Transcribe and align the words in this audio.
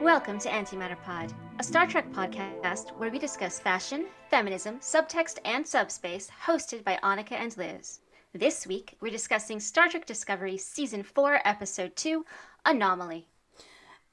Welcome 0.00 0.38
to 0.40 0.48
Antimatter 0.48 1.00
Pod, 1.02 1.32
a 1.58 1.62
Star 1.62 1.86
Trek 1.86 2.10
podcast 2.12 2.96
where 2.98 3.10
we 3.10 3.18
discuss 3.18 3.60
fashion, 3.60 4.06
feminism, 4.30 4.78
subtext, 4.78 5.38
and 5.44 5.66
subspace, 5.66 6.30
hosted 6.46 6.82
by 6.84 6.98
Annika 7.02 7.32
and 7.32 7.56
Liz. 7.56 8.00
This 8.32 8.66
week, 8.66 8.96
we're 9.00 9.10
discussing 9.10 9.60
Star 9.60 9.88
Trek 9.88 10.06
Discovery 10.06 10.56
Season 10.56 11.02
4, 11.02 11.40
Episode 11.44 11.96
2 11.96 12.24
Anomaly. 12.64 13.28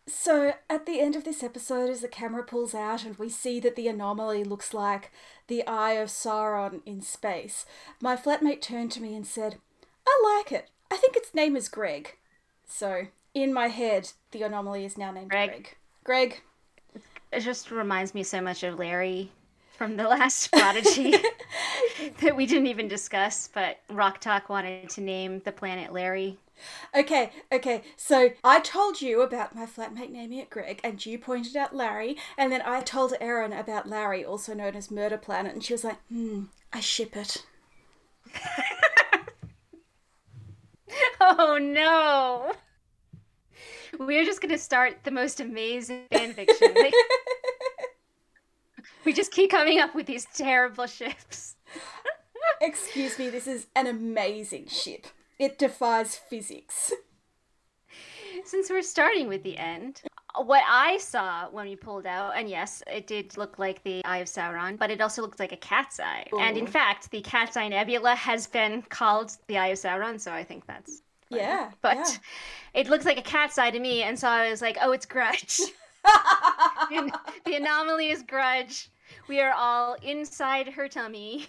So, 0.05 0.53
at 0.69 0.85
the 0.85 0.99
end 0.99 1.15
of 1.15 1.23
this 1.23 1.43
episode, 1.43 1.89
as 1.89 2.01
the 2.01 2.07
camera 2.07 2.43
pulls 2.43 2.73
out 2.73 3.03
and 3.03 3.17
we 3.17 3.29
see 3.29 3.59
that 3.59 3.75
the 3.75 3.87
anomaly 3.87 4.43
looks 4.43 4.73
like 4.73 5.11
the 5.47 5.65
Eye 5.67 5.93
of 5.93 6.09
Sauron 6.09 6.81
in 6.85 7.01
space, 7.01 7.65
my 8.01 8.15
flatmate 8.15 8.61
turned 8.61 8.91
to 8.93 9.01
me 9.01 9.15
and 9.15 9.25
said, 9.25 9.57
I 10.07 10.39
like 10.39 10.51
it. 10.51 10.69
I 10.91 10.97
think 10.97 11.15
its 11.15 11.33
name 11.33 11.55
is 11.55 11.69
Greg. 11.69 12.15
So, 12.65 13.07
in 13.33 13.53
my 13.53 13.67
head, 13.67 14.11
the 14.31 14.43
anomaly 14.43 14.85
is 14.85 14.97
now 14.97 15.11
named 15.11 15.29
Greg. 15.29 15.49
Greg. 15.49 15.75
Greg. 16.03 16.41
It 17.31 17.41
just 17.41 17.71
reminds 17.71 18.13
me 18.13 18.23
so 18.23 18.41
much 18.41 18.63
of 18.63 18.79
Larry 18.79 19.31
from 19.77 19.97
the 19.97 20.07
last 20.07 20.51
Prodigy 20.51 21.15
that 22.21 22.35
we 22.35 22.45
didn't 22.45 22.67
even 22.67 22.87
discuss, 22.87 23.49
but 23.53 23.79
Rok-Tahk 23.89 24.49
wanted 24.49 24.89
to 24.89 25.01
name 25.01 25.41
the 25.45 25.51
planet 25.51 25.93
Larry. 25.93 26.37
Okay, 26.95 27.31
okay. 27.51 27.83
So 27.95 28.29
I 28.43 28.59
told 28.59 29.01
you 29.01 29.21
about 29.21 29.55
my 29.55 29.65
flatmate 29.65 30.09
naming 30.09 30.39
it 30.39 30.49
Greg, 30.49 30.79
and 30.83 31.03
you 31.05 31.19
pointed 31.19 31.55
out 31.55 31.75
Larry, 31.75 32.17
and 32.37 32.51
then 32.51 32.61
I 32.65 32.81
told 32.81 33.13
Erin 33.21 33.53
about 33.53 33.87
Larry, 33.87 34.25
also 34.25 34.53
known 34.53 34.75
as 34.75 34.89
Murder 34.89 35.17
Planet, 35.17 35.53
and 35.53 35.63
she 35.63 35.73
was 35.73 35.83
like, 35.83 35.99
hmm, 36.09 36.45
I 36.73 36.79
ship 36.79 37.15
it. 37.15 37.45
Oh 41.19 41.57
no! 41.59 42.53
We're 43.99 44.25
just 44.25 44.41
gonna 44.41 44.57
start 44.57 44.99
the 45.03 45.11
most 45.11 45.39
amazing 45.39 46.03
fan 46.11 46.33
fiction. 46.33 46.73
Like, 46.75 46.93
we 49.05 49.13
just 49.13 49.31
keep 49.31 49.51
coming 49.51 49.79
up 49.79 49.95
with 49.95 50.05
these 50.05 50.27
terrible 50.35 50.85
ships. 50.87 51.55
Excuse 52.61 53.17
me, 53.19 53.29
this 53.29 53.47
is 53.47 53.67
an 53.75 53.87
amazing 53.87 54.67
ship. 54.67 55.07
It 55.39 55.57
defies 55.57 56.15
physics. 56.15 56.93
Since 58.45 58.69
we're 58.69 58.81
starting 58.81 59.27
with 59.27 59.43
the 59.43 59.57
end, 59.57 60.01
what 60.45 60.63
I 60.67 60.97
saw 60.97 61.49
when 61.49 61.67
we 61.67 61.75
pulled 61.75 62.05
out, 62.05 62.33
and 62.35 62.49
yes, 62.49 62.83
it 62.87 63.07
did 63.07 63.37
look 63.37 63.57
like 63.59 63.83
the 63.83 64.03
Eye 64.05 64.17
of 64.19 64.27
Sauron, 64.27 64.77
but 64.77 64.91
it 64.91 65.01
also 65.01 65.21
looked 65.21 65.39
like 65.39 65.51
a 65.51 65.57
cat's 65.57 65.99
eye. 65.99 66.27
And 66.39 66.57
in 66.57 66.67
fact, 66.67 67.11
the 67.11 67.21
cat's 67.21 67.57
eye 67.57 67.67
nebula 67.67 68.15
has 68.15 68.47
been 68.47 68.81
called 68.83 69.31
the 69.47 69.57
Eye 69.57 69.67
of 69.67 69.77
Sauron, 69.77 70.19
so 70.19 70.31
I 70.31 70.43
think 70.43 70.65
that's. 70.65 71.01
fine. 71.29 71.39
Yeah, 71.39 71.71
But 71.81 71.97
yeah. 71.97 72.05
it 72.81 72.87
looks 72.87 73.03
like 73.05 73.17
a 73.17 73.21
cat's 73.21 73.57
eye 73.57 73.71
to 73.71 73.79
me, 73.79 74.03
and 74.03 74.17
so 74.17 74.27
I 74.29 74.49
was 74.49 74.61
like, 74.61 74.77
oh, 74.81 74.91
it's 74.91 75.05
Grudge. 75.05 75.59
The 77.45 77.55
anomaly 77.55 78.09
is 78.11 78.23
Grudge. 78.23 78.89
We 79.27 79.41
are 79.41 79.51
all 79.53 79.95
inside 80.01 80.69
her 80.69 80.87
tummy. 80.87 81.47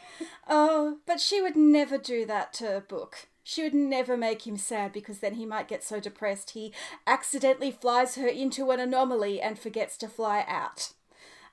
oh, 0.49 0.99
but 1.07 1.21
she 1.21 1.41
would 1.41 1.57
never 1.57 1.97
do 1.99 2.27
that 2.27 2.53
to 2.55 2.77
a 2.77 2.81
Book. 2.81 3.29
She 3.49 3.63
would 3.63 3.73
never 3.73 4.15
make 4.15 4.47
him 4.47 4.59
sad 4.59 4.93
because 4.93 5.21
then 5.21 5.37
he 5.37 5.47
might 5.47 5.69
get 5.69 5.83
so 5.83 6.01
depressed 6.01 6.51
he 6.51 6.71
accidentally 7.07 7.71
flies 7.71 8.17
her 8.17 8.27
into 8.29 8.71
an 8.73 8.79
anomaly 8.79 9.41
and 9.41 9.59
forgets 9.59 9.97
to 9.99 10.09
fly 10.09 10.45
out. 10.47 10.93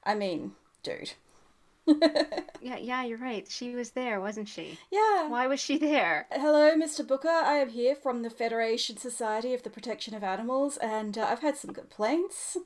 I 0.04 0.14
mean, 0.14 0.56
dude. 0.84 1.14
Yeah, 2.62 2.78
yeah, 2.78 3.04
you're 3.06 3.18
right. 3.20 3.48
She 3.50 3.76
was 3.76 3.92
there, 3.92 4.20
wasn't 4.20 4.50
she? 4.50 4.78
Yeah. 4.92 5.30
Why 5.30 5.48
was 5.48 5.60
she 5.62 5.78
there? 5.78 6.26
Hello, 6.32 6.76
Mr. 6.76 7.08
Booker. 7.08 7.30
I 7.30 7.58
am 7.60 7.70
here 7.70 7.96
from 7.96 8.24
the 8.24 8.30
Federation 8.32 8.98
Society 8.98 9.54
of 9.54 9.62
the 9.64 9.70
Protection 9.70 10.16
of 10.16 10.24
Animals, 10.24 10.76
and 10.78 11.16
uh, 11.18 11.28
I've 11.30 11.42
had 11.42 11.56
some 11.58 11.74
complaints. 11.74 12.58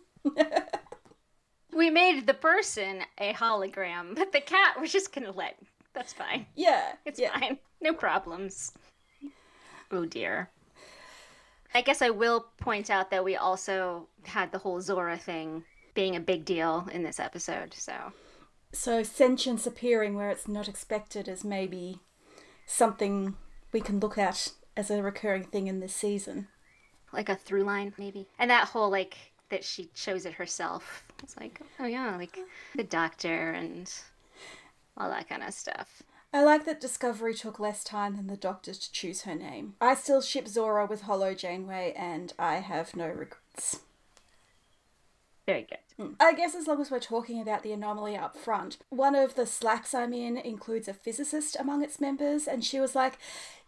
We 1.76 1.90
made 1.92 2.26
the 2.26 2.34
person 2.34 3.02
a 3.20 3.34
hologram, 3.34 4.16
but 4.16 4.32
the 4.32 4.42
cat 4.42 4.78
we're 4.80 4.88
just 4.88 5.14
gonna 5.14 5.32
let. 5.32 5.58
That's 5.94 6.14
fine. 6.14 6.48
Yeah, 6.56 6.94
It's 7.06 7.20
yeah. 7.20 7.38
fine. 7.38 7.60
No 7.82 7.94
problems. 7.94 8.72
Oh 9.92 10.06
dear. 10.06 10.50
I 11.74 11.82
guess 11.82 12.02
I 12.02 12.10
will 12.10 12.48
point 12.58 12.90
out 12.90 13.12
that 13.12 13.24
we 13.24 13.36
also 13.36 14.08
had 14.24 14.52
the 14.52 14.58
whole 14.60 14.82
Zora 14.82 15.18
thing 15.18 15.64
being 15.94 16.16
a 16.16 16.20
big 16.20 16.46
deal 16.46 16.88
in 16.92 17.04
this 17.04 17.20
episode, 17.20 17.74
so 17.74 18.14
So 18.72 19.04
sentience 19.04 19.66
appearing 19.68 20.16
where 20.16 20.30
it's 20.30 20.48
not 20.48 20.68
expected 20.68 21.28
is 21.28 21.44
maybe 21.44 22.00
something 22.66 23.36
we 23.72 23.82
can 23.82 24.00
look 24.00 24.18
at 24.18 24.52
as 24.78 24.90
a 24.92 25.02
recurring 25.04 25.44
thing 25.44 25.68
in 25.68 25.80
this 25.80 25.96
season. 25.96 26.48
like 27.12 27.30
a 27.30 27.36
through 27.36 27.64
line 27.64 27.94
maybe. 27.98 28.28
And 28.38 28.52
that 28.52 28.68
whole 28.70 28.90
like 28.90 29.18
that 29.50 29.64
she 29.64 29.90
chose 29.96 30.26
it 30.26 30.34
herself. 30.34 31.04
It's 31.24 31.36
like, 31.38 31.60
oh 31.80 31.86
yeah, 31.86 32.16
like 32.16 32.38
the 32.76 32.84
doctor 32.84 33.52
and 33.52 33.92
all 34.98 35.10
that 35.10 35.28
kind 35.28 35.44
of 35.44 35.54
stuff. 35.54 36.04
I 36.32 36.44
like 36.44 36.66
that 36.66 36.80
Discovery 36.80 37.34
took 37.34 37.60
less 37.60 37.84
time 37.84 38.16
than 38.16 38.28
the 38.28 38.38
Doctor 38.38 38.74
to 38.74 38.92
choose 38.92 39.24
her 39.24 39.34
name. 39.34 39.74
I 39.82 39.96
still 39.96 40.22
ship 40.22 40.48
Zora 40.48 40.86
with 40.86 41.02
Holo 41.02 41.34
Janeway, 41.34 41.94
and 41.98 42.34
I 42.38 42.56
have 42.56 42.96
no 42.96 43.08
regrets. 43.08 43.80
Very 45.48 45.64
good. 45.68 45.80
Hmm. 45.98 46.14
I 46.20 46.34
guess 46.34 46.54
as 46.54 46.68
long 46.68 46.80
as 46.80 46.92
we're 46.92 47.00
talking 47.00 47.42
about 47.42 47.64
the 47.64 47.72
anomaly 47.72 48.16
up 48.16 48.38
front, 48.38 48.78
one 48.90 49.16
of 49.16 49.34
the 49.34 49.48
slacks 49.48 49.96
I'm 49.96 50.14
in 50.14 50.38
includes 50.38 50.88
a 50.88 50.94
physicist 50.94 51.58
among 51.60 51.84
its 51.84 52.00
members, 52.00 52.48
and 52.48 52.64
she 52.64 52.80
was 52.80 52.94
like, 52.94 53.18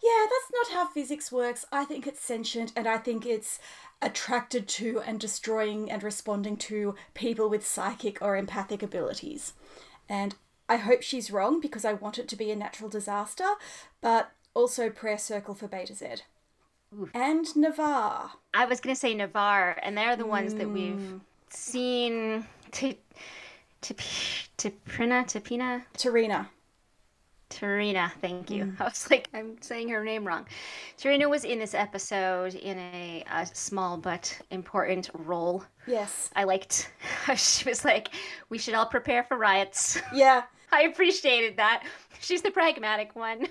Yeah, 0.04 0.28
that's 0.30 0.52
not 0.54 0.78
how 0.78 0.94
physics 0.94 1.32
works. 1.32 1.66
I 1.72 1.84
think 1.86 2.06
it's 2.06 2.22
sentient, 2.22 2.72
and 2.76 2.88
I 2.88 3.00
think 3.00 3.26
it's 3.26 3.58
attracted 4.04 4.68
to 4.68 5.02
and 5.08 5.20
destroying 5.20 5.90
and 5.90 6.04
responding 6.04 6.58
to 6.58 6.94
people 7.16 7.50
with 7.50 7.66
psychic 7.66 8.22
or 8.22 8.38
empathic 8.38 8.84
abilities. 8.84 9.54
And 10.08 10.36
I 10.72 10.78
hope 10.78 11.02
she's 11.02 11.30
wrong 11.30 11.60
because 11.60 11.84
I 11.84 11.92
want 11.92 12.18
it 12.18 12.30
to 12.30 12.38
be 12.38 12.50
a 12.50 12.56
natural 12.56 12.90
disaster, 12.90 13.44
but 14.00 14.32
also 14.54 14.90
prayer 14.90 15.18
circle 15.18 15.54
for 15.54 15.68
Betazed. 15.68 16.22
And 17.14 17.46
Ni'Var. 17.58 18.32
I 18.54 18.66
was 18.66 18.80
gonna 18.80 18.96
say 18.96 19.14
Ni'Var, 19.14 19.78
and 19.84 19.98
they're 19.98 20.16
the 20.16 20.26
ones 20.26 20.54
that 20.54 20.70
we've 20.70 20.94
mm. 20.94 21.20
seen 21.50 22.46
to 22.72 22.96
to 23.82 23.94
to 24.56 24.72
Prina 24.88 25.28
to 25.28 25.42
Pina 25.42 25.84
T'Rina. 25.98 26.48
T'Rina, 27.50 28.10
thank 28.22 28.50
you. 28.50 28.64
Mm. 28.64 28.76
I 28.80 28.84
was 28.86 29.12
like, 29.12 29.28
I'm 29.34 29.62
saying 29.62 29.90
her 29.90 30.06
name 30.06 30.26
wrong. 30.26 30.48
T'Rina 30.98 31.30
was 31.30 31.44
in 31.44 31.60
this 31.60 31.74
episode 31.74 32.56
in 32.56 32.80
a, 32.80 33.26
a 33.30 33.46
small 33.46 33.98
but 33.98 34.40
important 34.52 35.10
role. 35.14 35.66
Yes. 35.86 36.30
I 36.34 36.46
liked 36.46 36.90
she 37.36 37.68
was 37.68 37.84
like, 37.84 38.08
we 38.48 38.58
should 38.58 38.74
all 38.74 38.86
prepare 38.86 39.24
for 39.24 39.36
riots. 39.36 40.02
Yeah. 40.14 40.44
I 40.74 40.84
appreciated 40.84 41.58
that. 41.58 41.84
She's 42.20 42.42
the 42.42 42.52
pragmatic 42.52 43.16
one. 43.16 43.48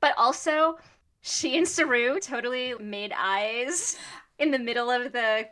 But 0.00 0.14
also, 0.16 0.78
she 1.20 1.56
and 1.58 1.68
Saru 1.68 2.18
totally 2.20 2.74
made 2.80 3.12
eyes 3.16 3.98
in 4.38 4.50
the 4.50 4.58
middle 4.58 4.90
of 4.90 5.12
the 5.12 5.46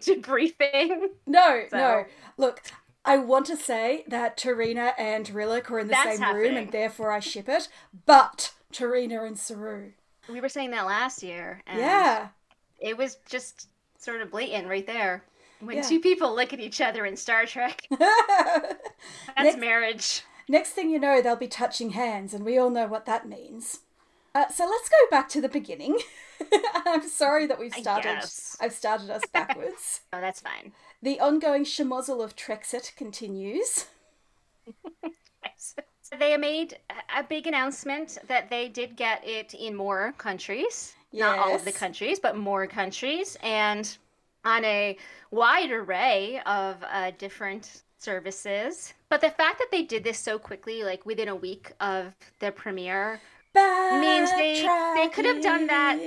debriefing. 0.00 1.10
No, 1.26 1.62
So- 1.70 1.76
no. 1.76 2.04
Look, 2.38 2.62
I 3.04 3.18
want 3.18 3.46
to 3.46 3.56
say 3.56 4.04
that 4.08 4.36
T'Rina 4.36 4.92
and 4.98 5.26
Rillak 5.26 5.70
are 5.70 5.78
in 5.80 5.86
the 5.88 5.92
That's 5.92 6.18
same 6.18 6.34
room 6.36 6.56
and 6.56 6.72
therefore 6.72 7.12
I 7.12 7.20
ship 7.20 7.48
it, 7.48 7.68
but 8.06 8.52
T'Rina 8.72 9.26
and 9.26 9.38
Saru. 9.38 9.92
We 10.28 10.40
were 10.40 10.48
saying 10.48 10.70
that 10.70 10.86
last 10.86 11.22
year. 11.22 11.62
And 11.66 11.78
Yeah. 11.80 12.28
It 12.80 12.96
was 12.96 13.16
just 13.28 13.68
sort 13.98 14.22
of 14.22 14.30
blatant 14.32 14.66
right 14.68 14.86
there. 14.86 15.24
When 15.60 15.76
Yeah. 15.76 15.82
two 15.82 16.00
people 16.00 16.34
look 16.34 16.52
at 16.52 16.58
each 16.58 16.80
other 16.80 17.06
in 17.06 17.16
Star 17.16 17.46
Trek, 17.46 17.86
that's 17.98 18.74
Next- 19.36 19.58
marriage. 19.58 20.22
Next 20.52 20.72
thing 20.72 20.90
you 20.90 20.98
know, 20.98 21.22
they'll 21.22 21.34
be 21.34 21.48
touching 21.48 21.90
hands, 21.90 22.34
and 22.34 22.44
we 22.44 22.58
all 22.58 22.68
know 22.68 22.86
what 22.86 23.06
that 23.06 23.26
means. 23.26 23.80
Uh, 24.34 24.48
so 24.48 24.66
let's 24.66 24.86
go 24.86 24.96
back 25.10 25.30
to 25.30 25.40
the 25.40 25.48
beginning. 25.48 25.98
I'm 26.74 27.08
sorry 27.08 27.46
that 27.46 27.58
we've 27.58 27.72
started. 27.72 28.18
I've 28.60 28.74
started 28.74 29.08
us 29.08 29.22
backwards. 29.32 30.02
Oh, 30.12 30.20
that's 30.20 30.40
fine. 30.42 30.72
the 31.02 31.18
ongoing 31.20 31.64
schmozzle 31.64 32.22
of 32.22 32.36
Trexit 32.36 32.94
continues. 32.96 33.86
They 36.18 36.36
made 36.36 36.76
a 37.16 37.22
big 37.22 37.46
announcement 37.46 38.18
that 38.28 38.50
they 38.50 38.68
did 38.68 38.96
get 38.96 39.26
it 39.26 39.54
in 39.54 39.74
more 39.74 40.12
countries. 40.18 40.94
Not 41.10 41.38
all 41.38 41.54
of 41.54 41.64
the 41.64 41.72
countries, 41.72 42.20
but 42.20 42.36
more 42.36 42.66
countries. 42.66 43.38
And 43.42 43.96
on 44.44 44.62
a 44.66 44.98
wide 45.30 45.70
array 45.70 46.42
of 46.44 46.76
uh, 46.84 47.12
different 47.16 47.80
services. 48.02 48.92
But 49.08 49.20
the 49.20 49.30
fact 49.30 49.58
that 49.58 49.70
they 49.70 49.82
did 49.82 50.04
this 50.04 50.18
so 50.18 50.38
quickly, 50.38 50.82
like 50.84 51.06
within 51.06 51.28
a 51.28 51.36
week 51.36 51.72
of 51.80 52.14
the 52.40 52.50
premiere, 52.52 53.20
Means 53.54 54.30
they- 54.30 54.62
they 54.96 55.08
could 55.08 55.26
have 55.26 55.42
done 55.42 55.66
that- 55.66 55.98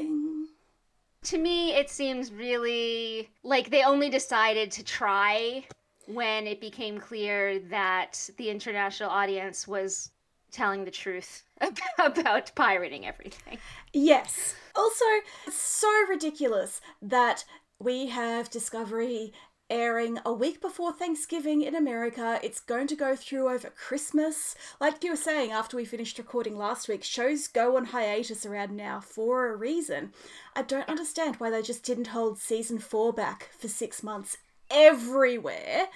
to 1.29 1.37
me, 1.37 1.73
it 1.73 1.89
seems 1.89 2.31
really 2.31 3.29
like 3.43 3.69
they 3.69 3.83
only 3.83 4.09
decided 4.09 4.71
to 4.71 4.83
try 4.83 5.65
when 6.07 6.45
it 6.47 6.59
became 6.61 6.99
clear 6.99 7.59
that 7.59 8.29
the 8.37 8.49
international 8.49 9.09
audience 9.09 9.67
was 9.67 10.11
telling 10.51 10.85
the 10.85 10.91
truth 10.91 11.43
about 11.99 12.51
pirating 12.55 13.05
everything. 13.07 13.57
Yes. 13.93 14.55
Also, 14.75 15.05
so 15.51 15.89
ridiculous 16.07 16.81
that 17.01 17.43
we 17.79 18.07
have 18.07 18.49
Discovery 18.49 19.33
airing 19.69 20.19
a 20.25 20.31
week 20.33 20.61
before 20.61 20.91
Thanksgiving 20.91 21.61
in 21.61 21.75
America. 21.75 22.39
It's 22.43 22.59
going 22.59 22.87
to 22.87 22.95
go 22.95 23.15
through 23.15 23.49
over 23.49 23.69
Christmas. 23.69 24.55
Like 24.79 25.03
you 25.03 25.11
were 25.11 25.17
saying 25.17 25.51
after 25.51 25.75
we 25.77 25.85
finished 25.85 26.17
recording 26.17 26.57
last 26.57 26.87
week, 26.87 27.03
shows 27.03 27.47
go 27.47 27.77
on 27.77 27.85
hiatus 27.85 28.45
around 28.45 28.75
now 28.75 28.99
for 28.99 29.51
a 29.51 29.55
reason. 29.55 30.13
I 30.55 30.61
don't 30.61 30.89
understand 30.89 31.37
why 31.37 31.49
they 31.49 31.61
just 31.61 31.83
didn't 31.83 32.07
hold 32.07 32.37
season 32.37 32.79
four 32.79 33.13
back 33.13 33.49
for 33.57 33.67
six 33.67 34.03
months 34.03 34.37
everywhere 34.69 35.87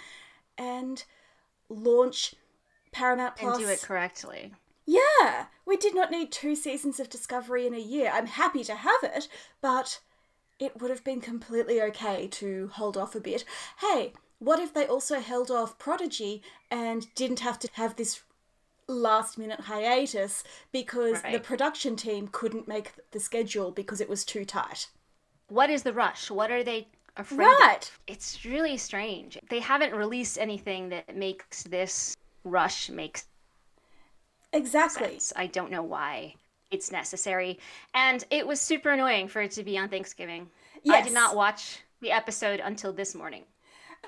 and 0.57 1.03
launch 1.69 2.35
Paramount 2.91 3.35
Plus. 3.35 3.57
And 3.57 3.65
do 3.65 3.71
it 3.71 3.81
correctly. 3.81 4.53
Yeah, 4.85 5.45
we 5.67 5.77
did 5.77 5.93
not 5.93 6.09
need 6.09 6.31
two 6.31 6.55
seasons 6.55 6.99
of 6.99 7.09
Discovery 7.09 7.67
in 7.67 7.75
a 7.75 7.79
year. 7.79 8.11
I'm 8.11 8.25
happy 8.25 8.63
to 8.63 8.73
have 8.73 9.03
it, 9.03 9.27
but 9.61 9.99
it 10.59 10.79
would 10.79 10.89
have 10.89 11.03
been 11.03 11.21
completely 11.21 11.81
okay 11.81 12.27
to 12.27 12.69
hold 12.73 12.97
off 12.97 13.15
a 13.15 13.19
bit. 13.19 13.45
Hey, 13.79 14.13
what 14.39 14.59
if 14.59 14.73
they 14.73 14.85
also 14.85 15.19
held 15.19 15.49
off 15.49 15.77
Prodigy 15.77 16.41
and 16.69 17.13
didn't 17.15 17.39
have 17.39 17.59
to 17.59 17.69
have 17.73 17.95
this 17.95 18.21
last 18.87 19.37
minute 19.37 19.61
hiatus 19.61 20.43
because 20.71 21.23
right. 21.23 21.33
the 21.33 21.39
production 21.39 21.95
team 21.95 22.27
couldn't 22.31 22.67
make 22.67 22.93
the 23.11 23.19
schedule 23.19 23.71
because 23.71 24.01
it 24.01 24.09
was 24.09 24.25
too 24.25 24.45
tight? 24.45 24.87
What 25.47 25.69
is 25.69 25.83
the 25.83 25.93
rush? 25.93 26.29
What 26.29 26.51
are 26.51 26.63
they 26.63 26.87
afraid 27.15 27.45
right. 27.45 27.81
Of? 27.81 27.99
It's 28.07 28.45
really 28.45 28.77
strange. 28.77 29.37
They 29.49 29.59
haven't 29.59 29.93
released 29.93 30.37
anything 30.37 30.89
that 30.89 31.15
makes 31.15 31.63
this 31.63 32.15
rush 32.43 32.89
make 32.89 33.21
Exactly. 34.51 35.19
Sense. 35.19 35.33
I 35.35 35.45
don't 35.47 35.71
know 35.71 35.83
why 35.83 36.35
it's 36.71 36.91
necessary. 36.91 37.59
And 37.93 38.23
it 38.29 38.47
was 38.47 38.59
super 38.59 38.89
annoying 38.89 39.27
for 39.27 39.41
it 39.41 39.51
to 39.51 39.63
be 39.63 39.77
on 39.77 39.89
Thanksgiving. 39.89 40.49
Yes. 40.83 41.01
I 41.01 41.03
did 41.03 41.13
not 41.13 41.35
watch 41.35 41.79
the 42.01 42.11
episode 42.11 42.59
until 42.59 42.93
this 42.93 43.15
morning. 43.15 43.43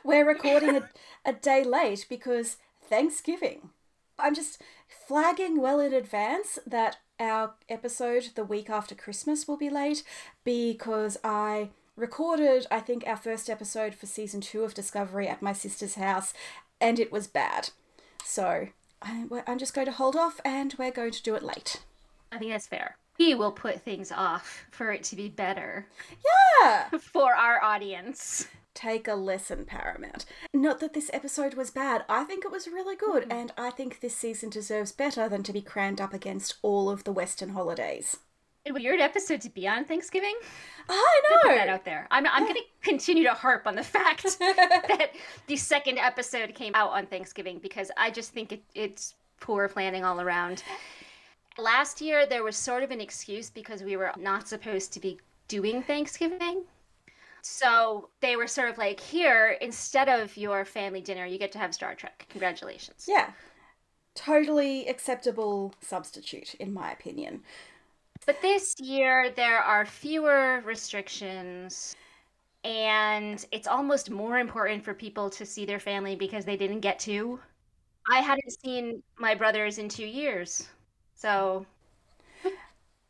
We're 0.03 0.27
recording 0.27 0.77
a, 0.77 0.89
a 1.25 1.33
day 1.33 1.63
late 1.63 2.05
because 2.09 2.57
Thanksgiving. 2.83 3.69
I'm 4.17 4.35
just 4.35 4.61
flagging 5.07 5.59
well 5.59 5.79
in 5.79 5.93
advance 5.93 6.59
that 6.65 6.97
our 7.19 7.53
episode 7.69 8.29
the 8.35 8.43
week 8.43 8.69
after 8.69 8.95
Christmas 8.95 9.47
will 9.47 9.57
be 9.57 9.69
late 9.69 10.03
because 10.43 11.17
I 11.23 11.69
recorded, 11.95 12.67
I 12.71 12.79
think, 12.79 13.03
our 13.05 13.17
first 13.17 13.49
episode 13.49 13.93
for 13.93 14.05
season 14.05 14.41
two 14.41 14.63
of 14.63 14.73
Discovery 14.73 15.27
at 15.27 15.41
my 15.41 15.53
sister's 15.53 15.95
house 15.95 16.33
and 16.79 16.99
it 16.99 17.11
was 17.11 17.27
bad. 17.27 17.69
So 18.23 18.67
I'm 19.01 19.57
just 19.57 19.73
going 19.73 19.87
to 19.87 19.93
hold 19.93 20.15
off 20.15 20.39
and 20.45 20.73
we're 20.77 20.91
going 20.91 21.11
to 21.11 21.23
do 21.23 21.35
it 21.35 21.43
late. 21.43 21.81
I 22.31 22.37
think 22.37 22.51
that's 22.51 22.67
fair. 22.67 22.97
We 23.19 23.35
will 23.35 23.51
put 23.51 23.81
things 23.81 24.11
off 24.11 24.65
for 24.71 24.91
it 24.91 25.03
to 25.05 25.15
be 25.15 25.29
better. 25.29 25.87
Yeah! 26.63 26.89
For 26.99 27.35
our 27.35 27.61
audience. 27.61 28.47
Take 28.73 29.07
a 29.07 29.15
lesson, 29.15 29.65
Paramount. 29.65 30.25
Not 30.53 30.79
that 30.79 30.93
this 30.93 31.09
episode 31.13 31.55
was 31.55 31.71
bad. 31.71 32.05
I 32.07 32.23
think 32.23 32.45
it 32.45 32.51
was 32.51 32.67
really 32.67 32.95
good, 32.95 33.25
mm. 33.25 33.33
and 33.33 33.51
I 33.57 33.69
think 33.69 33.99
this 33.99 34.15
season 34.15 34.49
deserves 34.49 34.93
better 34.93 35.27
than 35.27 35.43
to 35.43 35.53
be 35.53 35.61
crammed 35.61 35.99
up 35.99 36.13
against 36.13 36.55
all 36.61 36.89
of 36.89 37.03
the 37.03 37.11
Western 37.11 37.49
holidays. 37.49 38.17
A 38.65 38.71
weird 38.71 39.01
episode 39.01 39.41
to 39.41 39.49
be 39.49 39.67
on 39.67 39.85
Thanksgiving. 39.85 40.35
I 40.87 41.21
know. 41.29 41.49
Put 41.49 41.55
that 41.55 41.67
out 41.67 41.83
there. 41.83 42.07
I'm, 42.11 42.25
I'm 42.27 42.43
going 42.43 42.55
to 42.55 42.61
continue 42.81 43.23
to 43.23 43.33
harp 43.33 43.67
on 43.67 43.75
the 43.75 43.83
fact 43.83 44.23
that 44.39 45.11
the 45.47 45.57
second 45.57 45.97
episode 45.97 46.53
came 46.53 46.75
out 46.75 46.91
on 46.91 47.07
Thanksgiving 47.07 47.59
because 47.59 47.91
I 47.97 48.11
just 48.11 48.31
think 48.31 48.51
it, 48.51 48.63
it's 48.73 49.15
poor 49.39 49.67
planning 49.67 50.05
all 50.05 50.21
around. 50.21 50.63
Last 51.57 52.01
year, 52.01 52.25
there 52.25 52.43
was 52.43 52.55
sort 52.55 52.83
of 52.83 52.91
an 52.91 53.01
excuse 53.01 53.49
because 53.49 53.83
we 53.83 53.97
were 53.97 54.11
not 54.17 54.47
supposed 54.47 54.93
to 54.93 54.99
be 54.99 55.19
doing 55.47 55.83
Thanksgiving. 55.83 56.63
So 57.41 58.09
they 58.21 58.35
were 58.35 58.47
sort 58.47 58.69
of 58.69 58.77
like, 58.77 58.99
here, 58.99 59.57
instead 59.61 60.07
of 60.07 60.35
your 60.37 60.63
family 60.63 61.01
dinner, 61.01 61.25
you 61.25 61.37
get 61.37 61.51
to 61.53 61.59
have 61.59 61.73
Star 61.73 61.95
Trek. 61.95 62.25
Congratulations. 62.29 63.05
Yeah. 63.07 63.31
Totally 64.15 64.87
acceptable 64.87 65.73
substitute, 65.81 66.53
in 66.55 66.71
my 66.71 66.91
opinion. 66.91 67.41
But 68.25 68.41
this 68.41 68.75
year, 68.79 69.31
there 69.35 69.59
are 69.59 69.85
fewer 69.85 70.61
restrictions, 70.63 71.95
and 72.63 73.43
it's 73.51 73.67
almost 73.67 74.11
more 74.11 74.37
important 74.37 74.83
for 74.83 74.93
people 74.93 75.29
to 75.31 75.45
see 75.45 75.65
their 75.65 75.79
family 75.79 76.15
because 76.15 76.45
they 76.45 76.57
didn't 76.57 76.81
get 76.81 76.99
to. 76.99 77.39
I 78.11 78.19
hadn't 78.21 78.51
seen 78.63 79.01
my 79.17 79.33
brothers 79.33 79.79
in 79.79 79.89
two 79.89 80.05
years. 80.05 80.67
So. 81.21 81.67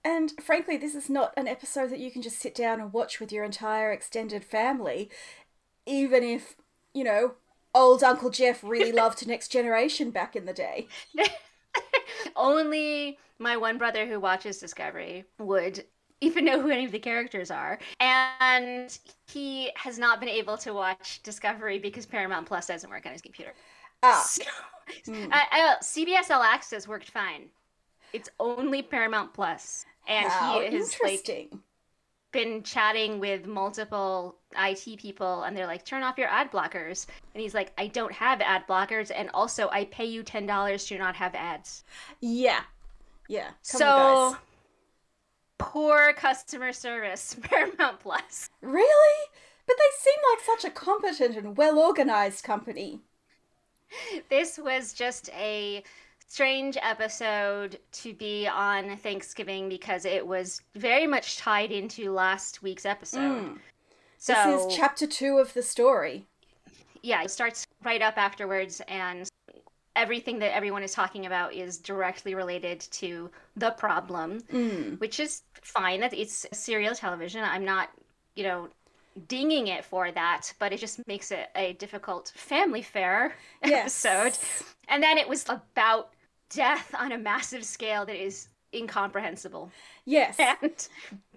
And 0.04 0.32
frankly, 0.42 0.78
this 0.78 0.96
is 0.96 1.10
not 1.10 1.34
an 1.38 1.48
episode 1.48 1.92
that 1.92 2.00
you 2.00 2.12
can 2.12 2.22
just 2.22 2.40
sit 2.40 2.56
down 2.56 2.82
and 2.82 2.92
watch 2.92 3.20
with 3.20 3.32
your 3.32 3.44
entire 3.44 3.92
extended 3.92 4.44
family, 4.44 5.10
even 5.86 6.24
if, 6.24 6.56
you 6.94 7.04
know, 7.04 7.36
old 7.76 8.04
Uncle 8.04 8.32
Jeff 8.32 8.64
really 8.64 8.92
loved 9.04 9.26
Next 9.28 9.50
Generation 9.50 10.10
back 10.10 10.36
in 10.36 10.46
the 10.46 10.54
day. 10.54 10.88
Only 12.36 13.20
my 13.38 13.56
one 13.58 13.78
brother 13.78 14.08
who 14.08 14.20
watches 14.20 14.58
Discovery 14.58 15.24
would 15.38 15.86
even 16.20 16.46
know 16.46 16.60
who 16.60 16.70
any 16.70 16.86
of 16.86 16.92
the 16.92 17.00
characters 17.00 17.52
are. 17.52 17.78
And 18.00 18.98
he 19.32 19.72
has 19.76 20.00
not 20.00 20.20
been 20.20 20.30
able 20.30 20.58
to 20.58 20.74
watch 20.74 21.22
Discovery 21.22 21.78
because 21.78 22.08
Paramount 22.08 22.48
Plus 22.48 22.68
doesn't 22.68 22.90
work 22.90 23.06
on 23.06 23.14
his 23.14 23.22
computer. 23.22 23.54
Ah. 24.04 24.28
So, 25.04 25.14
mm. 25.14 25.32
uh, 25.32 25.78
CBS 25.82 26.32
All 26.32 26.42
Access 26.42 26.86
worked 26.86 27.12
fine. 27.12 27.50
It's 28.14 28.30
only 28.40 28.82
Paramount 28.82 29.34
Plus, 29.34 29.86
and 30.08 30.28
How 30.28 30.60
he 30.60 30.76
has 30.76 30.96
like 31.04 31.52
been 32.32 32.64
chatting 32.64 33.20
with 33.20 33.46
multiple 33.46 34.38
IT 34.58 34.98
people, 34.98 35.44
and 35.44 35.56
they're 35.56 35.68
like, 35.68 35.86
"Turn 35.86 36.04
off 36.04 36.18
your 36.18 36.30
ad 36.30 36.52
blockers," 36.52 37.08
and 37.34 37.42
he's 37.42 37.54
like, 37.54 37.74
"I 37.78 37.88
don't 37.88 38.14
have 38.14 38.42
ad 38.42 38.66
blockers, 38.68 39.12
and 39.14 39.30
also 39.34 39.70
I 39.70 39.86
pay 39.86 40.06
you 40.06 40.24
ten 40.24 40.46
dollars 40.46 40.86
to 40.88 40.98
not 40.98 41.16
have 41.16 41.36
ads." 41.36 41.84
Yeah, 42.20 42.62
yeah. 43.28 43.48
Come 43.48 43.56
so 43.64 44.38
poor 45.58 46.14
customer 46.14 46.74
service, 46.74 47.36
Paramount 47.42 48.00
Plus. 48.00 48.50
Really? 48.62 49.28
But 49.68 49.76
they 49.78 49.98
seem 50.00 50.20
like 50.34 50.46
such 50.46 50.70
a 50.70 50.74
competent 50.74 51.38
and 51.38 51.56
well 51.56 51.80
organized 51.80 52.44
company. 52.44 53.02
This 54.30 54.58
was 54.58 54.94
just 54.94 55.30
a 55.34 55.84
strange 56.32 56.78
episode 56.82 57.78
to 57.92 58.14
be 58.14 58.48
on 58.48 58.96
Thanksgiving 58.96 59.68
because 59.68 60.06
it 60.06 60.26
was 60.26 60.62
very 60.76 61.06
much 61.06 61.36
tied 61.38 61.74
into 61.74 62.14
last 62.14 62.64
week's 62.64 62.86
episode. 62.86 63.44
Mm. 63.44 63.58
So, 64.18 64.34
this 64.34 64.66
is 64.66 64.78
chapter 64.78 65.06
two 65.06 65.40
of 65.40 65.54
the 65.54 65.62
story. 65.62 66.26
Yeah, 67.02 67.22
it 67.24 67.32
starts 67.32 67.68
right 67.84 68.02
up 68.02 68.18
afterwards, 68.18 68.82
and 68.88 69.28
everything 69.98 70.40
that 70.40 70.56
everyone 70.56 70.84
is 70.84 70.94
talking 70.94 71.26
about 71.26 71.54
is 71.54 71.78
directly 71.78 72.34
related 72.34 72.80
to 72.80 73.30
the 73.58 73.72
problem, 73.72 74.40
mm. 74.54 74.98
which 75.02 75.20
is 75.20 75.42
fine. 75.62 76.00
That 76.00 76.14
it's 76.14 76.46
serial 76.54 76.96
television. 76.96 77.44
I'm 77.44 77.66
not, 77.66 77.90
you 78.36 78.44
know, 78.44 78.70
dinging 79.28 79.68
it 79.68 79.84
for 79.84 80.14
that, 80.14 80.54
but 80.60 80.72
it 80.72 80.80
just 80.80 81.06
makes 81.08 81.32
it 81.32 81.50
a 81.58 81.74
difficult 81.74 82.32
family 82.36 82.84
fare 82.84 83.36
yes. 83.66 84.06
episode. 84.06 84.38
And 84.88 85.04
then 85.04 85.18
it 85.18 85.28
was 85.28 85.46
about 85.50 86.12
death 86.54 86.94
on 86.98 87.12
a 87.12 87.18
massive 87.18 87.64
scale 87.64 88.06
that 88.06 88.22
is 88.22 88.48
incomprehensible. 88.74 89.72
Yes. 90.06 90.38
And 90.40 90.88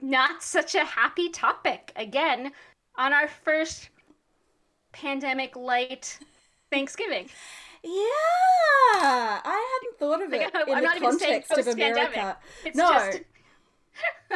not 0.00 0.42
such 0.42 0.74
a 0.74 0.84
happy 0.84 1.28
topic. 1.30 1.92
Again, 1.96 2.52
on 2.96 3.12
our 3.12 3.28
first 3.28 3.90
pandemic 4.92 5.56
light 5.56 6.18
Thanksgiving. 6.70 7.28
Yeah, 7.82 7.90
I 7.92 9.78
hadn't 9.82 9.98
thought 9.98 10.22
of 10.22 10.32
it 10.32 10.54
like, 10.54 10.68
in 10.68 10.74
I'm 10.74 10.82
the 10.84 11.00
context 11.00 11.52
of 11.52 11.66
America. 11.66 12.36
It's 12.64 12.76
no, 12.76 13.10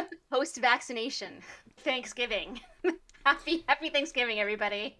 post 0.31 0.57
vaccination 0.57 1.41
Thanksgiving. 1.79 2.59
happy 3.25 3.63
Happy 3.67 3.89
Thanksgiving, 3.89 4.39
everybody. 4.39 4.97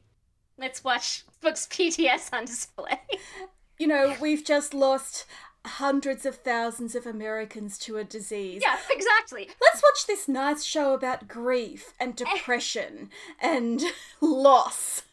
Let's 0.57 0.83
watch 0.83 1.23
books 1.41 1.67
PTS 1.67 2.33
on 2.33 2.45
display. 2.45 2.99
You 3.77 3.87
know, 3.87 4.15
we've 4.19 4.43
just 4.43 4.73
lost 4.73 5.25
hundreds 5.65 6.25
of 6.25 6.35
thousands 6.35 6.95
of 6.95 7.05
Americans 7.05 7.77
to 7.79 7.97
a 7.97 8.03
disease. 8.03 8.61
Yeah, 8.63 8.77
exactly. 8.89 9.49
Let's 9.61 9.81
watch 9.83 10.07
this 10.07 10.27
nice 10.27 10.63
show 10.63 10.93
about 10.93 11.27
grief 11.27 11.93
and 11.99 12.19
eh. 12.19 12.25
depression 12.25 13.09
and 13.41 13.83
loss. 14.21 15.03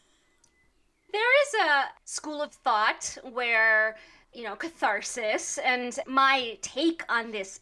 There 1.11 1.41
is 1.43 1.53
a 1.65 1.85
school 2.05 2.41
of 2.41 2.53
thought 2.53 3.17
where, 3.31 3.97
you 4.33 4.43
know, 4.43 4.55
catharsis 4.55 5.57
and 5.59 5.97
my 6.05 6.57
take 6.61 7.03
on 7.09 7.31
this 7.31 7.61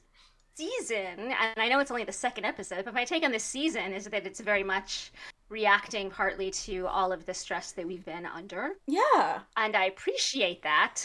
season, 0.55 1.31
and 1.31 1.53
I 1.57 1.67
know 1.67 1.79
it's 1.79 1.91
only 1.91 2.05
the 2.05 2.11
second 2.11 2.45
episode, 2.45 2.85
but 2.85 2.93
my 2.93 3.05
take 3.05 3.23
on 3.23 3.31
this 3.31 3.43
season 3.43 3.93
is 3.93 4.05
that 4.05 4.25
it's 4.25 4.39
very 4.39 4.63
much 4.63 5.11
reacting 5.49 6.09
partly 6.09 6.49
to 6.49 6.87
all 6.87 7.11
of 7.11 7.25
the 7.25 7.33
stress 7.33 7.71
that 7.73 7.85
we've 7.85 8.05
been 8.05 8.25
under. 8.25 8.71
Yeah. 8.87 9.39
And 9.57 9.75
I 9.75 9.85
appreciate 9.85 10.63
that. 10.63 11.03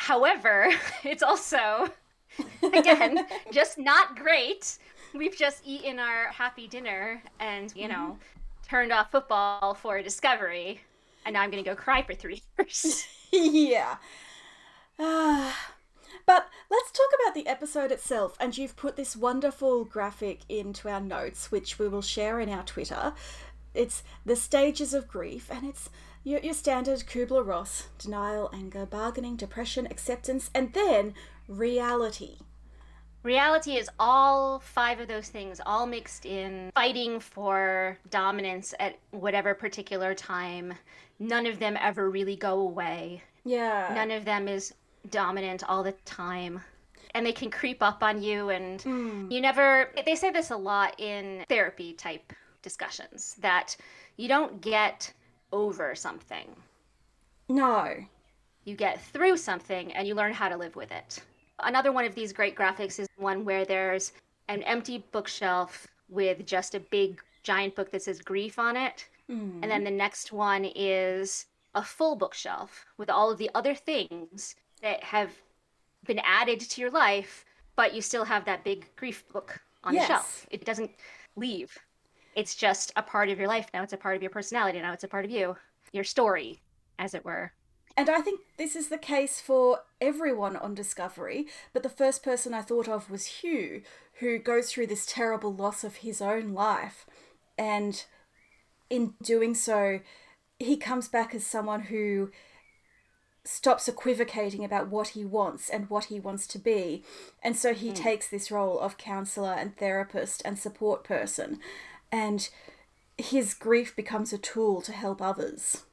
However, 0.00 0.70
it's 1.04 1.22
also, 1.22 1.90
again, 2.62 3.26
just 3.52 3.76
not 3.76 4.16
great. 4.16 4.78
We've 5.14 5.36
just 5.36 5.62
eaten 5.66 5.98
our 5.98 6.28
happy 6.28 6.66
dinner 6.66 7.22
and, 7.38 7.70
you 7.76 7.86
know, 7.86 8.16
mm-hmm. 8.16 8.66
turned 8.66 8.92
off 8.92 9.10
football 9.10 9.74
for 9.74 10.00
Discovery. 10.00 10.80
And 11.26 11.34
now 11.34 11.42
I'm 11.42 11.50
going 11.50 11.62
to 11.62 11.68
go 11.68 11.76
cry 11.76 12.00
for 12.00 12.14
three 12.14 12.40
years. 12.58 13.06
yeah. 13.30 13.96
Uh, 14.98 15.52
but 16.26 16.48
let's 16.70 16.90
talk 16.92 17.10
about 17.22 17.34
the 17.34 17.46
episode 17.46 17.92
itself. 17.92 18.38
And 18.40 18.56
you've 18.56 18.76
put 18.76 18.96
this 18.96 19.14
wonderful 19.14 19.84
graphic 19.84 20.40
into 20.48 20.88
our 20.88 21.00
notes, 21.00 21.50
which 21.52 21.78
we 21.78 21.88
will 21.88 22.00
share 22.00 22.40
in 22.40 22.48
our 22.48 22.64
Twitter. 22.64 23.12
It's 23.74 24.02
the 24.24 24.34
stages 24.34 24.94
of 24.94 25.06
grief, 25.06 25.50
and 25.50 25.68
it's 25.68 25.90
your, 26.22 26.40
your 26.40 26.54
standard 26.54 27.00
Kubler 27.00 27.46
Ross 27.46 27.88
denial, 27.98 28.50
anger, 28.52 28.86
bargaining, 28.86 29.36
depression, 29.36 29.86
acceptance, 29.86 30.50
and 30.54 30.72
then 30.72 31.14
reality. 31.48 32.38
Reality 33.22 33.72
is 33.72 33.90
all 33.98 34.60
five 34.60 34.98
of 34.98 35.08
those 35.08 35.28
things, 35.28 35.60
all 35.66 35.86
mixed 35.86 36.24
in, 36.24 36.70
fighting 36.74 37.20
for 37.20 37.98
dominance 38.08 38.72
at 38.80 38.98
whatever 39.10 39.54
particular 39.54 40.14
time. 40.14 40.72
None 41.18 41.44
of 41.46 41.58
them 41.58 41.76
ever 41.80 42.08
really 42.08 42.36
go 42.36 42.60
away. 42.60 43.22
Yeah. 43.44 43.92
None 43.94 44.10
of 44.10 44.24
them 44.24 44.48
is 44.48 44.72
dominant 45.10 45.62
all 45.68 45.82
the 45.82 45.92
time. 46.06 46.62
And 47.14 47.26
they 47.26 47.32
can 47.32 47.50
creep 47.50 47.82
up 47.82 48.02
on 48.02 48.22
you, 48.22 48.50
and 48.50 48.80
mm. 48.80 49.32
you 49.32 49.40
never. 49.40 49.90
They 50.06 50.14
say 50.14 50.30
this 50.30 50.50
a 50.50 50.56
lot 50.56 50.94
in 51.00 51.44
therapy 51.48 51.92
type 51.92 52.32
discussions 52.62 53.34
that 53.40 53.76
you 54.16 54.28
don't 54.28 54.60
get 54.60 55.12
over 55.52 55.94
something. 55.94 56.48
No. 57.48 57.94
You 58.64 58.76
get 58.76 59.02
through 59.02 59.36
something 59.36 59.92
and 59.92 60.06
you 60.06 60.14
learn 60.14 60.32
how 60.32 60.48
to 60.48 60.56
live 60.56 60.76
with 60.76 60.92
it. 60.92 61.22
Another 61.58 61.92
one 61.92 62.04
of 62.04 62.14
these 62.14 62.32
great 62.32 62.56
graphics 62.56 62.98
is 62.98 63.08
one 63.16 63.44
where 63.44 63.64
there's 63.64 64.12
an 64.48 64.62
empty 64.62 65.04
bookshelf 65.12 65.86
with 66.08 66.46
just 66.46 66.74
a 66.74 66.80
big 66.80 67.20
giant 67.42 67.74
book 67.74 67.90
that 67.90 68.02
says 68.02 68.20
grief 68.20 68.58
on 68.58 68.76
it. 68.76 69.08
Mm. 69.30 69.60
And 69.62 69.70
then 69.70 69.84
the 69.84 69.90
next 69.90 70.32
one 70.32 70.64
is 70.74 71.46
a 71.74 71.82
full 71.82 72.16
bookshelf 72.16 72.84
with 72.96 73.10
all 73.10 73.30
of 73.30 73.38
the 73.38 73.50
other 73.54 73.74
things 73.74 74.56
that 74.82 75.02
have 75.04 75.30
been 76.04 76.20
added 76.20 76.60
to 76.60 76.80
your 76.80 76.90
life, 76.90 77.44
but 77.76 77.94
you 77.94 78.02
still 78.02 78.24
have 78.24 78.44
that 78.44 78.64
big 78.64 78.86
grief 78.96 79.24
book 79.32 79.60
on 79.84 79.94
yes. 79.94 80.02
the 80.02 80.12
shelf. 80.12 80.46
It 80.50 80.64
doesn't 80.64 80.90
leave. 81.36 81.78
It's 82.40 82.54
just 82.54 82.90
a 82.96 83.02
part 83.02 83.28
of 83.28 83.38
your 83.38 83.48
life 83.48 83.66
now. 83.74 83.82
It's 83.82 83.92
a 83.92 83.98
part 83.98 84.16
of 84.16 84.22
your 84.22 84.30
personality 84.30 84.80
now. 84.80 84.94
It's 84.94 85.04
a 85.04 85.08
part 85.08 85.26
of 85.26 85.30
you, 85.30 85.56
your 85.92 86.04
story, 86.04 86.62
as 86.98 87.12
it 87.12 87.22
were. 87.22 87.52
And 87.98 88.08
I 88.08 88.22
think 88.22 88.40
this 88.56 88.74
is 88.74 88.88
the 88.88 88.96
case 88.96 89.42
for 89.42 89.80
everyone 90.00 90.56
on 90.56 90.74
Discovery, 90.74 91.48
but 91.74 91.82
the 91.82 91.90
first 91.90 92.22
person 92.22 92.54
I 92.54 92.62
thought 92.62 92.88
of 92.88 93.10
was 93.10 93.26
Hugh, 93.26 93.82
who 94.20 94.38
goes 94.38 94.72
through 94.72 94.86
this 94.86 95.04
terrible 95.04 95.52
loss 95.52 95.84
of 95.84 95.96
his 95.96 96.22
own 96.22 96.54
life. 96.54 97.04
And 97.58 98.02
in 98.88 99.12
doing 99.22 99.54
so, 99.54 100.00
he 100.58 100.78
comes 100.78 101.08
back 101.08 101.34
as 101.34 101.44
someone 101.44 101.82
who 101.82 102.30
stops 103.44 103.86
equivocating 103.86 104.64
about 104.64 104.88
what 104.88 105.08
he 105.08 105.26
wants 105.26 105.68
and 105.68 105.90
what 105.90 106.04
he 106.04 106.18
wants 106.18 106.46
to 106.46 106.58
be. 106.58 107.04
And 107.42 107.54
so 107.54 107.74
he 107.74 107.90
mm. 107.90 107.94
takes 107.94 108.28
this 108.28 108.50
role 108.50 108.80
of 108.80 108.96
counselor 108.96 109.52
and 109.52 109.76
therapist 109.76 110.40
and 110.46 110.58
support 110.58 111.04
person 111.04 111.60
and 112.12 112.48
his 113.18 113.54
grief 113.54 113.94
becomes 113.94 114.32
a 114.32 114.38
tool 114.38 114.80
to 114.82 114.92
help 114.92 115.20
others. 115.20 115.84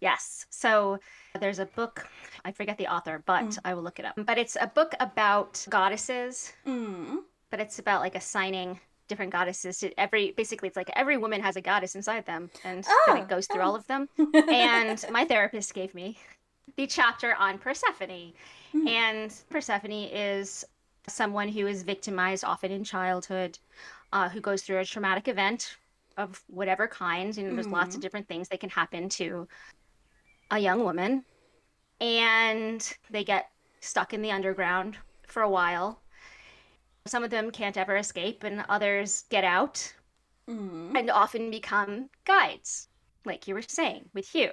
Yes. 0.00 0.46
So 0.50 0.98
there's 1.40 1.58
a 1.58 1.66
book, 1.66 2.06
I 2.44 2.52
forget 2.52 2.76
the 2.76 2.88
author, 2.88 3.22
but 3.24 3.44
mm. 3.44 3.58
I 3.64 3.74
will 3.74 3.82
look 3.82 3.98
it 3.98 4.04
up. 4.04 4.14
But 4.16 4.38
it's 4.38 4.56
a 4.60 4.66
book 4.66 4.94
about 5.00 5.64
goddesses, 5.70 6.52
mm. 6.66 7.18
but 7.50 7.60
it's 7.60 7.78
about 7.78 8.00
like 8.00 8.14
assigning 8.14 8.80
different 9.08 9.32
goddesses 9.32 9.78
to 9.78 10.00
every 10.00 10.32
basically 10.32 10.66
it's 10.66 10.76
like 10.76 10.90
every 10.96 11.16
woman 11.16 11.40
has 11.40 11.56
a 11.56 11.60
goddess 11.60 11.94
inside 11.94 12.24
them 12.24 12.50
and 12.64 12.86
oh, 12.88 13.02
then 13.06 13.18
it 13.18 13.28
goes 13.28 13.46
through 13.46 13.60
oh. 13.60 13.66
all 13.66 13.76
of 13.76 13.86
them 13.86 14.08
and 14.48 15.04
my 15.10 15.26
therapist 15.26 15.74
gave 15.74 15.94
me 15.94 16.16
the 16.76 16.86
chapter 16.86 17.34
on 17.34 17.58
persephone 17.58 18.32
mm. 18.74 18.88
and 18.88 19.34
persephone 19.50 19.92
is 19.92 20.64
someone 21.08 21.48
who 21.48 21.66
is 21.66 21.82
victimized 21.82 22.44
often 22.44 22.70
in 22.70 22.84
childhood 22.84 23.58
uh, 24.12 24.28
who 24.28 24.40
goes 24.40 24.62
through 24.62 24.78
a 24.78 24.84
traumatic 24.84 25.28
event 25.28 25.76
of 26.16 26.42
whatever 26.46 26.86
kind. 26.86 27.36
You 27.36 27.44
know, 27.44 27.54
there's 27.54 27.66
mm-hmm. 27.66 27.74
lots 27.74 27.88
of 27.88 27.94
mm-hmm. 27.94 28.00
different 28.00 28.28
things 28.28 28.48
that 28.48 28.60
can 28.60 28.70
happen 28.70 29.08
to 29.10 29.48
a 30.50 30.58
young 30.58 30.84
woman. 30.84 31.24
And 32.00 32.96
they 33.10 33.24
get 33.24 33.50
stuck 33.80 34.14
in 34.14 34.22
the 34.22 34.30
underground 34.30 34.96
for 35.26 35.42
a 35.42 35.50
while. 35.50 36.00
Some 37.06 37.22
of 37.24 37.30
them 37.30 37.50
can't 37.50 37.76
ever 37.76 37.96
escape, 37.96 38.44
and 38.44 38.64
others 38.68 39.24
get 39.28 39.44
out 39.44 39.92
mm-hmm. 40.48 40.96
and 40.96 41.10
often 41.10 41.50
become 41.50 42.08
guides, 42.24 42.88
like 43.24 43.48
you 43.48 43.54
were 43.54 43.62
saying 43.62 44.08
with 44.14 44.28
Hugh. 44.28 44.52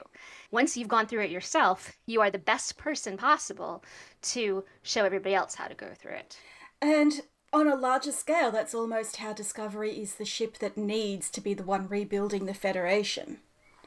Once 0.51 0.75
you've 0.75 0.87
gone 0.87 1.07
through 1.07 1.23
it 1.23 1.31
yourself, 1.31 1.93
you 2.05 2.21
are 2.21 2.31
the 2.31 2.37
best 2.37 2.77
person 2.77 3.17
possible 3.17 3.83
to 4.21 4.63
show 4.83 5.05
everybody 5.05 5.35
else 5.35 5.55
how 5.55 5.67
to 5.67 5.75
go 5.75 5.89
through 5.95 6.13
it. 6.13 6.39
And 6.81 7.21
on 7.53 7.67
a 7.67 7.75
larger 7.75 8.11
scale, 8.11 8.51
that's 8.51 8.73
almost 8.73 9.17
how 9.17 9.33
Discovery 9.33 10.01
is 10.01 10.15
the 10.15 10.25
ship 10.25 10.57
that 10.59 10.77
needs 10.77 11.29
to 11.31 11.41
be 11.41 11.53
the 11.53 11.63
one 11.63 11.87
rebuilding 11.87 12.45
the 12.45 12.53
Federation. 12.53 13.39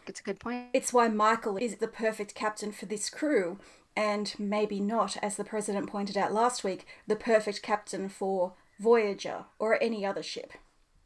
It's 0.06 0.20
a 0.20 0.24
good 0.24 0.38
point. 0.38 0.66
It's 0.74 0.92
why 0.92 1.08
Michael 1.08 1.56
is 1.56 1.76
the 1.76 1.88
perfect 1.88 2.34
captain 2.34 2.72
for 2.72 2.84
this 2.84 3.08
crew, 3.08 3.58
and 3.96 4.34
maybe 4.38 4.80
not, 4.80 5.16
as 5.22 5.36
the 5.36 5.44
President 5.44 5.88
pointed 5.88 6.16
out 6.16 6.32
last 6.32 6.62
week, 6.62 6.86
the 7.06 7.16
perfect 7.16 7.62
captain 7.62 8.08
for 8.08 8.52
Voyager 8.78 9.46
or 9.58 9.82
any 9.82 10.04
other 10.04 10.22
ship. 10.22 10.52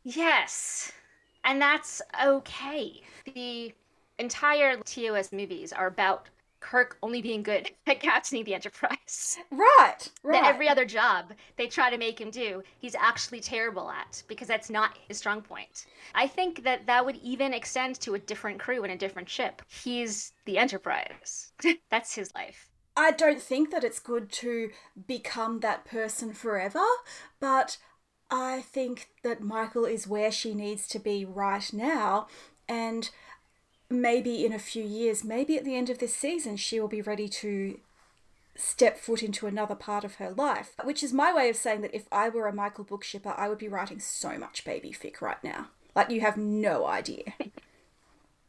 Yes. 0.03 0.93
And 1.49 1.63
that's 1.63 2.03
okay. 2.23 3.01
The 3.35 3.73
entire 4.19 4.77
TOS 4.77 5.33
movies 5.33 5.73
are 5.73 5.87
about 5.87 6.29
Kirk 6.61 6.99
only 7.03 7.23
being 7.23 7.43
good 7.43 7.71
at 7.87 8.01
captaining 8.01 8.45
the 8.45 8.55
Enterprise. 8.55 9.39
Right, 9.51 10.11
right. 10.23 10.43
That 10.43 10.45
every 10.45 10.69
other 10.69 10.85
job 10.85 11.33
they 11.57 11.67
try 11.67 11.89
to 11.89 11.97
make 11.97 12.21
him 12.21 12.31
do, 12.31 12.63
he's 12.79 12.95
actually 12.95 13.41
terrible 13.41 13.91
at 13.91 14.23
because 14.29 14.47
that's 14.47 14.69
not 14.69 14.99
his 15.09 15.17
strong 15.17 15.41
point. 15.41 15.87
I 16.15 16.27
think 16.27 16.65
that 16.65 16.87
that 16.87 17.07
would 17.07 17.17
even 17.23 17.55
extend 17.55 17.99
to 18.01 18.15
a 18.15 18.19
different 18.19 18.61
crew 18.61 18.85
in 18.85 18.91
a 18.91 18.99
different 18.99 19.31
ship. 19.31 19.63
He's 19.69 20.35
the 20.45 20.59
Enterprise. 20.59 21.53
that's 21.91 22.15
his 22.15 22.31
life. 22.35 22.69
I 22.95 23.13
don't 23.13 23.41
think 23.41 23.71
that 23.71 23.85
it's 23.85 24.01
good 24.01 24.31
to 24.33 24.71
become 25.07 25.61
that 25.61 25.87
person 25.87 26.35
forever, 26.35 26.85
but 27.41 27.79
I 28.31 28.61
think 28.61 29.09
that 29.23 29.43
Michael 29.43 29.85
is 29.85 30.07
where 30.07 30.31
she 30.31 30.55
needs 30.55 30.87
to 30.89 30.99
be 30.99 31.25
right 31.25 31.73
now. 31.73 32.27
And 32.69 33.11
maybe 33.91 34.45
in 34.45 34.53
a 34.53 34.59
few 34.59 34.85
years, 34.85 35.25
maybe 35.25 35.57
at 35.57 35.65
the 35.65 35.77
end 35.77 35.89
of 35.89 35.99
this 35.99 36.15
season, 36.15 36.57
she 36.57 36.79
will 36.79 36.89
be 36.89 37.03
ready 37.03 37.29
to 37.29 37.81
step 38.55 38.99
foot 38.99 39.23
into 39.23 39.47
another 39.47 39.75
part 39.75 40.05
of 40.05 40.17
her 40.17 40.31
life. 40.31 40.73
Which 40.85 41.03
is 41.03 41.13
my 41.13 41.33
way 41.33 41.49
of 41.49 41.57
saying 41.57 41.81
that 41.83 41.95
if 41.95 42.05
I 42.13 42.29
were 42.29 42.47
a 42.47 42.53
Michael 42.53 42.85
book 42.85 43.05
shipper, 43.05 43.35
I 43.37 43.49
would 43.49 43.59
be 43.59 43.69
writing 43.69 44.01
so 44.01 44.37
much 44.37 44.65
baby 44.65 44.91
fic 44.91 45.21
right 45.21 45.43
now. 45.43 45.69
Like, 45.95 46.11
you 46.11 46.21
have 46.21 46.37
no 46.37 46.87
idea. 46.87 47.33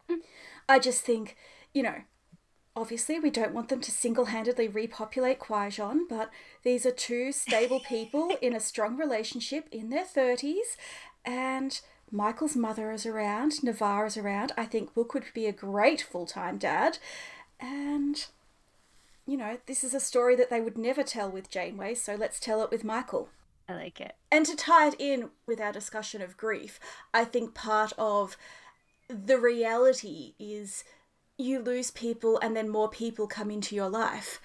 I 0.69 0.79
just 0.79 1.01
think, 1.01 1.37
you 1.73 1.83
know, 1.83 2.01
obviously 2.79 3.19
we 3.19 3.29
don't 3.29 3.53
want 3.53 3.67
them 3.67 3.81
to 3.81 3.91
single 3.91 4.25
handedly 4.25 4.67
repopulate 4.67 5.39
Kwejian, 5.39 6.01
but 6.09 6.31
these 6.63 6.85
are 6.85 6.91
two 6.91 7.31
stable 7.31 7.81
people 7.81 8.37
in 8.41 8.55
a 8.55 8.59
strong 8.59 8.97
relationship 8.97 9.67
in 9.71 9.89
their 9.89 10.05
30s, 10.05 10.77
and 11.25 11.81
Michael's 12.11 12.55
mother 12.55 12.91
is 12.91 13.05
around, 13.05 13.61
Ni'Var 13.63 14.05
is 14.05 14.17
around. 14.17 14.53
I 14.57 14.65
think 14.65 14.93
Book 14.93 15.13
would 15.13 15.25
be 15.33 15.45
a 15.45 15.51
great 15.51 16.01
full 16.01 16.25
time 16.25 16.57
dad. 16.57 16.97
And, 17.59 18.25
you 19.27 19.37
know, 19.37 19.57
this 19.65 19.83
is 19.83 19.93
a 19.93 19.99
story 19.99 20.35
that 20.37 20.49
they 20.49 20.61
would 20.61 20.77
never 20.77 21.03
tell 21.03 21.29
with 21.29 21.51
Janeway, 21.51 21.95
so 21.95 22.15
let's 22.15 22.39
tell 22.39 22.63
it 22.63 22.71
with 22.71 22.83
Michael. 22.83 23.29
I 23.67 23.73
like 23.73 24.01
it. 24.01 24.15
And 24.31 24.45
to 24.47 24.55
tie 24.55 24.87
it 24.87 24.95
in 24.97 25.29
with 25.45 25.59
our 25.59 25.71
discussion 25.71 26.21
of 26.21 26.37
grief, 26.37 26.79
I 27.13 27.25
think 27.25 27.53
part 27.53 27.93
of 27.97 28.37
the 29.07 29.37
reality 29.37 30.33
is 30.39 30.83
you 31.39 31.59
lose 31.59 31.89
people 31.89 32.37
and 32.39 32.55
then 32.55 32.69
more 32.69 32.89
people 32.89 33.25
come 33.25 33.49
into 33.49 33.75
your 33.75 33.89
life. 33.89 34.41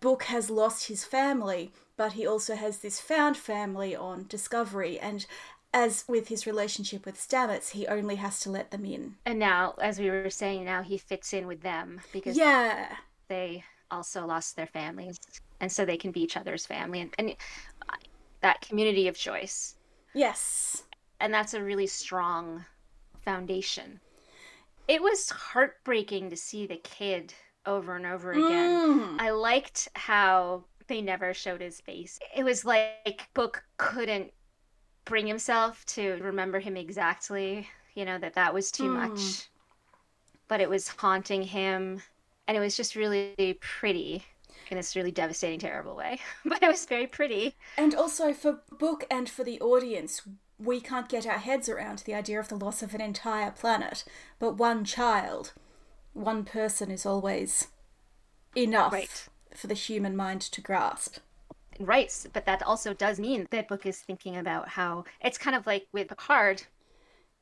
Book 0.00 0.24
has 0.24 0.50
lost 0.50 0.88
his 0.88 1.04
family, 1.04 1.72
but 1.96 2.12
he 2.12 2.26
also 2.26 2.54
has 2.54 2.78
this 2.78 3.00
found 3.00 3.36
family 3.36 3.94
on 3.96 4.26
Discovery, 4.28 4.98
and 4.98 5.26
as 5.72 6.04
with 6.08 6.28
his 6.28 6.46
relationship 6.46 7.04
with 7.04 7.18
Stamets, 7.18 7.70
he 7.70 7.86
only 7.86 8.16
has 8.16 8.40
to 8.40 8.50
let 8.50 8.70
them 8.70 8.84
in. 8.84 9.16
And 9.26 9.38
now, 9.38 9.74
as 9.82 9.98
we 9.98 10.08
were 10.08 10.30
saying, 10.30 10.64
now 10.64 10.82
he 10.82 10.96
fits 10.96 11.32
in 11.32 11.46
with 11.46 11.62
them 11.62 12.00
because 12.12 12.36
yeah, 12.36 12.94
they 13.28 13.64
also 13.90 14.24
lost 14.24 14.56
their 14.56 14.66
families, 14.66 15.18
and 15.60 15.70
so 15.70 15.84
they 15.84 15.96
can 15.96 16.12
be 16.12 16.22
each 16.22 16.36
other's 16.36 16.64
family, 16.64 17.00
and, 17.00 17.14
and 17.18 17.36
that 18.40 18.60
community 18.60 19.08
of 19.08 19.16
choice. 19.16 19.74
Yes, 20.14 20.84
and 21.20 21.34
that's 21.34 21.54
a 21.54 21.62
really 21.62 21.86
strong 21.86 22.64
foundation. 23.22 24.00
It 24.88 25.02
was 25.02 25.30
heartbreaking 25.30 26.30
to 26.30 26.36
see 26.36 26.66
the 26.66 26.76
kid 26.76 27.32
over 27.66 27.96
and 27.96 28.06
over 28.06 28.32
again. 28.32 29.00
Mm. 29.00 29.20
I 29.20 29.30
liked 29.30 29.88
how 29.94 30.64
they 30.86 31.00
never 31.00 31.32
showed 31.32 31.60
his 31.60 31.80
face. 31.80 32.18
It 32.34 32.44
was 32.44 32.64
like 32.64 33.28
Book 33.34 33.64
couldn't 33.78 34.32
bring 35.04 35.26
himself 35.26 35.84
to 35.86 36.18
remember 36.20 36.58
him 36.60 36.76
exactly, 36.76 37.68
you 37.94 38.04
know, 38.04 38.18
that 38.18 38.34
that 38.34 38.52
was 38.52 38.70
too 38.70 38.84
mm. 38.84 39.08
much. 39.08 39.48
But 40.48 40.60
it 40.60 40.68
was 40.68 40.88
haunting 40.88 41.42
him 41.42 42.02
and 42.46 42.56
it 42.56 42.60
was 42.60 42.76
just 42.76 42.96
really 42.96 43.58
pretty 43.60 44.24
in 44.70 44.76
this 44.76 44.96
really 44.96 45.10
devastating, 45.10 45.58
terrible 45.58 45.96
way. 45.96 46.20
but 46.44 46.62
it 46.62 46.68
was 46.68 46.84
very 46.84 47.06
pretty. 47.06 47.54
And 47.76 47.94
also 47.94 48.32
for 48.32 48.60
Book 48.78 49.04
and 49.10 49.28
for 49.28 49.44
the 49.44 49.60
audience, 49.60 50.22
we 50.58 50.80
can't 50.80 51.08
get 51.08 51.26
our 51.26 51.38
heads 51.38 51.68
around 51.68 52.00
the 52.00 52.14
idea 52.14 52.38
of 52.38 52.48
the 52.48 52.56
loss 52.56 52.82
of 52.82 52.94
an 52.94 53.00
entire 53.00 53.50
planet, 53.50 54.04
but 54.38 54.56
one 54.56 54.84
child, 54.84 55.52
one 56.12 56.44
person 56.44 56.90
is 56.90 57.04
always 57.04 57.68
enough 58.56 58.92
right. 58.92 59.28
for 59.54 59.66
the 59.66 59.74
human 59.74 60.16
mind 60.16 60.40
to 60.40 60.60
grasp. 60.60 61.18
Right, 61.80 62.26
but 62.32 62.46
that 62.46 62.62
also 62.62 62.94
does 62.94 63.18
mean 63.18 63.48
that 63.50 63.68
book 63.68 63.84
is 63.84 63.98
thinking 63.98 64.36
about 64.36 64.68
how 64.68 65.04
it's 65.20 65.38
kind 65.38 65.56
of 65.56 65.66
like 65.66 65.86
with 65.92 66.08
Picard 66.08 66.62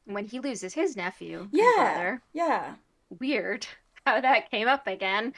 when 0.04 0.24
he 0.24 0.40
loses 0.40 0.74
his 0.74 0.96
nephew. 0.96 1.48
Yeah. 1.52 1.72
Brother. 1.76 2.22
Yeah. 2.32 2.74
Weird 3.20 3.66
how 4.06 4.20
that 4.20 4.50
came 4.50 4.68
up 4.68 4.86
again. 4.86 5.34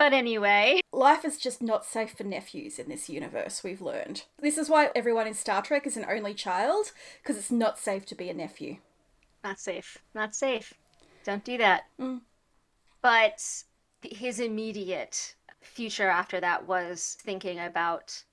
But 0.00 0.14
anyway. 0.14 0.80
Life 0.94 1.26
is 1.26 1.36
just 1.36 1.60
not 1.60 1.84
safe 1.84 2.12
for 2.12 2.24
nephews 2.24 2.78
in 2.78 2.88
this 2.88 3.10
universe, 3.10 3.62
we've 3.62 3.82
learned. 3.82 4.24
This 4.40 4.56
is 4.56 4.70
why 4.70 4.88
everyone 4.94 5.26
in 5.26 5.34
Star 5.34 5.60
Trek 5.60 5.86
is 5.86 5.94
an 5.94 6.06
only 6.08 6.32
child, 6.32 6.92
because 7.22 7.36
it's 7.36 7.50
not 7.50 7.78
safe 7.78 8.06
to 8.06 8.14
be 8.14 8.30
a 8.30 8.34
nephew. 8.34 8.78
Not 9.44 9.60
safe. 9.60 9.98
Not 10.14 10.34
safe. 10.34 10.72
Don't 11.22 11.44
do 11.44 11.58
that. 11.58 11.82
Mm. 12.00 12.22
But 13.02 13.44
his 14.00 14.40
immediate 14.40 15.34
future 15.60 16.08
after 16.08 16.40
that 16.40 16.66
was 16.66 17.18
thinking 17.20 17.60
about 17.60 18.24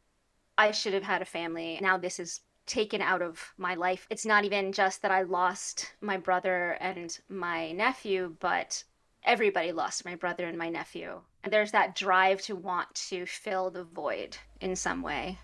I 0.58 0.72
should 0.72 0.94
have 0.94 1.04
had 1.04 1.22
a 1.22 1.26
family. 1.26 1.80
Now 1.82 1.98
this 1.98 2.18
is 2.18 2.40
taken 2.66 3.02
out 3.02 3.22
of 3.22 3.54
my 3.58 3.76
life. 3.76 4.08
It's 4.10 4.26
not 4.26 4.46
even 4.46 4.72
just 4.72 5.02
that 5.02 5.12
I 5.12 5.24
lost 5.24 5.92
my 6.00 6.16
brother 6.16 6.78
and 6.80 7.20
my 7.28 7.74
nephew, 7.74 8.38
but 8.40 8.86
everybody 9.26 9.74
lost 9.74 10.06
my 10.06 10.16
brother 10.16 10.46
and 10.46 10.58
my 10.58 10.70
nephew. 10.70 11.20
And 11.44 11.54
there's 11.54 11.72
that 11.72 11.96
drive 11.96 12.42
to 12.44 12.56
want 12.56 12.94
to 13.10 13.26
fill 13.26 13.70
the 13.70 13.84
void 13.84 14.38
in 14.60 14.76
some 14.76 15.02
way. 15.02 15.40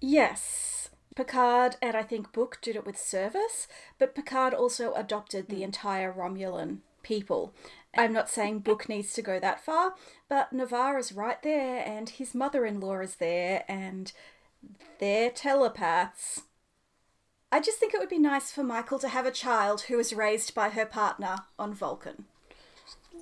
Yes. 0.00 0.90
Picard 1.14 1.76
and 1.80 1.96
I 1.96 2.02
think 2.02 2.32
Book 2.32 2.58
did 2.60 2.76
it 2.76 2.84
with 2.84 2.98
service, 2.98 3.68
but 3.98 4.14
Picard 4.14 4.52
also 4.52 4.92
adopted 4.94 5.48
the 5.48 5.56
hmm. 5.56 5.62
entire 5.62 6.12
Romulan 6.12 6.78
people. 7.02 7.54
I'm 7.96 8.12
not 8.12 8.28
saying 8.28 8.60
Book 8.60 8.88
needs 8.88 9.12
to 9.14 9.22
go 9.22 9.38
that 9.38 9.64
far, 9.64 9.94
but 10.28 10.52
Ni'Var 10.52 10.98
is 10.98 11.12
right 11.12 11.40
there, 11.42 11.84
and 11.86 12.08
his 12.08 12.34
mother 12.34 12.66
in 12.66 12.80
law 12.80 12.98
is 13.00 13.16
there, 13.16 13.64
and 13.68 14.12
they're 14.98 15.30
telepaths. 15.30 16.42
I 17.52 17.60
just 17.60 17.78
think 17.78 17.94
it 17.94 18.00
would 18.00 18.08
be 18.08 18.18
nice 18.18 18.50
for 18.50 18.64
Michael 18.64 18.98
to 18.98 19.08
have 19.08 19.26
a 19.26 19.30
child 19.30 19.82
who 19.82 19.96
was 19.96 20.12
raised 20.12 20.54
by 20.54 20.70
her 20.70 20.86
partner 20.86 21.36
on 21.56 21.72
Vulcan. 21.72 22.24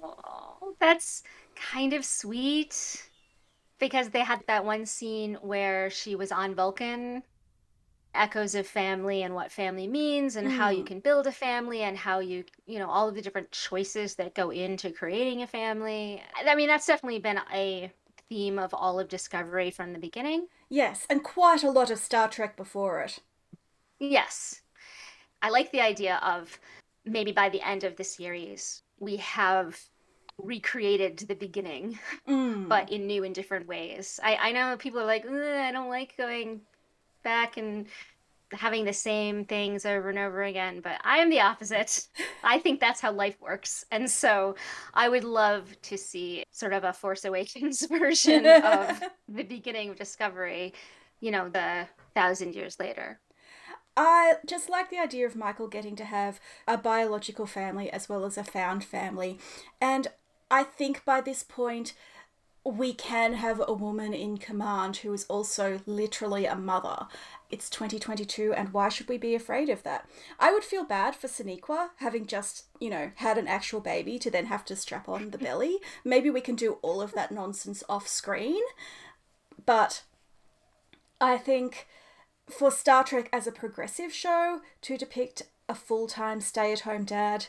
Oh, 0.02 0.74
that's 0.80 1.22
kind 1.70 1.92
of 1.92 2.04
sweet 2.04 3.06
because 3.78 4.10
they 4.10 4.20
had 4.20 4.42
that 4.46 4.64
one 4.64 4.86
scene 4.86 5.38
where 5.42 5.90
she 5.90 6.14
was 6.14 6.32
on 6.32 6.54
Vulcan 6.54 7.22
echoes 8.14 8.54
of 8.54 8.66
family 8.66 9.22
and 9.22 9.34
what 9.34 9.50
family 9.50 9.86
means 9.86 10.36
and 10.36 10.48
mm. 10.48 10.56
how 10.56 10.68
you 10.68 10.82
mm. 10.82 10.86
can 10.86 11.00
build 11.00 11.26
a 11.26 11.32
family 11.32 11.82
and 11.82 11.96
how 11.96 12.18
you 12.18 12.44
you 12.66 12.78
know 12.78 12.88
all 12.88 13.08
of 13.08 13.14
the 13.14 13.22
different 13.22 13.50
choices 13.50 14.14
that 14.16 14.34
go 14.34 14.50
into 14.50 14.90
creating 14.90 15.42
a 15.42 15.46
family 15.46 16.22
i 16.46 16.54
mean 16.54 16.68
that's 16.68 16.86
definitely 16.86 17.18
been 17.18 17.40
a 17.54 17.90
theme 18.28 18.58
of 18.58 18.74
all 18.74 19.00
of 19.00 19.08
discovery 19.08 19.70
from 19.70 19.94
the 19.94 19.98
beginning 19.98 20.46
yes 20.68 21.06
and 21.08 21.24
quite 21.24 21.62
a 21.62 21.70
lot 21.70 21.90
of 21.90 21.98
star 21.98 22.28
trek 22.28 22.54
before 22.54 23.00
it 23.00 23.18
yes 23.98 24.60
i 25.40 25.48
like 25.48 25.72
the 25.72 25.80
idea 25.80 26.20
of 26.22 26.58
maybe 27.06 27.32
by 27.32 27.48
the 27.48 27.66
end 27.66 27.82
of 27.82 27.96
the 27.96 28.04
series 28.04 28.82
we 29.00 29.16
have 29.16 29.80
recreated 30.42 31.18
the 31.18 31.34
beginning, 31.34 31.98
mm. 32.28 32.68
but 32.68 32.90
in 32.90 33.06
new 33.06 33.24
and 33.24 33.34
different 33.34 33.66
ways. 33.66 34.18
I, 34.22 34.36
I 34.36 34.52
know 34.52 34.76
people 34.76 35.00
are 35.00 35.06
like, 35.06 35.24
I 35.26 35.70
don't 35.72 35.88
like 35.88 36.16
going 36.16 36.60
back 37.22 37.56
and 37.56 37.86
having 38.52 38.84
the 38.84 38.92
same 38.92 39.44
things 39.44 39.86
over 39.86 40.10
and 40.10 40.18
over 40.18 40.42
again, 40.42 40.80
but 40.80 41.00
I 41.04 41.18
am 41.18 41.30
the 41.30 41.40
opposite. 41.40 42.06
I 42.44 42.58
think 42.58 42.80
that's 42.80 43.00
how 43.00 43.12
life 43.12 43.40
works. 43.40 43.84
And 43.90 44.10
so 44.10 44.56
I 44.94 45.08
would 45.08 45.24
love 45.24 45.74
to 45.82 45.96
see 45.96 46.44
sort 46.50 46.72
of 46.72 46.84
a 46.84 46.92
Force 46.92 47.24
Awakens 47.24 47.86
version 47.88 48.46
of 48.46 49.02
the 49.28 49.42
beginning 49.44 49.90
of 49.90 49.96
Discovery, 49.96 50.74
you 51.20 51.30
know, 51.30 51.48
the 51.48 51.88
thousand 52.14 52.54
years 52.54 52.78
later. 52.78 53.20
I 53.94 54.34
just 54.46 54.70
like 54.70 54.88
the 54.88 54.98
idea 54.98 55.26
of 55.26 55.36
Michael 55.36 55.68
getting 55.68 55.96
to 55.96 56.04
have 56.04 56.40
a 56.66 56.78
biological 56.78 57.46
family 57.46 57.90
as 57.90 58.08
well 58.08 58.24
as 58.24 58.38
a 58.38 58.44
found 58.44 58.84
family. 58.84 59.38
And 59.82 60.08
I 60.52 60.64
think 60.64 61.06
by 61.06 61.22
this 61.22 61.42
point, 61.42 61.94
we 62.62 62.92
can 62.92 63.32
have 63.32 63.60
a 63.66 63.72
woman 63.72 64.12
in 64.12 64.36
command 64.36 64.98
who 64.98 65.12
is 65.14 65.24
also 65.24 65.80
literally 65.86 66.44
a 66.44 66.54
mother. 66.54 67.06
It's 67.50 67.70
2022, 67.70 68.52
and 68.52 68.72
why 68.72 68.90
should 68.90 69.08
we 69.08 69.16
be 69.16 69.34
afraid 69.34 69.70
of 69.70 69.82
that? 69.84 70.06
I 70.38 70.52
would 70.52 70.62
feel 70.62 70.84
bad 70.84 71.16
for 71.16 71.26
Sonequa 71.26 71.88
having 71.96 72.26
just, 72.26 72.66
you 72.78 72.90
know, 72.90 73.12
had 73.16 73.38
an 73.38 73.48
actual 73.48 73.80
baby 73.80 74.18
to 74.18 74.30
then 74.30 74.46
have 74.46 74.64
to 74.66 74.76
strap 74.76 75.08
on 75.08 75.30
the 75.30 75.38
belly. 75.38 75.78
Maybe 76.04 76.28
we 76.28 76.42
can 76.42 76.54
do 76.54 76.74
all 76.82 77.00
of 77.00 77.14
that 77.14 77.32
nonsense 77.32 77.82
off 77.88 78.06
screen. 78.06 78.60
But 79.64 80.02
I 81.18 81.38
think 81.38 81.88
for 82.48 82.70
Star 82.70 83.04
Trek 83.04 83.30
as 83.32 83.46
a 83.46 83.52
progressive 83.52 84.12
show, 84.12 84.60
to 84.82 84.98
depict 84.98 85.44
a 85.66 85.74
full 85.74 86.06
time 86.06 86.42
stay 86.42 86.72
at 86.72 86.80
home 86.80 87.04
dad 87.04 87.46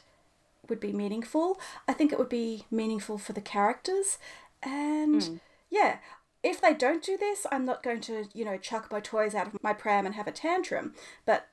would 0.70 0.80
be 0.80 0.94
meaningful. 0.94 1.60
I 1.88 1.94
think 1.94 2.12
it 2.12 2.20
would 2.20 2.30
be 2.30 2.66
meaningful 2.72 3.18
for 3.18 3.34
the 3.34 3.42
characters 3.42 4.18
and 4.64 5.22
mm. 5.22 5.40
yeah, 5.70 5.98
if 6.42 6.60
they 6.60 6.74
don't 6.74 7.04
do 7.04 7.18
this, 7.18 7.46
I'm 7.52 7.66
not 7.66 7.84
going 7.84 8.02
to, 8.02 8.26
you 8.34 8.46
know, 8.46 8.58
chuck 8.58 8.92
my 8.92 9.00
toys 9.00 9.34
out 9.34 9.48
of 9.48 9.64
my 9.64 9.74
pram 9.74 10.06
and 10.06 10.16
have 10.16 10.28
a 10.28 10.32
tantrum. 10.32 10.94
But 11.26 11.48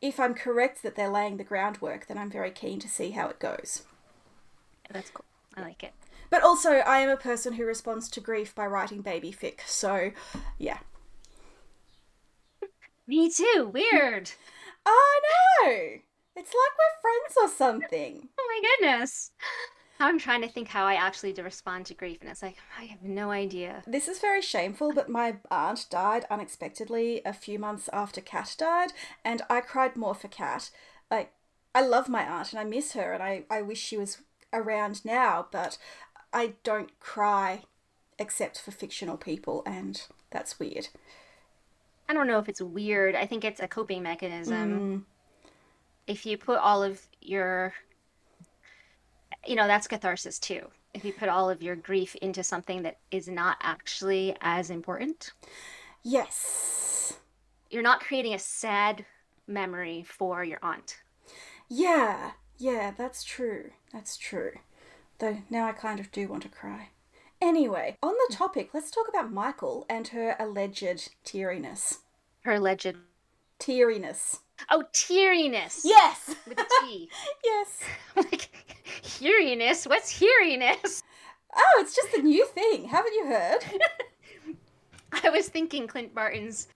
if 0.00 0.18
I'm 0.18 0.34
correct 0.34 0.82
that 0.82 0.96
they're 0.96 1.10
laying 1.10 1.36
the 1.36 1.44
groundwork, 1.44 2.06
then 2.06 2.16
I'm 2.16 2.30
very 2.30 2.50
keen 2.50 2.78
to 2.80 2.88
see 2.88 3.10
how 3.10 3.28
it 3.28 3.38
goes. 3.38 3.84
That's 4.90 5.10
cool. 5.10 5.26
I 5.56 5.60
like 5.60 5.82
it. 5.82 5.92
But 6.30 6.42
also, 6.42 6.70
I 6.70 7.00
am 7.00 7.10
a 7.10 7.16
person 7.16 7.54
who 7.54 7.64
responds 7.64 8.08
to 8.10 8.20
grief 8.20 8.54
by 8.54 8.66
writing 8.66 9.02
baby 9.02 9.32
fic, 9.32 9.60
so 9.66 10.12
yeah. 10.58 10.78
Me 13.06 13.30
too. 13.30 13.70
Weird. 13.72 14.30
I 14.86 15.20
know. 15.62 15.98
It's 16.40 16.54
like 16.54 16.72
we're 16.78 17.00
friends 17.02 17.36
or 17.36 17.56
something. 17.56 18.28
Oh 18.38 18.60
my 18.62 18.88
goodness. 18.88 19.30
I'm 20.00 20.18
trying 20.18 20.40
to 20.40 20.48
think 20.48 20.68
how 20.68 20.86
I 20.86 20.94
actually 20.94 21.34
respond 21.34 21.86
to 21.86 21.94
grief, 21.94 22.18
and 22.20 22.30
it's 22.30 22.42
like 22.42 22.56
I 22.78 22.84
have 22.84 23.02
no 23.02 23.30
idea. 23.30 23.82
This 23.86 24.08
is 24.08 24.18
very 24.18 24.40
shameful, 24.40 24.92
but 24.92 25.08
my 25.08 25.36
aunt 25.50 25.86
died 25.90 26.24
unexpectedly 26.30 27.20
a 27.24 27.34
few 27.34 27.58
months 27.58 27.88
after 27.92 28.20
Kat 28.20 28.56
died, 28.58 28.92
and 29.24 29.42
I 29.50 29.60
cried 29.60 29.96
more 29.96 30.14
for 30.14 30.28
Kat. 30.28 30.70
Like 31.10 31.32
I 31.74 31.82
love 31.82 32.08
my 32.08 32.24
aunt 32.24 32.52
and 32.52 32.58
I 32.58 32.64
miss 32.64 32.94
her, 32.94 33.12
and 33.12 33.22
I 33.22 33.44
I 33.50 33.60
wish 33.60 33.78
she 33.78 33.98
was 33.98 34.22
around 34.52 35.04
now, 35.04 35.46
but 35.52 35.76
I 36.32 36.54
don't 36.64 36.98
cry 36.98 37.62
except 38.18 38.58
for 38.58 38.70
fictional 38.70 39.18
people, 39.18 39.62
and 39.66 40.02
that's 40.30 40.58
weird. 40.58 40.88
I 42.08 42.14
don't 42.14 42.26
know 42.26 42.38
if 42.38 42.48
it's 42.48 42.62
weird. 42.62 43.14
I 43.14 43.26
think 43.26 43.44
it's 43.44 43.60
a 43.60 43.68
coping 43.68 44.02
mechanism. 44.02 44.80
Mm. 44.80 45.19
If 46.10 46.26
you 46.26 46.36
put 46.36 46.58
all 46.58 46.82
of 46.82 47.00
your 47.20 47.72
you 49.46 49.54
know, 49.54 49.68
that's 49.68 49.86
catharsis 49.86 50.40
too. 50.40 50.66
If 50.92 51.04
you 51.04 51.12
put 51.12 51.28
all 51.28 51.48
of 51.48 51.62
your 51.62 51.76
grief 51.76 52.16
into 52.16 52.42
something 52.42 52.82
that 52.82 52.98
is 53.12 53.28
not 53.28 53.58
actually 53.62 54.36
as 54.40 54.70
important. 54.70 55.32
Yes. 56.02 57.16
You're 57.70 57.84
not 57.84 58.00
creating 58.00 58.34
a 58.34 58.40
sad 58.40 59.06
memory 59.46 60.02
for 60.02 60.42
your 60.42 60.58
aunt. 60.62 61.00
Yeah, 61.68 62.32
yeah, 62.58 62.90
that's 62.96 63.22
true. 63.22 63.70
That's 63.92 64.16
true. 64.16 64.54
Though 65.20 65.38
now 65.48 65.68
I 65.68 65.72
kind 65.72 66.00
of 66.00 66.10
do 66.10 66.26
want 66.26 66.42
to 66.42 66.48
cry. 66.48 66.88
Anyway, 67.40 67.96
on 68.02 68.14
the 68.14 68.34
topic, 68.34 68.70
let's 68.74 68.90
talk 68.90 69.08
about 69.08 69.32
Michael 69.32 69.86
and 69.88 70.08
her 70.08 70.34
alleged 70.40 71.10
teariness. 71.24 71.98
Her 72.42 72.54
alleged 72.54 72.96
teariness. 73.60 74.40
Oh, 74.68 74.84
teariness. 74.92 75.80
Yes. 75.84 76.34
With 76.46 76.58
a 76.58 76.66
T. 76.82 77.08
yes. 77.44 77.80
like, 78.16 78.50
heariness? 79.02 79.86
What's 79.86 80.10
heariness? 80.10 81.02
Oh, 81.54 81.78
it's 81.80 81.94
just 81.94 82.14
a 82.14 82.22
new 82.22 82.46
thing. 82.46 82.84
Haven't 82.84 83.14
you 83.14 83.26
heard? 83.26 83.58
I 85.24 85.30
was 85.30 85.48
thinking 85.48 85.86
Clint 85.86 86.14
Barton's 86.14 86.68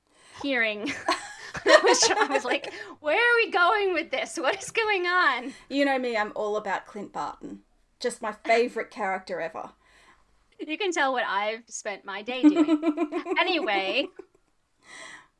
hearing. 0.43 0.93
I, 1.67 1.81
was, 1.85 2.11
I 2.11 2.27
was 2.27 2.45
like, 2.45 2.73
where 3.01 3.17
are 3.17 3.37
we 3.37 3.51
going 3.51 3.95
with 3.95 4.11
this? 4.11 4.37
What 4.37 4.61
is 4.61 4.71
going 4.71 5.07
on? 5.07 5.53
You 5.69 5.85
know 5.85 5.99
me, 5.99 6.17
I'm 6.17 6.33
all 6.35 6.57
about 6.57 6.87
Clint 6.87 7.13
Barton. 7.13 7.61
Just 8.01 8.21
my 8.21 8.33
favourite 8.33 8.91
character 8.91 9.41
ever. 9.41 9.71
you 10.59 10.77
can 10.77 10.91
tell 10.91 11.13
what 11.13 11.25
I've 11.27 11.63
spent 11.69 12.05
my 12.05 12.23
day 12.23 12.43
doing. 12.43 12.83
anyway, 13.39 14.09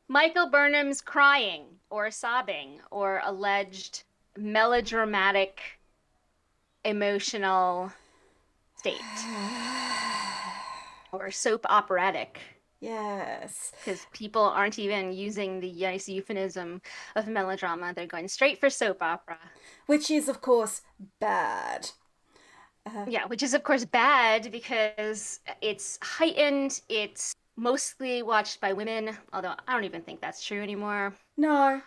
Michael 0.07 0.49
Burnham's 0.49 1.01
crying 1.01 1.74
or 1.89 2.11
sobbing 2.11 2.79
or 2.91 3.21
alleged 3.23 4.03
melodramatic 4.37 5.59
emotional 6.83 7.91
state 8.77 9.01
or 11.11 11.31
soap 11.31 11.65
operatic. 11.69 12.39
Yes. 12.81 13.71
Because 13.83 14.05
people 14.13 14.43
aren't 14.43 14.77
even 14.77 15.13
using 15.13 15.59
the 15.59 15.71
nice 15.71 16.07
euphemism 16.07 16.81
of 17.15 17.27
melodrama. 17.27 17.93
They're 17.93 18.05
going 18.05 18.27
straight 18.27 18.59
for 18.59 18.69
soap 18.69 19.01
opera. 19.01 19.39
Which 19.87 20.11
is, 20.11 20.29
of 20.29 20.41
course, 20.41 20.81
bad. 21.19 21.89
Uh, 22.85 23.05
yeah, 23.07 23.25
which 23.25 23.41
is, 23.41 23.55
of 23.55 23.63
course, 23.63 23.85
bad 23.85 24.51
because 24.51 25.39
it's 25.61 25.97
heightened, 26.03 26.81
it's 26.87 27.33
mostly 27.55 28.21
watched 28.21 28.59
by 28.61 28.73
women, 28.73 29.17
although 29.33 29.55
I 29.67 29.73
don't 29.73 29.83
even 29.83 30.01
think 30.01 30.21
that's 30.21 30.43
true 30.43 30.61
anymore. 30.61 31.13
No. 31.37 31.81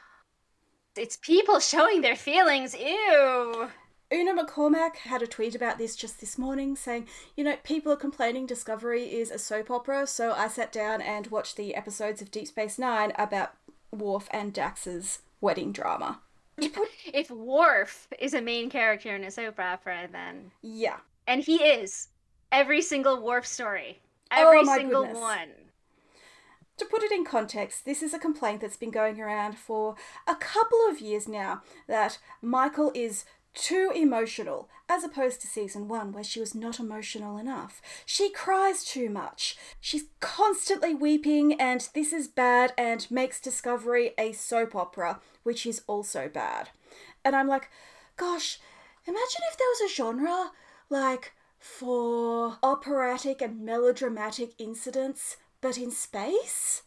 It's 0.96 1.16
people 1.16 1.60
showing 1.60 2.00
their 2.00 2.16
feelings. 2.16 2.74
Ew. 2.74 3.68
Una 4.10 4.42
McCormack 4.42 4.96
had 4.96 5.20
a 5.20 5.26
tweet 5.26 5.54
about 5.54 5.76
this 5.76 5.94
just 5.94 6.18
this 6.20 6.38
morning 6.38 6.74
saying, 6.76 7.06
you 7.36 7.44
know, 7.44 7.56
people 7.62 7.92
are 7.92 7.96
complaining 7.96 8.46
Discovery 8.46 9.04
is 9.04 9.30
a 9.30 9.38
soap 9.38 9.70
opera, 9.70 10.06
so 10.06 10.32
I 10.32 10.48
sat 10.48 10.72
down 10.72 11.02
and 11.02 11.26
watched 11.26 11.56
the 11.56 11.74
episodes 11.74 12.22
of 12.22 12.30
Deep 12.30 12.46
Space 12.46 12.78
Nine 12.78 13.12
about 13.18 13.54
Worf 13.92 14.28
and 14.30 14.52
Dax's 14.52 15.20
wedding 15.40 15.72
drama. 15.72 16.20
If 17.12 17.30
Worf 17.30 18.08
is 18.18 18.34
a 18.34 18.40
main 18.40 18.68
character 18.70 19.14
in 19.14 19.24
a 19.24 19.30
soap 19.30 19.60
opera, 19.60 20.08
then. 20.10 20.50
Yeah. 20.62 20.98
And 21.26 21.42
he 21.42 21.56
is. 21.56 22.08
Every 22.50 22.82
single 22.82 23.22
Worf 23.22 23.46
story. 23.46 24.00
Oh 24.30 24.46
Every 24.46 24.60
oh, 24.60 24.76
single 24.76 25.02
goodness. 25.02 25.20
one. 25.20 25.48
To 26.78 26.84
put 26.84 27.02
it 27.02 27.10
in 27.10 27.24
context, 27.24 27.84
this 27.84 28.02
is 28.02 28.14
a 28.14 28.18
complaint 28.20 28.60
that's 28.60 28.76
been 28.76 28.92
going 28.92 29.20
around 29.20 29.58
for 29.58 29.96
a 30.28 30.36
couple 30.36 30.78
of 30.88 31.00
years 31.00 31.26
now 31.26 31.62
that 31.88 32.18
Michael 32.40 32.92
is 32.94 33.24
too 33.52 33.90
emotional, 33.94 34.68
as 34.88 35.02
opposed 35.02 35.40
to 35.40 35.48
season 35.48 35.88
one, 35.88 36.12
where 36.12 36.22
she 36.22 36.38
was 36.38 36.54
not 36.54 36.78
emotional 36.78 37.36
enough. 37.36 37.82
She 38.06 38.30
cries 38.30 38.84
too 38.84 39.10
much. 39.10 39.56
She's 39.80 40.04
constantly 40.20 40.94
weeping, 40.94 41.60
and 41.60 41.88
this 41.94 42.12
is 42.12 42.28
bad 42.28 42.72
and 42.78 43.10
makes 43.10 43.40
Discovery 43.40 44.12
a 44.16 44.32
soap 44.32 44.76
opera, 44.76 45.20
which 45.42 45.66
is 45.66 45.82
also 45.88 46.28
bad. 46.28 46.68
And 47.24 47.34
I'm 47.34 47.48
like, 47.48 47.70
gosh, 48.16 48.60
imagine 49.06 49.42
if 49.50 49.58
there 49.58 49.66
was 49.68 49.90
a 49.90 49.94
genre 49.94 50.52
like 50.90 51.32
for 51.58 52.58
operatic 52.62 53.42
and 53.42 53.64
melodramatic 53.64 54.52
incidents, 54.58 55.36
but 55.60 55.76
in 55.78 55.90
space? 55.90 56.82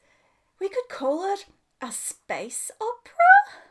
We 0.60 0.70
could 0.70 0.90
call 0.90 1.34
it 1.34 1.46
a 1.82 1.92
space 1.92 2.72
opera? 2.80 3.62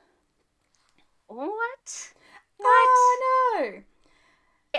What? 1.27 2.13
What? 2.57 2.69
Oh 2.69 3.61
no. 3.63 3.83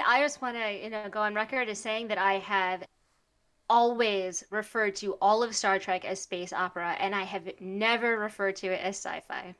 I 0.05 0.21
just 0.21 0.41
want 0.41 0.57
to, 0.57 0.83
you 0.83 0.89
know, 0.89 1.07
go 1.09 1.21
on 1.21 1.33
record 1.33 1.69
as 1.69 1.79
saying 1.79 2.09
that 2.09 2.17
I 2.17 2.33
have 2.39 2.83
always 3.69 4.43
referred 4.49 4.95
to 4.97 5.13
all 5.21 5.43
of 5.43 5.55
Star 5.55 5.79
Trek 5.79 6.03
as 6.03 6.21
space 6.21 6.51
opera, 6.51 6.95
and 6.99 7.15
I 7.15 7.23
have 7.23 7.49
never 7.61 8.19
referred 8.19 8.57
to 8.57 8.67
it 8.67 8.81
as 8.81 8.97
sci-fi. 8.97 9.55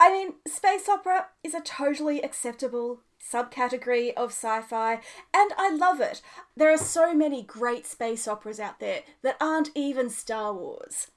I 0.00 0.10
mean, 0.10 0.34
space 0.48 0.88
opera 0.88 1.26
is 1.44 1.54
a 1.54 1.60
totally 1.60 2.22
acceptable 2.22 3.00
subcategory 3.30 4.12
of 4.14 4.30
sci-fi, 4.30 5.00
and 5.32 5.52
I 5.56 5.74
love 5.74 6.00
it. 6.00 6.22
There 6.56 6.72
are 6.72 6.78
so 6.78 7.14
many 7.14 7.42
great 7.42 7.86
space 7.86 8.26
operas 8.26 8.58
out 8.58 8.80
there 8.80 9.02
that 9.22 9.36
aren't 9.40 9.70
even 9.74 10.10
Star 10.10 10.52
Wars. 10.52 11.08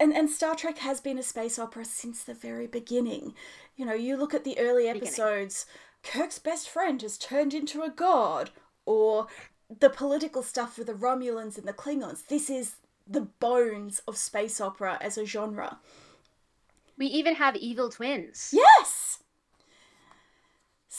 And, 0.00 0.12
and 0.12 0.28
Star 0.28 0.56
Trek 0.56 0.78
has 0.78 1.00
been 1.00 1.18
a 1.18 1.22
space 1.22 1.58
opera 1.58 1.84
since 1.84 2.24
the 2.24 2.34
very 2.34 2.66
beginning. 2.66 3.34
You 3.76 3.86
know, 3.86 3.94
you 3.94 4.16
look 4.16 4.34
at 4.34 4.44
the 4.44 4.58
early 4.58 4.88
episodes, 4.88 5.66
beginning. 6.02 6.26
Kirk's 6.26 6.38
best 6.38 6.68
friend 6.68 7.00
has 7.02 7.16
turned 7.16 7.54
into 7.54 7.82
a 7.82 7.90
god, 7.90 8.50
or 8.84 9.28
the 9.80 9.90
political 9.90 10.42
stuff 10.42 10.76
with 10.76 10.88
the 10.88 10.94
Romulans 10.94 11.56
and 11.56 11.68
the 11.68 11.72
Klingons. 11.72 12.26
This 12.26 12.50
is 12.50 12.74
the 13.06 13.20
bones 13.20 14.00
of 14.08 14.16
space 14.16 14.60
opera 14.60 14.98
as 15.00 15.16
a 15.16 15.24
genre. 15.24 15.78
We 16.98 17.06
even 17.06 17.36
have 17.36 17.56
evil 17.56 17.88
twins. 17.88 18.50
Yes! 18.52 19.01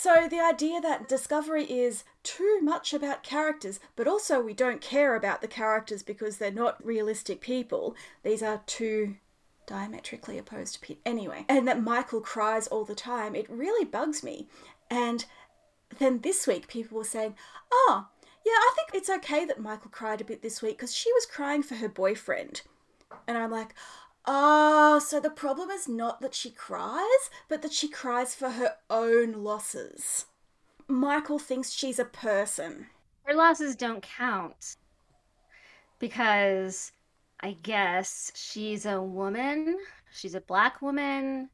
So 0.04 0.28
the 0.28 0.42
idea 0.42 0.82
that 0.82 1.08
Discovery 1.08 1.64
is 1.64 2.04
too 2.24 2.60
much 2.62 2.94
about 2.94 3.24
characters, 3.24 3.80
but 3.96 4.06
also 4.06 4.42
we 4.42 4.54
don't 4.54 4.82
care 4.82 5.16
about 5.16 5.40
the 5.40 5.48
characters 5.48 6.04
because 6.04 6.40
they're 6.40 6.52
not 6.52 6.86
realistic 6.86 7.40
people. 7.40 7.96
These 8.22 8.44
are 8.44 8.64
two 8.66 9.16
diametrically 9.66 10.38
opposed 10.38 10.82
people. 10.82 11.02
Anyway, 11.06 11.46
and 11.48 11.66
that 11.70 11.82
Michael 11.82 12.20
cries 12.20 12.68
all 12.68 12.84
the 12.84 12.94
time, 12.94 13.34
it 13.34 13.50
really 13.50 13.86
bugs 13.86 14.24
me. 14.24 14.50
And 14.92 15.24
then 16.00 16.20
this 16.20 16.48
week, 16.48 16.68
people 16.68 16.98
were 16.98 17.06
saying, 17.06 17.36
oh, 17.72 18.08
yeah, 18.46 18.52
I 18.52 18.74
think 18.76 18.90
it's 18.94 19.10
okay 19.10 19.46
that 19.46 19.62
Michael 19.62 19.90
cried 19.90 20.20
a 20.20 20.26
bit 20.26 20.42
this 20.42 20.62
week 20.62 20.80
because 20.80 20.94
she 20.94 21.14
was 21.14 21.26
crying 21.26 21.64
for 21.64 21.76
her 21.76 21.88
boyfriend. 21.88 22.64
And 23.26 23.38
I'm 23.38 23.52
like, 23.52 23.74
Oh, 24.26 25.00
so 25.00 25.20
the 25.20 25.30
problem 25.30 25.70
is 25.70 25.88
not 25.88 26.22
that 26.22 26.34
she 26.34 26.50
cries, 26.50 27.30
but 27.50 27.62
that 27.62 27.74
she 27.74 27.90
cries 27.90 28.34
for 28.34 28.52
her 28.52 28.76
own 28.90 29.44
losses. 29.44 30.26
Michael 30.88 31.40
thinks 31.40 31.72
she's 31.72 32.00
a 32.00 32.06
person. 32.06 32.88
Her 33.24 33.34
losses 33.34 33.76
don't 33.76 34.02
count. 34.02 34.78
Because 36.00 36.92
I 37.42 37.58
guess 37.64 38.32
she's 38.36 38.86
a 38.86 39.02
woman. 39.02 39.78
She's 40.14 40.36
a 40.36 40.42
black 40.42 40.82
woman. 40.82 41.50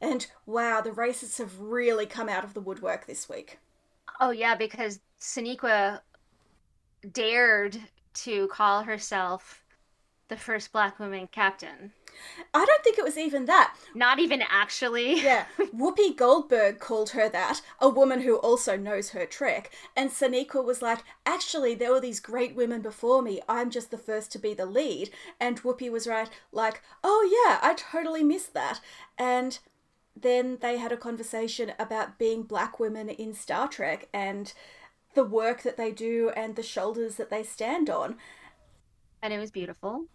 And 0.00 0.26
wow, 0.44 0.82
the 0.82 0.90
racists 0.90 1.38
have 1.38 1.58
really 1.60 2.04
come 2.04 2.28
out 2.28 2.44
of 2.44 2.52
the 2.52 2.60
woodwork 2.60 3.06
this 3.06 3.28
week. 3.28 3.58
Oh, 4.20 4.30
yeah, 4.30 4.54
because 4.54 5.00
Sonequa 5.20 6.00
dared 7.12 7.78
to 8.14 8.46
call 8.48 8.82
herself 8.82 9.63
the 10.28 10.36
first 10.36 10.72
black 10.72 10.98
woman 10.98 11.28
captain. 11.30 11.92
I 12.52 12.64
don't 12.64 12.84
think 12.84 12.98
it 12.98 13.04
was 13.04 13.18
even 13.18 13.44
that. 13.46 13.74
Not 13.94 14.18
even 14.18 14.42
actually. 14.48 15.20
yeah. 15.20 15.46
Whoopi 15.58 16.16
Goldberg 16.16 16.78
called 16.78 17.10
her 17.10 17.28
that, 17.28 17.60
a 17.80 17.88
woman 17.88 18.22
who 18.22 18.36
also 18.36 18.76
knows 18.76 19.10
her 19.10 19.26
Trek. 19.26 19.70
And 19.96 20.10
Sonequa 20.10 20.64
was 20.64 20.80
like, 20.80 21.00
actually, 21.26 21.74
there 21.74 21.92
were 21.92 22.00
these 22.00 22.20
great 22.20 22.54
women 22.54 22.80
before 22.82 23.22
me. 23.22 23.40
I'm 23.48 23.70
just 23.70 23.90
the 23.90 23.98
first 23.98 24.32
to 24.32 24.38
be 24.38 24.54
the 24.54 24.66
lead. 24.66 25.10
And 25.40 25.62
Whoopi 25.62 25.90
was 25.90 26.06
right, 26.06 26.30
like, 26.52 26.82
oh 27.02 27.28
yeah, 27.46 27.58
I 27.62 27.74
totally 27.74 28.22
missed 28.22 28.54
that. 28.54 28.80
And 29.18 29.58
then 30.16 30.58
they 30.60 30.78
had 30.78 30.92
a 30.92 30.96
conversation 30.96 31.72
about 31.78 32.18
being 32.18 32.44
black 32.44 32.78
women 32.78 33.08
in 33.08 33.34
Star 33.34 33.68
Trek 33.68 34.08
and 34.12 34.52
the 35.14 35.24
work 35.24 35.62
that 35.62 35.76
they 35.76 35.90
do 35.90 36.30
and 36.36 36.56
the 36.56 36.62
shoulders 36.62 37.16
that 37.16 37.30
they 37.30 37.42
stand 37.42 37.90
on. 37.90 38.16
And 39.22 39.32
it 39.32 39.38
was 39.38 39.50
beautiful. 39.50 40.06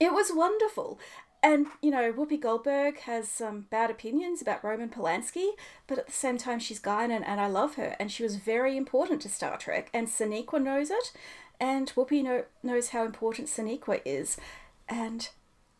It 0.00 0.12
was 0.12 0.30
wonderful. 0.34 0.98
And, 1.42 1.66
you 1.82 1.90
know, 1.90 2.10
Whoopi 2.10 2.40
Goldberg 2.40 3.00
has 3.00 3.28
some 3.28 3.66
bad 3.68 3.90
opinions 3.90 4.40
about 4.40 4.64
Roman 4.64 4.88
Polanski, 4.88 5.50
but 5.86 5.98
at 5.98 6.06
the 6.06 6.12
same 6.12 6.38
time, 6.38 6.58
she's 6.58 6.80
Guinan 6.80 7.22
and 7.26 7.38
I 7.38 7.48
love 7.48 7.74
her. 7.74 7.96
And 8.00 8.10
she 8.10 8.22
was 8.22 8.36
very 8.36 8.78
important 8.78 9.20
to 9.22 9.28
Star 9.28 9.58
Trek. 9.58 9.90
And 9.92 10.08
Sonequa 10.08 10.62
knows 10.62 10.90
it. 10.90 11.12
And 11.60 11.92
Whoopi 11.94 12.22
know, 12.22 12.44
knows 12.62 12.88
how 12.88 13.04
important 13.04 13.48
Sonequa 13.48 14.00
is. 14.06 14.38
And 14.88 15.28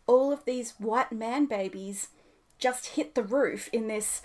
all 0.06 0.32
of 0.32 0.44
these 0.44 0.74
white 0.78 1.12
man 1.12 1.46
babies 1.46 2.08
just 2.58 2.88
hit 2.88 3.14
the 3.14 3.22
roof 3.22 3.70
in 3.72 3.88
this 3.88 4.20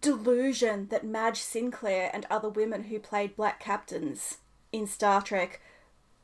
delusion 0.00 0.88
that 0.90 1.04
Madge 1.04 1.40
Sinclair 1.40 2.10
and 2.14 2.24
other 2.30 2.48
women 2.48 2.84
who 2.84 2.98
played 2.98 3.36
black 3.36 3.60
captains 3.60 4.38
in 4.72 4.86
Star 4.86 5.22
Trek 5.22 5.60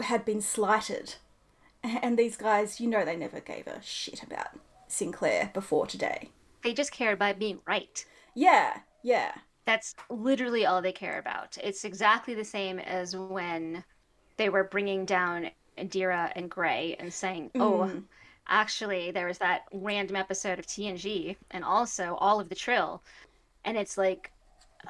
had 0.00 0.24
been 0.24 0.40
slighted 0.40 1.16
and 2.03 2.18
these 2.18 2.37
guys, 2.37 2.81
you 2.81 2.88
know, 2.88 3.05
they 3.05 3.16
never 3.16 3.40
gave 3.40 3.66
a 3.66 3.83
shit 3.83 4.23
about 4.23 4.49
Sinclair 4.88 5.51
before 5.53 5.87
today. 5.87 6.31
They 6.62 6.73
just 6.73 6.92
care 6.92 7.12
about 7.12 7.38
being 7.38 7.61
right. 7.66 8.05
Yeah, 8.35 8.79
yeah. 9.03 9.33
That's 9.64 9.95
literally 10.11 10.66
all 10.66 10.83
they 10.83 10.92
care 10.92 11.18
about. 11.18 11.59
It's 11.62 11.85
exactly 11.85 12.35
the 12.35 12.45
same 12.45 12.79
as 12.79 13.16
when 13.16 13.85
they 14.37 14.49
were 14.49 14.64
bringing 14.64 15.05
down 15.05 15.51
Adira 15.79 16.33
and 16.37 16.51
Gray 16.51 16.97
and 16.99 17.12
saying, 17.12 17.51
oh, 17.57 17.90
mm. 17.90 18.03
actually, 18.49 19.11
there 19.11 19.27
was 19.27 19.38
that 19.38 19.62
random 19.73 20.16
episode 20.16 20.59
of 20.59 20.66
TNG 20.66 21.37
and 21.51 21.64
also 21.64 22.16
all 22.21 22.40
of 22.40 22.49
the 22.49 22.55
Trill. 22.55 23.03
And 23.64 23.77
it's 23.77 23.97
like, 23.97 24.33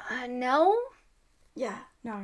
uh, 0.09 0.27
no? 0.27 0.75
Yeah, 1.55 1.77
no. 2.03 2.23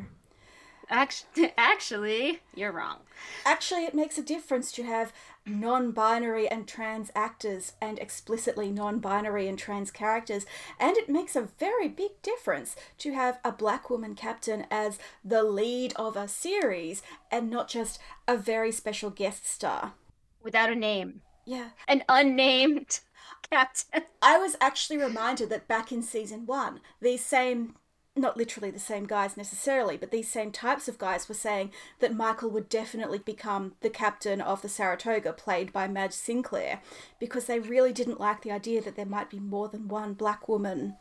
Actually, 0.90 1.54
actually, 1.58 2.40
you're 2.56 2.72
wrong. 2.72 2.98
Actually, 3.46 3.86
it 3.86 3.94
makes 3.94 4.18
a 4.18 4.24
difference 4.24 4.72
to 4.72 4.84
have 4.84 5.14
non 5.46 5.92
binary 5.92 6.48
and 6.48 6.68
trans 6.68 7.12
actors 7.16 7.74
and 7.82 8.00
explicitly 8.00 8.72
non 8.72 9.00
binary 9.00 9.48
and 9.48 9.58
trans 9.58 9.92
characters. 9.92 10.46
And 10.80 10.98
it 10.98 11.10
makes 11.10 11.36
a 11.36 11.50
very 11.60 11.88
big 11.88 12.22
difference 12.22 12.76
to 13.00 13.14
have 13.14 13.40
a 13.44 13.52
black 13.52 13.90
woman 13.90 14.16
captain 14.16 14.66
as 14.72 14.98
the 15.24 15.44
lead 15.44 15.94
of 15.96 16.16
a 16.16 16.28
series 16.28 17.02
and 17.32 17.50
not 17.50 17.68
just 17.68 18.00
a 18.28 18.36
very 18.36 18.72
special 18.72 19.10
guest 19.10 19.46
star. 19.48 19.94
Without 20.42 20.72
a 20.72 20.76
name. 20.76 21.22
Yeah. 21.46 21.70
An 21.88 22.04
unnamed 22.08 23.00
captain. 23.50 24.04
I 24.22 24.38
was 24.38 24.56
actually 24.62 24.98
reminded 24.98 25.50
that 25.50 25.68
back 25.68 25.92
in 25.92 26.02
season 26.02 26.46
one, 26.46 26.80
these 27.02 27.24
same 27.24 27.76
not 28.20 28.38
literally 28.38 28.72
the 28.72 28.80
same 28.80 29.06
guys 29.06 29.38
necessarily, 29.38 29.98
but 29.98 30.12
these 30.12 30.30
same 30.30 30.52
types 30.52 30.88
of 30.88 30.98
guys 30.98 31.28
were 31.28 31.36
saying 31.36 31.72
that 32.00 32.16
Michael 32.16 32.50
would 32.50 32.70
definitely 32.70 33.20
become 33.20 33.74
the 33.82 33.90
captain 33.90 34.42
of 34.42 34.62
the 34.62 34.70
Saratoga, 34.70 35.34
played 35.34 35.74
by 35.74 35.88
Madge 35.88 36.14
Sinclair, 36.14 36.82
because 37.20 37.46
they 37.46 37.60
really 37.60 37.94
didn't 37.94 38.20
like 38.20 38.42
the 38.42 38.52
idea 38.52 38.82
that 38.82 38.96
there 38.96 39.06
might 39.06 39.30
be 39.30 39.40
more 39.40 39.68
than 39.68 39.88
one 39.88 40.14
black 40.14 40.48
woman 40.48 40.96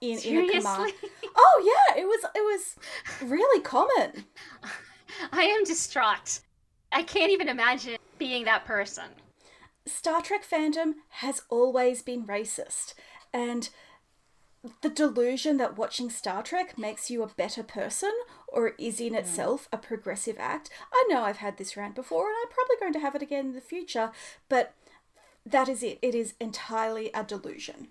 in, 0.00 0.18
in 0.18 0.50
a 0.50 0.52
command. 0.52 0.92
Oh 1.38 1.62
yeah, 1.92 2.00
it 2.00 2.06
was 2.06 2.24
it 2.34 2.40
was 2.40 2.76
really 3.22 3.60
common. 3.60 4.24
I 5.32 5.42
am 5.42 5.64
distraught. 5.64 6.40
I 6.92 7.02
can't 7.02 7.30
even 7.30 7.48
imagine 7.48 7.96
being 8.18 8.44
that 8.44 8.64
person. 8.64 9.04
Star 9.86 10.22
Trek 10.22 10.44
fandom 10.48 10.94
has 11.20 11.42
always 11.50 12.02
been 12.02 12.26
racist, 12.26 12.94
and 13.32 13.68
the 14.82 14.88
delusion 14.88 15.56
that 15.58 15.76
watching 15.76 16.10
Star 16.10 16.42
Trek 16.42 16.78
makes 16.78 17.10
you 17.10 17.22
a 17.22 17.28
better 17.28 17.62
person 17.62 18.12
or 18.48 18.68
is 18.78 19.00
in 19.00 19.10
hmm. 19.12 19.16
itself 19.16 19.68
a 19.72 19.78
progressive 19.78 20.36
act. 20.38 20.70
I 20.92 21.04
know 21.08 21.22
I've 21.22 21.38
had 21.38 21.56
this 21.56 21.76
rant 21.76 21.94
before 21.94 22.28
and 22.28 22.36
I'm 22.42 22.52
probably 22.52 22.76
going 22.80 22.92
to 22.94 23.00
have 23.00 23.14
it 23.14 23.22
again 23.22 23.46
in 23.46 23.54
the 23.54 23.60
future, 23.60 24.12
but 24.48 24.74
that 25.44 25.68
is 25.68 25.82
it. 25.82 25.98
It 26.02 26.14
is 26.14 26.34
entirely 26.40 27.10
a 27.14 27.22
delusion. 27.22 27.88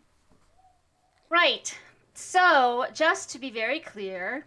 Right. 1.30 1.78
So, 2.14 2.86
just 2.94 3.30
to 3.32 3.40
be 3.40 3.50
very 3.50 3.80
clear, 3.80 4.46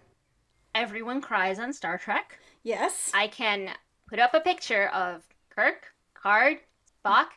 everyone 0.75 1.21
cries 1.21 1.59
on 1.59 1.73
Star 1.73 1.99
Trek. 1.99 2.38
Yes. 2.62 3.11
I 3.14 3.29
can 3.29 3.71
put 4.09 4.19
up 4.19 4.35
a 4.35 4.41
picture 4.41 4.88
of 4.88 5.23
Kirk, 5.51 5.87
Picard, 6.14 6.59
Spock, 7.05 7.29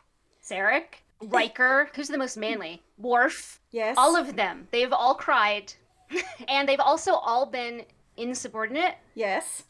Sarek, 0.42 1.02
Riker, 1.22 1.90
who's 1.94 2.08
the 2.08 2.18
most 2.18 2.36
manly? 2.36 2.82
Worf. 3.02 3.60
Yes. 3.70 3.96
All 3.98 4.16
of 4.16 4.36
them. 4.36 4.68
They've 4.70 4.92
all 4.92 5.14
cried. 5.14 5.72
and 6.48 6.68
they've 6.68 6.80
also 6.80 7.12
all 7.12 7.46
been 7.46 7.82
insubordinate. 8.16 8.96
Yes. 9.14 9.64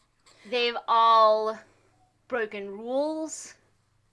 They've 0.49 0.77
all 0.87 1.57
broken 2.27 2.69
rules. 2.69 3.55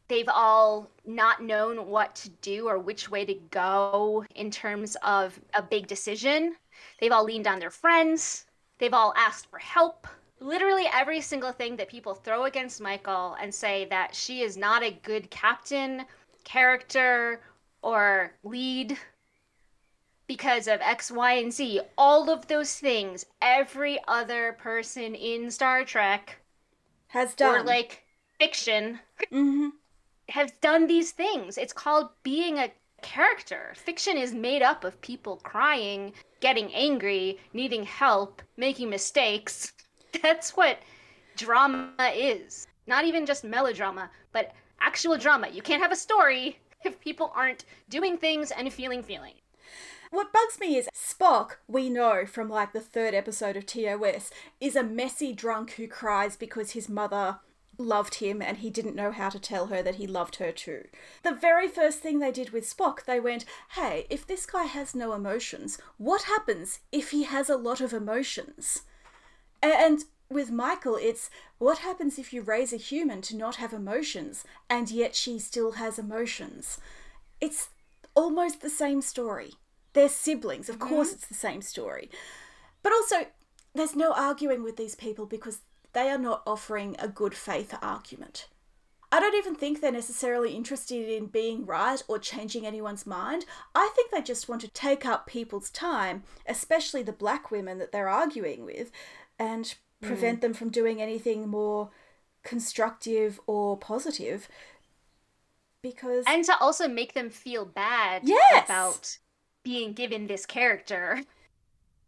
They've 0.09 0.29
all 0.29 0.91
not 1.07 1.43
known 1.43 1.87
what 1.87 2.15
to 2.17 2.31
do 2.43 2.69
or 2.69 2.79
which 2.79 3.11
way 3.11 3.25
to 3.25 3.35
go 3.51 4.25
in 4.35 4.51
terms 4.51 4.97
of 5.05 5.39
a 5.55 5.63
big 5.63 5.87
decision. 5.87 6.57
They've 7.01 7.13
all 7.13 7.25
leaned 7.25 7.47
on 7.47 7.61
their 7.61 7.71
friends. 7.71 8.47
They've 8.79 8.95
all 8.95 9.15
asked 9.17 9.51
for 9.51 9.59
help. 9.59 10.07
Literally 10.41 10.87
every 10.93 11.21
single 11.21 11.53
thing 11.53 11.77
that 11.77 11.89
people 11.89 12.15
throw 12.15 12.45
against 12.45 12.81
Michael 12.81 13.37
and 13.41 13.55
say 13.55 13.87
that 13.91 14.15
she 14.15 14.41
is 14.43 14.57
not 14.57 14.83
a 14.83 14.99
good 15.03 15.31
captain 15.31 16.07
character 16.45 17.43
or 17.83 18.33
lead 18.43 18.99
because 20.31 20.69
of 20.69 20.81
X, 20.81 21.11
Y, 21.11 21.33
and 21.33 21.53
Z. 21.53 21.81
All 21.99 22.31
of 22.31 22.47
those 22.47 22.75
things, 22.75 23.27
every 23.43 23.99
other 24.07 24.53
person 24.61 25.17
in 25.17 25.51
Star 25.51 25.85
Trek 25.85 26.39
has 27.09 27.35
done. 27.35 27.63
Or 27.63 27.65
like 27.65 28.05
fiction 28.39 29.01
mm-hmm. 29.33 29.71
has 30.29 30.53
done 30.61 30.87
these 30.87 31.11
things. 31.11 31.59
It's 31.59 31.73
called 31.73 32.11
being 32.23 32.59
a 32.61 32.71
character. 33.03 33.73
Fiction 33.75 34.17
is 34.17 34.33
made 34.33 34.63
up 34.63 34.85
of 34.85 35.01
people 35.01 35.39
crying, 35.39 36.13
getting 36.39 36.73
angry, 36.75 37.41
needing 37.53 37.83
help, 37.83 38.41
making 38.57 38.89
mistakes. 38.89 39.73
That's 40.23 40.57
what 40.57 40.79
drama 41.37 42.13
is. 42.15 42.69
Not 42.87 43.05
even 43.05 43.27
just 43.27 43.43
melodrama, 43.43 44.09
but 44.31 44.53
actual 44.79 45.19
drama. 45.19 45.49
You 45.49 45.61
can't 45.61 45.83
have 45.83 45.91
a 45.91 45.97
story 45.97 46.61
if 46.85 47.01
people 47.01 47.33
aren't 47.35 47.65
doing 47.89 48.17
things 48.17 48.53
and 48.53 48.73
feeling 48.73 49.03
feelings. 49.03 49.41
What 50.11 50.33
bugs 50.33 50.59
me 50.59 50.77
is 50.77 50.89
Spock, 50.93 51.59
we 51.69 51.89
know 51.89 52.27
from 52.27 52.49
like 52.49 52.73
the 52.73 52.81
third 52.81 53.15
episode 53.15 53.57
of 53.57 53.65
TOS, 53.65 54.33
is 54.61 54.75
a 54.75 54.83
messy 54.83 55.33
drunk 55.33 55.73
who 55.73 55.87
cries 55.87 56.37
because 56.37 56.73
his 56.73 56.89
mother 56.89 57.39
loved 57.79 58.17
him 58.17 58.43
and 58.43 58.59
he 58.59 58.71
didn't 58.71 58.97
know 58.97 59.13
how 59.13 59.29
to 59.29 59.39
tell 59.39 59.69
her 59.69 59.85
that 59.85 59.95
he 59.95 60.09
loved 60.09 60.37
her 60.37 60.51
too. 60.51 60.89
The 61.23 61.33
very 61.33 61.69
first 61.69 62.01
thing 62.01 62.19
they 62.19 62.33
did 62.33 62.51
with 62.51 62.69
Spock, 62.69 63.05
they 63.05 63.21
went, 63.21 63.45
hey, 63.77 64.07
if 64.11 64.27
this 64.27 64.47
guy 64.47 64.65
has 64.65 64.97
no 64.97 65.13
emotions, 65.13 65.79
what 65.97 66.23
happens 66.23 66.81
if 66.91 67.13
he 67.13 67.23
has 67.23 67.49
a 67.49 67.57
lot 67.57 67.81
of 67.81 67.93
emotions? 67.93 68.83
And 69.63 70.05
with 70.29 70.51
Michael, 70.51 70.99
it's 71.01 71.31
what 71.59 71.79
happens 71.79 72.19
if 72.19 72.33
you 72.33 72.43
raise 72.43 72.73
a 72.73 72.79
human 72.79 73.23
to 73.23 73.37
not 73.37 73.57
have 73.57 73.73
emotions 73.73 74.45
and 74.69 74.91
yet 74.91 75.15
she 75.15 75.39
still 75.39 75.73
has 75.73 76.01
emotions? 76.01 76.81
It's 77.41 77.69
almost 78.17 78.61
the 78.61 78.71
same 78.71 79.03
story. 79.03 79.53
They're 79.93 80.09
siblings, 80.09 80.69
of 80.69 80.79
mm-hmm. 80.79 80.89
course, 80.89 81.13
it's 81.13 81.27
the 81.27 81.35
same 81.35 81.63
story. 81.63 82.11
But 82.83 82.93
also, 82.93 83.27
there's 83.75 83.97
no 83.97 84.13
arguing 84.13 84.63
with 84.63 84.77
these 84.77 84.95
people 84.95 85.27
because 85.27 85.61
they 85.93 86.11
are 86.11 86.19
not 86.19 86.43
offering 86.47 86.97
a 86.99 87.09
good 87.09 87.35
faith 87.35 87.75
argument. 87.83 88.49
I 89.13 89.19
don't 89.19 89.35
even 89.35 89.57
think 89.57 89.81
they're 89.81 89.91
necessarily 89.91 90.55
interested 90.55 91.09
in 91.09 91.27
being 91.27 91.67
right 91.67 92.01
or 92.07 92.19
changing 92.21 92.65
anyone's 92.65 93.07
mind. 93.07 93.45
I 93.75 93.91
think 93.95 94.11
they 94.11 94.23
just 94.23 94.49
want 94.49 94.61
to 94.61 94.69
take 94.69 95.05
up 95.05 95.27
people's 95.27 95.69
time, 95.71 96.23
especially 96.47 97.03
the 97.03 97.11
black 97.11 97.51
women 97.51 97.79
that 97.79 97.91
they're 97.91 98.09
arguing 98.09 98.65
with, 98.65 98.93
and 99.37 99.75
prevent 100.01 100.39
mm. 100.39 100.43
them 100.43 100.55
from 100.55 100.71
doing 100.71 101.03
anything 101.03 101.49
more 101.49 101.91
constructive 102.43 103.41
or 103.47 103.77
positive 103.77 104.49
because 105.83 106.25
and 106.27 106.45
to 106.45 106.57
also 106.59 106.89
make 106.89 107.15
them 107.15 107.29
feel 107.31 107.65
bad 107.65 108.23
yes! 108.25 108.65
about 108.65 109.19
being 109.63 109.93
given 109.93 110.27
this 110.27 110.47
character 110.47 111.23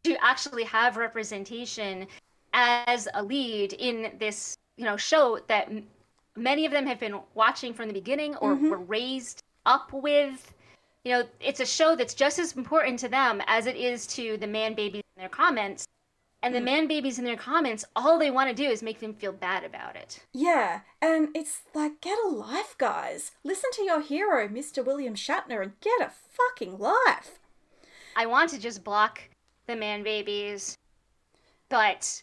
to 0.05 0.17
actually 0.25 0.65
have 0.65 0.97
representation 0.97 2.07
as 2.53 3.09
a 3.15 3.23
lead 3.23 3.73
in 3.75 4.12
this 4.19 4.57
you 4.77 4.85
know 4.85 4.97
show 4.97 5.38
that 5.49 5.69
m- 5.69 5.87
many 6.37 6.67
of 6.67 6.73
them 6.73 6.87
have 6.87 6.99
been 6.99 7.19
watching 7.35 7.73
from 7.73 7.88
the 7.88 7.95
beginning 7.95 8.35
or 8.37 8.55
mm-hmm. 8.55 8.71
were 8.71 8.79
raised 8.79 9.43
up 9.65 9.93
with 9.93 10.55
you 11.05 11.12
know 11.12 11.25
it's 11.41 11.61
a 11.61 11.67
show 11.67 11.97
that's 11.97 12.15
just 12.15 12.38
as 12.38 12.53
important 12.53 12.99
to 12.99 13.09
them 13.09 13.41
as 13.47 13.67
it 13.67 13.77
is 13.77 14.07
to 14.07 14.37
the 14.38 14.47
man 14.47 14.75
babies 14.75 15.03
in 15.17 15.21
their 15.21 15.29
comments 15.29 15.87
and 16.43 16.55
the 16.55 16.59
mm. 16.59 16.65
man 16.65 16.88
babies 16.88 17.19
in 17.19 17.25
their 17.25 17.37
comments, 17.37 17.85
all 17.95 18.19
they 18.19 18.31
want 18.31 18.51
to 18.51 18.55
do 18.55 18.69
is 18.69 18.83
make 18.83 19.01
them 19.01 19.15
feel 19.15 19.33
bad 19.33 19.65
about 19.65 19.97
it. 19.97 20.25
Yeah, 20.33 20.81
and 21.01 21.29
it's 21.35 21.61
like, 21.75 22.01
get 22.01 22.19
a 22.25 22.29
life, 22.29 22.77
guys. 22.79 23.33
Listen 23.45 23.71
to 23.75 23.85
your 23.85 24.01
hero, 24.01 24.49
Mr. 24.49 24.85
William 24.85 25.15
Shatner, 25.15 25.62
and 25.62 25.79
get 25.81 26.01
a 26.01 26.11
fucking 26.11 26.79
life. 26.79 27.38
I 28.16 28.27
want 28.27 28.51
to 28.51 28.59
just 28.59 28.85
block 28.85 29.20
the 29.66 29.77
man 29.77 30.03
babies, 30.03 30.77
but 31.68 32.22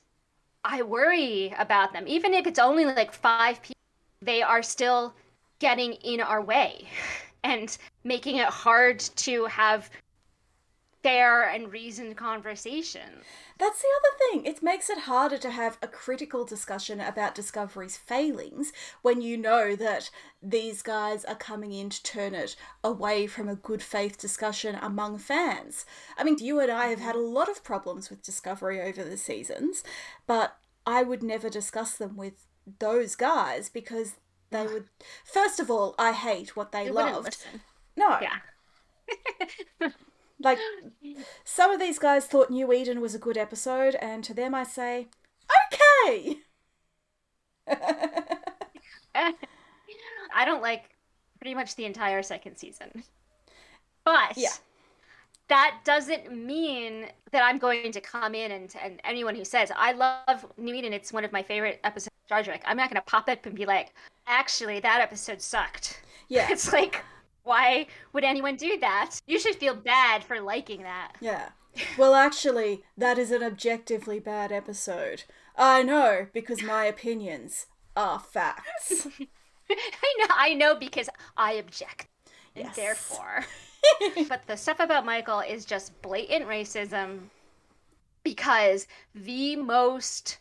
I 0.63 0.81
worry 0.81 1.53
about 1.57 1.93
them. 1.93 2.07
Even 2.07 2.33
if 2.33 2.45
it's 2.45 2.59
only 2.59 2.85
like 2.85 3.13
five 3.13 3.61
people, 3.61 3.75
they 4.21 4.41
are 4.41 4.61
still 4.61 5.13
getting 5.59 5.93
in 5.93 6.21
our 6.21 6.41
way 6.41 6.87
and 7.43 7.77
making 8.03 8.37
it 8.37 8.47
hard 8.47 8.99
to 8.99 9.45
have 9.45 9.89
fair 11.01 11.43
and 11.43 11.71
reasoned 11.71 12.17
conversation. 12.17 13.21
That's 13.57 13.81
the 13.81 13.87
other 13.97 14.17
thing. 14.43 14.45
It 14.45 14.63
makes 14.63 14.89
it 14.89 14.99
harder 14.99 15.37
to 15.37 15.51
have 15.51 15.77
a 15.81 15.87
critical 15.87 16.45
discussion 16.45 16.99
about 16.99 17.35
Discovery's 17.35 17.97
failings 17.97 18.73
when 19.01 19.21
you 19.21 19.37
know 19.37 19.75
that 19.75 20.09
these 20.41 20.81
guys 20.81 21.25
are 21.25 21.35
coming 21.35 21.71
in 21.71 21.89
to 21.89 22.03
turn 22.03 22.33
it 22.33 22.55
away 22.83 23.27
from 23.27 23.47
a 23.47 23.55
good 23.55 23.81
faith 23.81 24.17
discussion 24.17 24.77
among 24.81 25.17
fans. 25.17 25.85
I 26.17 26.23
mean, 26.23 26.37
you 26.39 26.59
and 26.59 26.71
I 26.71 26.87
have 26.87 26.99
had 26.99 27.15
a 27.15 27.19
lot 27.19 27.49
of 27.49 27.63
problems 27.63 28.09
with 28.09 28.23
Discovery 28.23 28.81
over 28.81 29.03
the 29.03 29.17
seasons, 29.17 29.83
but 30.27 30.57
I 30.85 31.03
would 31.03 31.23
never 31.23 31.49
discuss 31.49 31.93
them 31.95 32.17
with 32.17 32.45
those 32.79 33.15
guys 33.15 33.69
because 33.69 34.15
they 34.51 34.65
would. 34.65 34.85
First 35.23 35.59
of 35.59 35.69
all, 35.69 35.95
I 35.97 36.11
hate 36.11 36.55
what 36.55 36.71
they 36.71 36.89
loved. 36.89 37.37
No. 37.95 38.19
Yeah. 38.21 39.89
Like, 40.41 40.57
some 41.43 41.71
of 41.71 41.79
these 41.79 41.99
guys 41.99 42.25
thought 42.25 42.49
New 42.49 42.71
Eden 42.71 43.01
was 43.01 43.13
a 43.13 43.19
good 43.19 43.37
episode, 43.37 43.95
and 43.95 44.23
to 44.23 44.33
them 44.33 44.55
I 44.55 44.63
say, 44.63 45.07
okay! 46.05 46.37
I 50.33 50.45
don't 50.45 50.61
like 50.61 50.95
pretty 51.39 51.55
much 51.55 51.75
the 51.75 51.85
entire 51.85 52.23
second 52.23 52.57
season. 52.57 53.03
But 54.03 54.37
yeah. 54.37 54.49
that 55.49 55.79
doesn't 55.83 56.31
mean 56.31 57.07
that 57.31 57.43
I'm 57.43 57.57
going 57.57 57.91
to 57.91 58.01
come 58.01 58.33
in 58.33 58.51
and, 58.51 58.73
and 58.81 58.99
anyone 59.03 59.35
who 59.35 59.43
says 59.43 59.71
I 59.75 59.91
love 59.91 60.45
New 60.57 60.73
Eden, 60.73 60.93
it's 60.93 61.11
one 61.13 61.25
of 61.25 61.31
my 61.31 61.43
favorite 61.43 61.79
episodes 61.83 62.07
of 62.07 62.27
Star 62.27 62.43
Trek. 62.43 62.63
I'm 62.65 62.77
not 62.77 62.89
going 62.89 63.01
to 63.01 63.05
pop 63.05 63.29
up 63.29 63.45
and 63.45 63.55
be 63.55 63.65
like, 63.65 63.93
actually, 64.27 64.79
that 64.79 65.01
episode 65.01 65.41
sucked. 65.41 66.01
Yeah. 66.27 66.47
It's 66.51 66.71
like, 66.71 67.03
why 67.43 67.87
would 68.13 68.23
anyone 68.23 68.55
do 68.55 68.77
that? 68.79 69.19
You 69.27 69.39
should 69.39 69.55
feel 69.55 69.75
bad 69.75 70.23
for 70.23 70.39
liking 70.41 70.83
that. 70.83 71.13
Yeah. 71.19 71.49
Well, 71.97 72.13
actually, 72.15 72.83
that 72.97 73.17
is 73.17 73.31
an 73.31 73.43
objectively 73.43 74.19
bad 74.19 74.51
episode. 74.51 75.23
I 75.57 75.83
know, 75.83 76.27
because 76.33 76.61
my 76.63 76.85
opinions 76.85 77.67
are 77.95 78.19
facts. 78.19 79.07
I 79.69 80.15
know, 80.19 80.25
I 80.35 80.53
know 80.55 80.75
because 80.75 81.09
I 81.37 81.53
object. 81.53 82.07
And 82.55 82.65
Yes. 82.65 82.75
therefore. 82.75 83.45
but 84.27 84.41
the 84.47 84.57
stuff 84.57 84.79
about 84.79 85.05
Michael 85.05 85.39
is 85.41 85.63
just 85.65 85.99
blatant 86.01 86.47
racism 86.47 87.19
because 88.23 88.87
the 89.15 89.55
most 89.55 90.39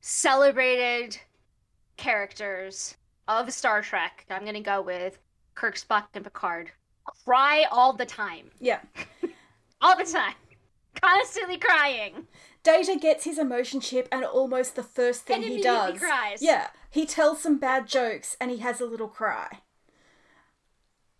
celebrated 0.00 1.18
characters 1.96 2.96
of 3.28 3.52
Star 3.52 3.82
Trek, 3.82 4.24
I'm 4.30 4.42
going 4.42 4.54
to 4.54 4.60
go 4.60 4.80
with 4.82 5.18
Kirk, 5.54 5.76
Spock, 5.76 6.04
and 6.14 6.24
Picard, 6.24 6.70
cry 7.24 7.64
all 7.70 7.92
the 7.92 8.06
time. 8.06 8.50
yeah. 8.60 8.80
All 9.80 9.96
the 9.96 10.04
time. 10.04 10.34
Constantly 11.00 11.58
crying. 11.58 12.28
Data 12.62 12.96
gets 12.96 13.24
his 13.24 13.36
emotion 13.36 13.80
chip, 13.80 14.06
and 14.12 14.24
almost 14.24 14.76
the 14.76 14.84
first 14.84 15.22
thing 15.22 15.42
he 15.42 15.60
does. 15.60 15.98
cries. 15.98 16.40
Yeah, 16.40 16.68
he 16.88 17.04
tells 17.04 17.42
some 17.42 17.58
bad 17.58 17.88
jokes 17.88 18.36
and 18.40 18.52
he 18.52 18.58
has 18.58 18.80
a 18.80 18.86
little 18.86 19.08
cry. 19.08 19.58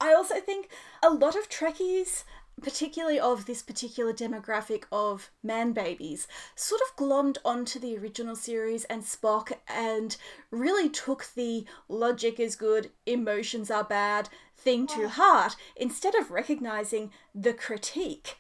I 0.00 0.12
also 0.14 0.36
think 0.40 0.68
a 1.02 1.10
lot 1.10 1.34
of 1.34 1.48
Trekkies, 1.48 2.22
particularly 2.60 3.18
of 3.18 3.46
this 3.46 3.62
particular 3.62 4.12
demographic 4.12 4.84
of 4.92 5.30
man 5.42 5.72
babies, 5.72 6.28
sort 6.54 6.80
of 6.82 6.96
glommed 6.96 7.38
onto 7.44 7.78
the 7.78 7.96
original 7.96 8.36
series 8.36 8.84
and 8.84 9.02
Spock 9.02 9.52
and 9.66 10.16
really 10.50 10.88
took 10.88 11.26
the 11.34 11.64
logic 11.88 12.38
is 12.38 12.56
good, 12.56 12.90
emotions 13.06 13.70
are 13.70 13.84
bad 13.84 14.28
thing 14.56 14.86
to 14.88 15.04
oh. 15.04 15.08
heart 15.08 15.56
instead 15.76 16.14
of 16.14 16.30
recognizing 16.30 17.10
the 17.34 17.54
critique 17.54 18.36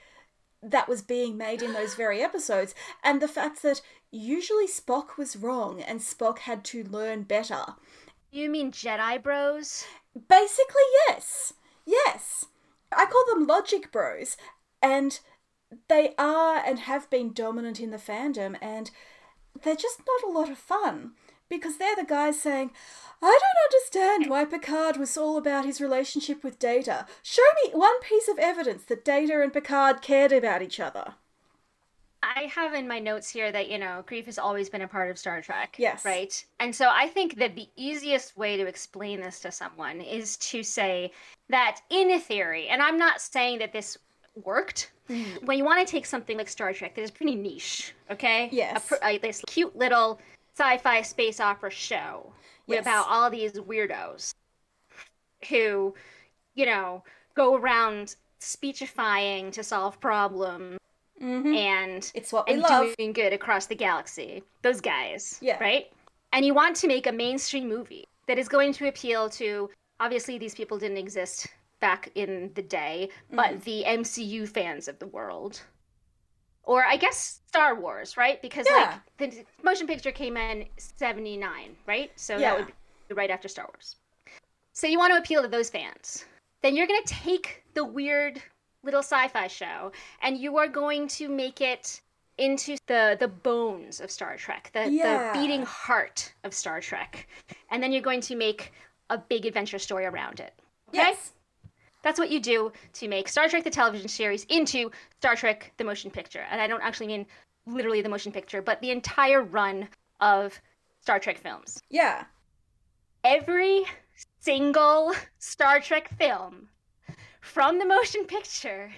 that 0.62 0.88
was 0.88 1.02
being 1.02 1.36
made 1.36 1.62
in 1.62 1.72
those 1.72 1.94
very 1.94 2.22
episodes 2.22 2.74
and 3.02 3.20
the 3.20 3.28
fact 3.28 3.62
that 3.62 3.80
usually 4.12 4.66
Spock 4.66 5.16
was 5.16 5.36
wrong 5.36 5.80
and 5.80 6.00
Spock 6.00 6.40
had 6.40 6.62
to 6.66 6.84
learn 6.84 7.22
better. 7.22 7.74
You 8.30 8.48
mean 8.48 8.70
Jedi 8.70 9.20
bros? 9.22 9.84
Basically, 10.28 10.82
yes. 11.08 11.54
Yes. 11.84 12.46
I 12.96 13.06
call 13.06 13.24
them 13.26 13.46
logic 13.46 13.90
bros, 13.92 14.36
and 14.80 15.18
they 15.88 16.14
are 16.18 16.56
and 16.56 16.80
have 16.80 17.08
been 17.10 17.32
dominant 17.32 17.80
in 17.80 17.90
the 17.90 17.96
fandom, 17.96 18.56
and 18.60 18.90
they're 19.62 19.76
just 19.76 20.00
not 20.06 20.28
a 20.28 20.32
lot 20.32 20.50
of 20.50 20.58
fun 20.58 21.12
because 21.48 21.76
they're 21.76 21.96
the 21.96 22.04
guys 22.04 22.40
saying, 22.40 22.70
I 23.20 23.38
don't 23.38 23.72
understand 23.74 24.30
why 24.30 24.44
Picard 24.44 24.96
was 24.96 25.16
all 25.16 25.36
about 25.36 25.66
his 25.66 25.80
relationship 25.80 26.42
with 26.42 26.58
Data. 26.58 27.06
Show 27.22 27.42
me 27.64 27.72
one 27.72 28.00
piece 28.00 28.26
of 28.26 28.38
evidence 28.38 28.84
that 28.84 29.04
Data 29.04 29.40
and 29.42 29.52
Picard 29.52 30.00
cared 30.00 30.32
about 30.32 30.62
each 30.62 30.80
other. 30.80 31.14
I 32.22 32.50
have 32.54 32.74
in 32.74 32.86
my 32.86 32.98
notes 32.98 33.28
here 33.28 33.50
that, 33.50 33.68
you 33.68 33.78
know, 33.78 34.04
grief 34.06 34.26
has 34.26 34.38
always 34.38 34.68
been 34.70 34.82
a 34.82 34.88
part 34.88 35.10
of 35.10 35.18
Star 35.18 35.42
Trek. 35.42 35.74
Yes. 35.78 36.04
Right? 36.04 36.44
And 36.60 36.74
so 36.74 36.88
I 36.92 37.08
think 37.08 37.36
that 37.36 37.56
the 37.56 37.68
easiest 37.76 38.36
way 38.36 38.56
to 38.56 38.66
explain 38.66 39.20
this 39.20 39.40
to 39.40 39.50
someone 39.50 40.00
is 40.00 40.36
to 40.38 40.62
say 40.62 41.10
that 41.48 41.80
in 41.90 42.12
a 42.12 42.20
theory, 42.20 42.68
and 42.68 42.80
I'm 42.80 42.96
not 42.96 43.20
saying 43.20 43.58
that 43.58 43.72
this 43.72 43.98
worked, 44.44 44.92
when 45.44 45.58
you 45.58 45.64
want 45.64 45.86
to 45.86 45.90
take 45.90 46.06
something 46.06 46.38
like 46.38 46.48
Star 46.48 46.72
Trek 46.72 46.94
that 46.94 47.02
is 47.02 47.10
pretty 47.10 47.34
niche, 47.34 47.92
okay? 48.10 48.48
Yes. 48.52 48.92
A, 48.92 49.16
uh, 49.16 49.18
this 49.20 49.42
cute 49.48 49.76
little 49.76 50.20
sci 50.56 50.78
fi 50.78 51.02
space 51.02 51.40
opera 51.40 51.70
show 51.70 52.32
Yes. 52.68 52.82
about 52.82 53.06
all 53.08 53.28
these 53.28 53.52
weirdos 53.54 54.32
who, 55.48 55.94
you 56.54 56.64
know, 56.64 57.02
go 57.34 57.56
around 57.56 58.14
speechifying 58.38 59.50
to 59.50 59.64
solve 59.64 60.00
problems 60.00 60.78
Mm-hmm. 61.22 61.54
and 61.54 62.10
It's 62.14 62.32
what 62.32 62.46
we 62.48 62.54
and 62.54 62.62
love. 62.62 62.94
doing 62.98 63.12
good 63.12 63.32
across 63.32 63.66
the 63.66 63.74
galaxy. 63.76 64.42
Those 64.62 64.80
guys. 64.80 65.38
Yeah. 65.40 65.58
Right? 65.60 65.86
And 66.32 66.44
you 66.44 66.52
want 66.54 66.76
to 66.76 66.88
make 66.88 67.06
a 67.06 67.12
mainstream 67.12 67.68
movie 67.68 68.04
that 68.26 68.38
is 68.38 68.48
going 68.48 68.72
to 68.74 68.88
appeal 68.88 69.28
to 69.30 69.70
obviously 70.00 70.38
these 70.38 70.54
people 70.54 70.78
didn't 70.78 70.96
exist 70.96 71.46
back 71.80 72.10
in 72.14 72.50
the 72.54 72.62
day, 72.62 73.08
but 73.30 73.50
Mm-hmm. 73.50 73.58
the 73.60 73.84
MCU 73.86 74.48
fans 74.48 74.88
of 74.88 74.98
the 74.98 75.06
world. 75.06 75.60
Or 76.64 76.84
I 76.84 76.96
guess 76.96 77.40
Star 77.48 77.74
Wars, 77.74 78.16
right? 78.16 78.40
Because 78.40 78.66
Yeah. 78.70 78.98
like 79.18 79.30
the 79.30 79.44
motion 79.64 79.86
picture 79.86 80.12
came 80.12 80.36
in 80.36 80.66
79, 80.76 81.76
right? 81.86 82.10
So 82.16 82.36
Yeah. 82.36 82.50
that 82.50 82.58
would 82.58 82.66
be 83.08 83.14
right 83.14 83.30
after 83.30 83.48
Star 83.48 83.66
Wars. 83.72 83.96
So 84.72 84.86
you 84.86 84.98
want 84.98 85.12
to 85.12 85.18
appeal 85.18 85.42
to 85.42 85.48
those 85.48 85.70
fans. 85.70 86.24
Then 86.62 86.76
you're 86.76 86.86
going 86.86 87.02
to 87.04 87.14
take 87.14 87.64
the 87.74 87.84
weird 87.84 88.40
little 88.82 89.00
sci-fi 89.02 89.46
show 89.46 89.92
and 90.22 90.38
you 90.38 90.58
are 90.58 90.68
going 90.68 91.08
to 91.08 91.28
make 91.28 91.60
it 91.60 92.00
into 92.38 92.76
the 92.86 93.16
the 93.20 93.28
bones 93.28 94.00
of 94.00 94.10
Star 94.10 94.36
Trek, 94.36 94.70
the, 94.72 94.90
Yeah. 94.90 95.32
the 95.32 95.38
beating 95.38 95.62
heart 95.62 96.32
of 96.44 96.54
Star 96.54 96.80
Trek. 96.80 97.28
And 97.70 97.82
then 97.82 97.92
you're 97.92 98.02
going 98.02 98.22
to 98.22 98.36
make 98.36 98.72
a 99.10 99.18
big 99.18 99.46
adventure 99.46 99.78
story 99.78 100.06
around 100.06 100.40
it. 100.40 100.52
Okay? 100.88 100.98
Yes. 100.98 101.32
That's 102.02 102.18
what 102.18 102.30
you 102.30 102.40
do 102.40 102.72
to 102.94 103.06
make 103.08 103.28
Star 103.28 103.48
Trek 103.48 103.62
the 103.64 103.70
television 103.70 104.08
series 104.08 104.44
into 104.44 104.90
Star 105.18 105.36
Trek 105.36 105.72
the 105.76 105.84
motion 105.84 106.10
picture. 106.10 106.44
And 106.50 106.60
I 106.60 106.66
don't 106.66 106.82
actually 106.82 107.06
mean 107.06 107.26
literally 107.66 108.02
the 108.02 108.08
motion 108.08 108.32
picture, 108.32 108.60
but 108.62 108.80
the 108.80 108.90
entire 108.90 109.42
run 109.42 109.88
of 110.20 110.58
Star 111.02 111.20
Trek 111.20 111.38
films. 111.38 111.80
Yeah. 111.90 112.24
Every 113.22 113.84
single 114.40 115.12
Star 115.38 115.80
Trek 115.80 116.08
film 116.18 116.68
from 117.42 117.78
the 117.78 117.84
motion 117.84 118.24
picture 118.24 118.90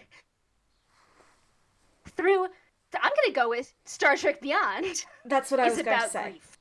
through 2.16 2.46
I'm 3.02 3.10
to 3.26 3.32
go 3.32 3.48
with 3.48 3.74
Star 3.86 4.16
Trek 4.16 4.40
Beyond 4.40 5.04
That's 5.24 5.50
what 5.50 5.58
I 5.58 5.64
was 5.64 5.82
going 5.82 5.98
to 5.98 6.08
say. 6.08 6.30
grief. 6.30 6.58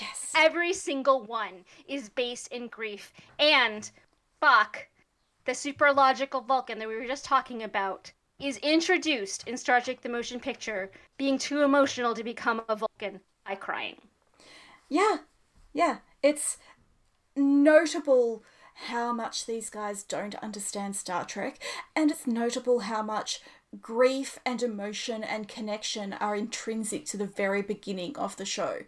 Yes. 0.00 0.32
Every 0.34 0.72
single 0.72 1.22
one 1.22 1.64
is 1.86 2.08
based 2.08 2.48
in 2.48 2.66
grief. 2.66 3.12
And 3.38 3.88
Spock, 4.42 4.76
the 5.44 5.54
super 5.54 5.92
logical 5.92 6.40
Vulcan 6.40 6.80
that 6.80 6.88
we 6.88 6.96
were 6.96 7.06
just 7.06 7.24
talking 7.24 7.62
about, 7.62 8.10
is 8.40 8.56
introduced 8.58 9.46
in 9.46 9.56
Star 9.56 9.80
Trek 9.80 10.00
the 10.00 10.08
Motion 10.08 10.40
Picture 10.40 10.90
being 11.16 11.38
too 11.38 11.62
emotional 11.62 12.14
to 12.14 12.24
become 12.24 12.62
a 12.68 12.74
Vulcan 12.74 13.20
by 13.46 13.54
crying. 13.54 13.96
Yeah, 14.88 15.18
yeah. 15.72 15.98
It's 16.22 16.58
notable 17.36 18.42
how 18.86 19.12
much 19.12 19.46
these 19.46 19.70
guys 19.70 20.02
don't 20.02 20.34
understand 20.36 20.96
Star 20.96 21.24
Trek, 21.24 21.58
and 21.96 22.10
it's 22.10 22.26
notable 22.26 22.80
how 22.80 23.02
much 23.02 23.40
grief 23.80 24.38
and 24.46 24.62
emotion 24.62 25.22
and 25.22 25.48
connection 25.48 26.12
are 26.14 26.36
intrinsic 26.36 27.04
to 27.06 27.16
the 27.16 27.26
very 27.26 27.62
beginning 27.62 28.16
of 28.16 28.36
the 28.36 28.44
show. 28.44 28.78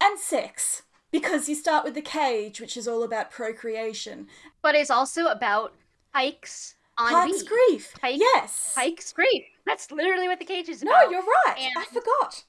And 0.00 0.18
sex. 0.18 0.82
Because 1.10 1.48
you 1.48 1.54
start 1.54 1.84
with 1.84 1.94
the 1.94 2.02
cage, 2.02 2.60
which 2.60 2.76
is 2.76 2.88
all 2.88 3.02
about 3.02 3.30
procreation. 3.30 4.26
But 4.60 4.74
it's 4.74 4.90
also 4.90 5.26
about 5.26 5.74
Pike's 6.12 6.74
on 6.98 7.12
Pike's 7.12 7.42
grief. 7.42 7.94
Pike- 8.00 8.18
yes. 8.18 8.72
Pike's 8.74 9.12
grief. 9.12 9.44
That's 9.64 9.90
literally 9.90 10.28
what 10.28 10.38
the 10.38 10.44
cage 10.44 10.68
is 10.68 10.82
No, 10.82 11.10
you're 11.10 11.20
right. 11.20 11.70
I 11.76 11.84
forgot. 11.84 12.44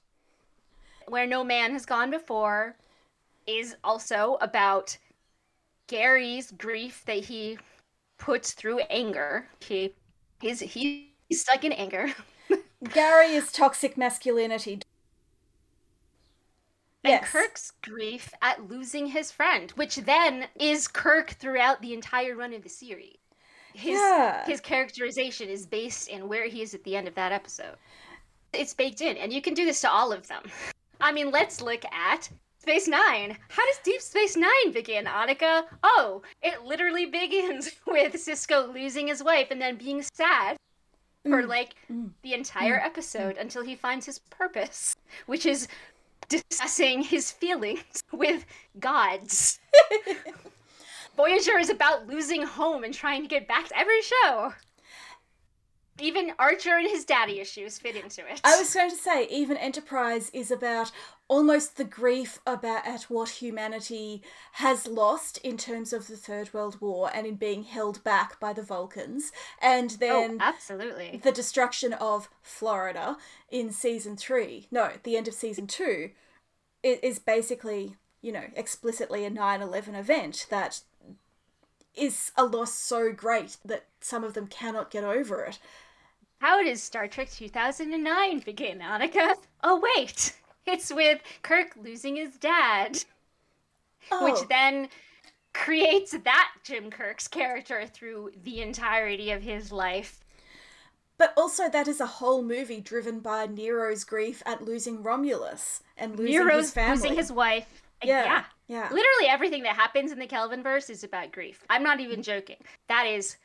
Where 1.07 1.27
No 1.27 1.43
Man 1.43 1.71
Has 1.73 1.85
Gone 1.85 2.11
Before 2.11 2.75
is 3.45 3.75
also 3.83 4.37
about 4.41 4.97
Gary's 5.87 6.51
grief 6.51 7.03
that 7.05 7.25
he 7.25 7.57
puts 8.17 8.51
through 8.53 8.79
anger. 8.89 9.47
He 9.59 9.93
he's 10.41 10.59
he's 10.59 11.05
stuck 11.33 11.63
in 11.63 11.71
anger. 11.71 12.13
Gary 12.93 13.33
is 13.33 13.51
toxic 13.51 13.97
masculinity. 13.97 14.81
And 17.03 17.11
Yes. 17.13 17.31
Kirk's 17.31 17.71
grief 17.83 18.33
at 18.41 18.67
losing 18.69 19.07
his 19.07 19.31
friend, 19.31 19.71
which 19.71 19.95
then 19.97 20.47
is 20.59 20.87
Kirk 20.87 21.31
throughout 21.31 21.81
the 21.81 21.93
entire 21.93 22.35
run 22.35 22.53
of 22.53 22.63
the 22.63 22.69
series. 22.69 23.17
His 23.73 23.99
Yeah. 23.99 24.45
his 24.45 24.59
characterization 24.61 25.49
is 25.49 25.65
based 25.65 26.07
in 26.09 26.27
where 26.27 26.47
he 26.47 26.61
is 26.61 26.73
at 26.73 26.83
the 26.83 26.95
end 26.95 27.07
of 27.07 27.15
that 27.15 27.31
episode. 27.31 27.77
It's 28.53 28.73
baked 28.73 29.01
in, 29.01 29.17
and 29.17 29.31
you 29.31 29.41
can 29.41 29.53
do 29.53 29.65
this 29.65 29.81
to 29.81 29.89
all 29.91 30.11
of 30.11 30.27
them. 30.27 30.43
I 30.99 31.11
mean, 31.11 31.29
let's 31.31 31.61
look 31.61 31.85
at 31.91 32.29
Space 32.67 32.89
Nine. 32.89 33.37
How 33.47 33.65
does 33.65 33.79
Deep 33.81 34.01
Space 34.01 34.35
Nine 34.35 34.73
begin, 34.73 35.05
Annika? 35.05 35.63
Oh, 35.83 36.21
it 36.41 36.65
literally 36.65 37.05
begins 37.21 37.71
with 37.87 38.11
Sisko 38.15 38.73
losing 38.73 39.07
his 39.07 39.23
wife 39.23 39.51
and 39.51 39.61
then 39.61 39.77
being 39.77 40.01
sad 40.01 40.57
for 41.23 41.43
mm. 41.43 41.47
like 41.47 41.75
mm. 41.89 42.09
the 42.23 42.33
entire 42.33 42.77
mm. 42.77 42.85
episode 42.85 43.37
until 43.37 43.63
he 43.63 43.73
finds 43.73 44.05
his 44.05 44.19
purpose, 44.19 44.97
which 45.27 45.45
is 45.45 45.69
discussing 46.27 47.03
his 47.03 47.31
feelings 47.31 48.03
with 48.11 48.45
gods. 48.81 49.61
Voyager 51.15 51.57
is 51.57 51.69
about 51.69 52.05
losing 52.05 52.43
home 52.43 52.83
and 52.83 52.93
trying 52.93 53.21
to 53.21 53.29
get 53.29 53.47
back 53.47 53.69
to 53.69 53.79
every 53.79 54.01
show. 54.01 54.51
Even 55.99 56.33
Archer 56.39 56.77
and 56.77 56.89
his 56.89 57.05
daddy 57.05 57.39
issues 57.39 57.79
fit 57.79 57.95
into 57.95 58.21
it. 58.29 58.41
I 58.43 58.57
was 58.57 58.73
going 58.73 58.89
to 58.89 58.95
say, 58.95 59.27
even 59.29 59.57
Enterprise 59.57 60.29
is 60.33 60.51
about 60.51 60.91
almost 61.27 61.77
the 61.77 61.83
grief 61.83 62.39
about 62.45 62.87
at 62.87 63.03
what 63.03 63.29
humanity 63.29 64.21
has 64.53 64.87
lost 64.87 65.37
in 65.39 65.57
terms 65.57 65.91
of 65.91 66.07
the 66.07 66.17
Third 66.17 66.53
World 66.53 66.79
War 66.79 67.09
and 67.13 67.27
in 67.27 67.35
being 67.35 67.63
held 67.63 68.03
back 68.03 68.39
by 68.39 68.53
the 68.53 68.63
Vulcans, 68.63 69.31
and 69.61 69.93
oh, 69.93 69.97
then 69.99 70.37
oh, 70.41 70.43
absolutely 70.43 71.19
the 71.23 71.31
destruction 71.31 71.93
of 71.93 72.29
Florida 72.41 73.17
in 73.49 73.71
season 73.71 74.15
three. 74.15 74.67
No, 74.71 74.91
the 75.03 75.17
end 75.17 75.27
of 75.27 75.33
season 75.33 75.67
two 75.67 76.11
it 76.83 77.03
is 77.03 77.19
basically 77.19 77.95
you 78.21 78.31
know 78.31 78.45
explicitly 78.55 79.25
a 79.25 79.31
9-11 79.31 79.97
event 79.97 80.47
that 80.49 80.81
is 81.97 82.31
a 82.37 82.45
loss 82.45 82.73
so 82.73 83.11
great 83.11 83.57
that 83.65 83.85
some 83.99 84.23
of 84.23 84.33
them 84.33 84.47
cannot 84.47 84.91
get 84.91 85.03
over 85.03 85.43
it 85.43 85.59
how 86.39 86.63
does 86.63 86.83
Star 86.83 87.07
Trek 87.07 87.29
2009 87.31 88.39
begin, 88.39 88.79
Annika? 88.79 89.33
Oh, 89.63 89.81
wait. 89.95 90.35
It's 90.67 90.93
with 90.93 91.21
Kirk 91.41 91.75
losing 91.81 92.17
his 92.17 92.35
dad. 92.37 93.03
Oh. 94.11 94.25
Which 94.25 94.47
then 94.47 94.89
creates 95.53 96.11
that 96.11 96.51
Jim 96.63 96.91
Kirk's 96.91 97.27
character 97.27 97.87
through 97.87 98.31
the 98.43 98.61
entirety 98.61 99.31
of 99.31 99.41
his 99.41 99.71
life. 99.71 100.23
But 101.17 101.33
also, 101.35 101.67
that 101.69 101.87
is 101.87 101.99
a 101.99 102.05
whole 102.05 102.43
movie 102.43 102.79
driven 102.79 103.21
by 103.21 103.47
Nero's 103.47 104.03
grief 104.03 104.43
at 104.45 104.63
losing 104.63 105.01
Romulus 105.01 105.81
and 105.97 106.15
losing 106.15 106.35
Nero's 106.35 106.65
his 106.65 106.73
family. 106.73 106.95
losing 106.95 107.15
his 107.15 107.31
wife. 107.31 107.86
Yeah, 108.03 108.23
yeah, 108.25 108.43
yeah. 108.67 108.83
Literally 108.83 109.27
everything 109.27 109.63
that 109.63 109.75
happens 109.75 110.11
in 110.11 110.19
the 110.19 110.27
Kelvin 110.27 110.61
verse 110.61 110.89
is 110.89 111.03
about 111.03 111.31
grief. 111.31 111.63
I'm 111.69 111.83
not 111.83 111.99
even 111.99 112.21
joking. 112.21 112.57
That 112.87 113.05
is 113.05 113.37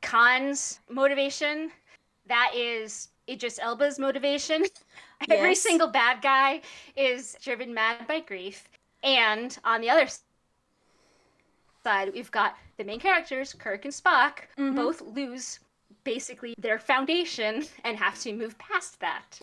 Khan's 0.00 0.80
motivation 0.88 1.70
that 2.30 2.52
is 2.54 3.08
Idris 3.28 3.58
Elba's 3.58 3.98
motivation. 3.98 4.64
Yes. 5.28 5.38
Every 5.38 5.54
single 5.54 5.88
bad 5.88 6.22
guy 6.22 6.62
is 6.96 7.36
driven 7.42 7.74
mad 7.74 8.06
by 8.08 8.20
grief. 8.20 8.66
And 9.02 9.54
on 9.64 9.82
the 9.82 9.90
other 9.90 10.08
side, 11.84 12.14
we've 12.14 12.30
got 12.30 12.56
the 12.78 12.84
main 12.84 13.00
characters, 13.00 13.52
Kirk 13.52 13.84
and 13.84 13.92
Spock, 13.92 14.46
mm-hmm. 14.56 14.74
both 14.74 15.02
lose 15.02 15.60
basically 16.04 16.54
their 16.56 16.78
foundation 16.78 17.66
and 17.84 17.98
have 17.98 18.18
to 18.20 18.32
move 18.32 18.56
past 18.56 18.98
that. 19.00 19.38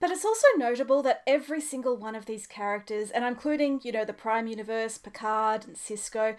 But 0.00 0.10
it's 0.10 0.24
also 0.24 0.46
notable 0.56 1.02
that 1.02 1.22
every 1.26 1.60
single 1.60 1.96
one 1.96 2.14
of 2.14 2.24
these 2.24 2.46
characters, 2.46 3.10
and 3.10 3.24
including, 3.24 3.80
you 3.84 3.92
know, 3.92 4.04
the 4.04 4.14
Prime 4.14 4.46
Universe, 4.46 4.96
Picard 4.96 5.66
and 5.66 5.76
Sisko, 5.76 6.36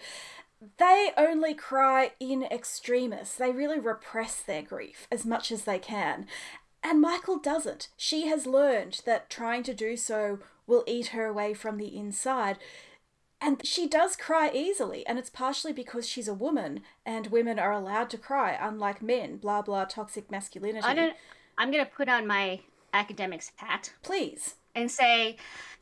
they 0.78 1.10
only 1.16 1.54
cry 1.54 2.12
in 2.20 2.42
extremis. 2.42 3.34
They 3.34 3.52
really 3.52 3.78
repress 3.78 4.40
their 4.40 4.62
grief 4.62 5.06
as 5.10 5.24
much 5.24 5.52
as 5.52 5.62
they 5.62 5.78
can. 5.78 6.26
And 6.82 7.00
Michael 7.00 7.38
doesn't. 7.38 7.88
She 7.96 8.26
has 8.26 8.46
learned 8.46 9.02
that 9.06 9.30
trying 9.30 9.62
to 9.64 9.74
do 9.74 9.96
so 9.96 10.40
will 10.66 10.84
eat 10.86 11.08
her 11.08 11.26
away 11.26 11.54
from 11.54 11.78
the 11.78 11.96
inside. 11.96 12.58
And 13.40 13.64
she 13.66 13.88
does 13.88 14.14
cry 14.14 14.50
easily, 14.52 15.04
and 15.06 15.18
it's 15.18 15.30
partially 15.30 15.72
because 15.72 16.08
she's 16.08 16.28
a 16.28 16.34
woman, 16.34 16.82
and 17.04 17.26
women 17.28 17.58
are 17.58 17.72
allowed 17.72 18.08
to 18.10 18.18
cry, 18.18 18.56
unlike 18.60 19.02
men. 19.02 19.36
Blah 19.36 19.62
blah, 19.62 19.84
toxic 19.84 20.30
masculinity. 20.30 20.86
I 20.86 20.94
don't. 20.94 21.16
I'm 21.58 21.70
gonna 21.72 21.86
put 21.86 22.08
on 22.08 22.26
my 22.26 22.60
academics 22.92 23.52
hat, 23.56 23.92
please, 24.02 24.54
and 24.74 24.90
say, 24.90 25.36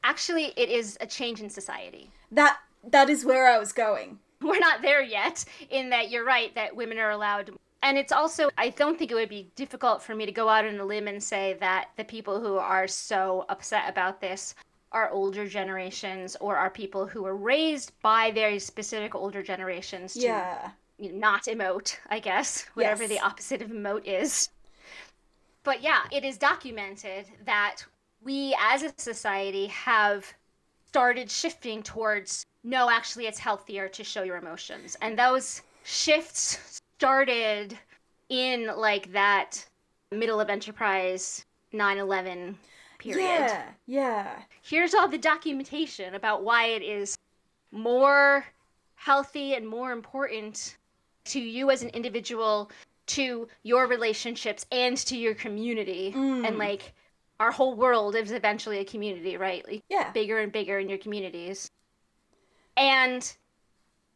actually, 0.04 0.52
it 0.56 0.68
is 0.68 0.96
a 1.00 1.06
change 1.06 1.40
in 1.40 1.50
society. 1.50 2.11
That 2.32 2.58
that 2.90 3.11
is 3.11 3.24
where 3.24 3.48
I 3.48 3.58
was 3.58 3.72
going. 3.72 4.18
we're 4.42 4.58
not 4.58 4.82
there 4.82 5.02
yet 5.02 5.44
in 5.70 5.90
that 5.90 6.11
you're 6.11 6.24
right 6.24 6.54
that 6.54 6.74
women 6.74 6.98
are 6.98 7.11
allowed 7.11 7.50
and 7.82 7.98
it's 7.98 8.12
also 8.12 8.48
i 8.56 8.70
don't 8.70 8.98
think 8.98 9.11
it 9.11 9.14
would 9.14 9.28
be 9.28 9.50
difficult 9.54 10.02
for 10.02 10.14
me 10.14 10.24
to 10.24 10.32
go 10.32 10.48
out 10.48 10.64
on 10.64 10.78
a 10.78 10.84
limb 10.84 11.08
and 11.08 11.22
say 11.22 11.56
that 11.61 11.90
the 11.96 12.04
people 12.04 12.40
who 12.40 12.56
are 12.56 12.88
so 12.88 13.44
upset 13.48 13.88
about 13.88 14.20
this 14.20 14.54
are 14.92 15.11
older 15.11 15.46
generations 15.46 16.36
or 16.40 16.56
are 16.56 16.70
people 16.70 17.06
who 17.06 17.22
were 17.22 17.36
raised 17.36 17.92
by 18.02 18.30
very 18.30 18.58
specific 18.58 19.14
older 19.14 19.42
generations 19.42 20.14
to 20.14 20.20
yeah. 20.20 20.70
not 20.98 21.44
emote 21.44 21.96
i 22.08 22.18
guess 22.18 22.64
whatever 22.74 23.02
yes. 23.02 23.11
the 23.11 23.20
opposite 23.20 23.61
of 23.61 23.70
emote 23.70 24.06
is 24.06 24.48
but 25.70 25.82
yeah 25.82 26.02
it 26.10 26.24
is 26.24 26.36
documented 26.36 27.24
that 27.44 27.76
we 28.22 28.56
as 28.60 28.82
a 28.82 28.92
society 28.96 29.66
have 29.68 30.26
started 30.88 31.30
shifting 31.30 31.82
towards 31.82 32.44
no, 32.62 32.90
actually, 32.90 33.26
it's 33.26 33.38
healthier 33.38 33.88
to 33.88 34.04
show 34.04 34.22
your 34.22 34.36
emotions. 34.36 34.96
And 35.00 35.18
those 35.18 35.62
shifts 35.84 36.82
started 36.98 37.78
in 38.28 38.70
like 38.76 39.12
that 39.12 39.64
middle 40.12 40.40
of 40.40 40.50
Enterprise 40.50 41.44
9 41.72 41.98
11 41.98 42.58
period. 42.98 43.22
Yeah, 43.22 43.62
yeah. 43.86 44.38
Here's 44.62 44.94
all 44.94 45.08
the 45.08 45.18
documentation 45.18 46.14
about 46.14 46.44
why 46.44 46.66
it 46.66 46.82
is 46.82 47.16
more 47.72 48.44
healthy 48.96 49.54
and 49.54 49.66
more 49.66 49.92
important 49.92 50.76
to 51.24 51.40
you 51.40 51.70
as 51.70 51.82
an 51.82 51.88
individual, 51.90 52.70
to 53.11 53.48
your 53.62 53.86
relationships, 53.86 54.66
and 54.72 54.96
to 54.96 55.16
your 55.16 55.34
community. 55.34 56.12
Mm. 56.16 56.46
And 56.46 56.58
like 56.58 56.92
our 57.38 57.50
whole 57.50 57.74
world 57.74 58.14
is 58.14 58.32
eventually 58.32 58.78
a 58.78 58.84
community, 58.84 59.36
right? 59.36 59.66
Like 59.66 59.82
yeah. 59.88 60.11
bigger 60.12 60.38
and 60.38 60.52
bigger 60.52 60.78
in 60.78 60.88
your 60.88 60.98
communities 60.98 61.70
and 62.76 63.36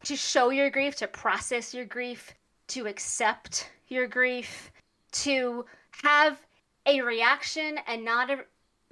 to 0.03 0.15
show 0.15 0.49
your 0.49 0.69
grief, 0.69 0.95
to 0.97 1.07
process 1.07 1.73
your 1.73 1.85
grief, 1.85 2.33
to 2.67 2.87
accept 2.87 3.69
your 3.87 4.07
grief, 4.07 4.71
to 5.11 5.65
have 6.03 6.39
a 6.85 7.01
reaction 7.01 7.79
and 7.87 8.03
not 8.03 8.29
a, 8.29 8.39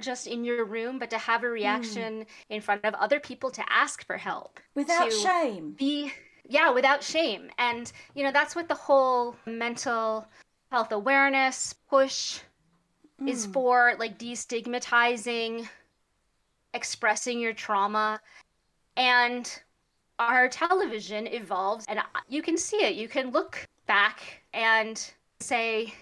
just 0.02 0.28
in 0.28 0.44
your 0.44 0.66
room, 0.66 1.00
but 1.00 1.10
to 1.10 1.18
have 1.18 1.44
a 1.44 1.50
reaction 1.50 2.22
mm. 2.22 2.26
in 2.50 2.62
front 2.62 2.84
of 2.86 2.94
other 2.96 3.20
people 3.20 3.52
to 3.52 3.64
ask 3.70 4.06
for 4.06 4.18
help. 4.18 4.60
Without 4.76 5.12
shame. 5.12 5.72
Be 5.78 6.12
yeah, 6.48 6.70
without 6.72 7.04
shame. 7.04 7.50
And 7.58 7.92
you 8.16 8.24
know, 8.24 8.32
that's 8.32 8.56
what 8.56 8.68
the 8.68 8.76
whole 8.76 9.36
mental 9.46 10.28
health 10.72 10.92
awareness 10.92 11.74
push 11.90 12.40
mm. 13.22 13.30
is 13.30 13.46
for, 13.48 13.94
like 14.00 14.18
destigmatizing 14.18 15.68
expressing 16.74 17.40
your 17.40 17.54
trauma 17.54 18.20
and 18.98 19.62
our 20.20 20.48
television 20.48 21.28
evolves 21.28 21.86
and 21.88 22.00
you 22.28 22.42
can 22.42 22.58
see 22.58 22.78
it 22.78 22.96
you 22.96 23.08
can 23.08 23.32
look 23.32 23.66
back 23.88 24.42
and 24.54 25.12
say 25.40 25.94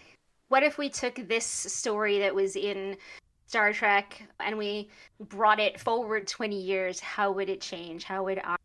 what 0.49 0.63
if 0.63 0.77
we 0.77 0.89
took 0.89 1.15
this 1.27 1.45
story 1.45 2.19
that 2.19 2.33
was 2.33 2.55
in 2.55 2.97
Star 3.47 3.73
Trek 3.73 4.21
and 4.39 4.57
we 4.57 4.89
brought 5.19 5.59
it 5.59 5.79
forward 5.79 6.27
20 6.27 6.59
years 6.59 6.99
how 6.99 7.31
would 7.31 7.49
it 7.49 7.61
change 7.61 8.03
how 8.03 8.23
would 8.23 8.39
our 8.39 8.57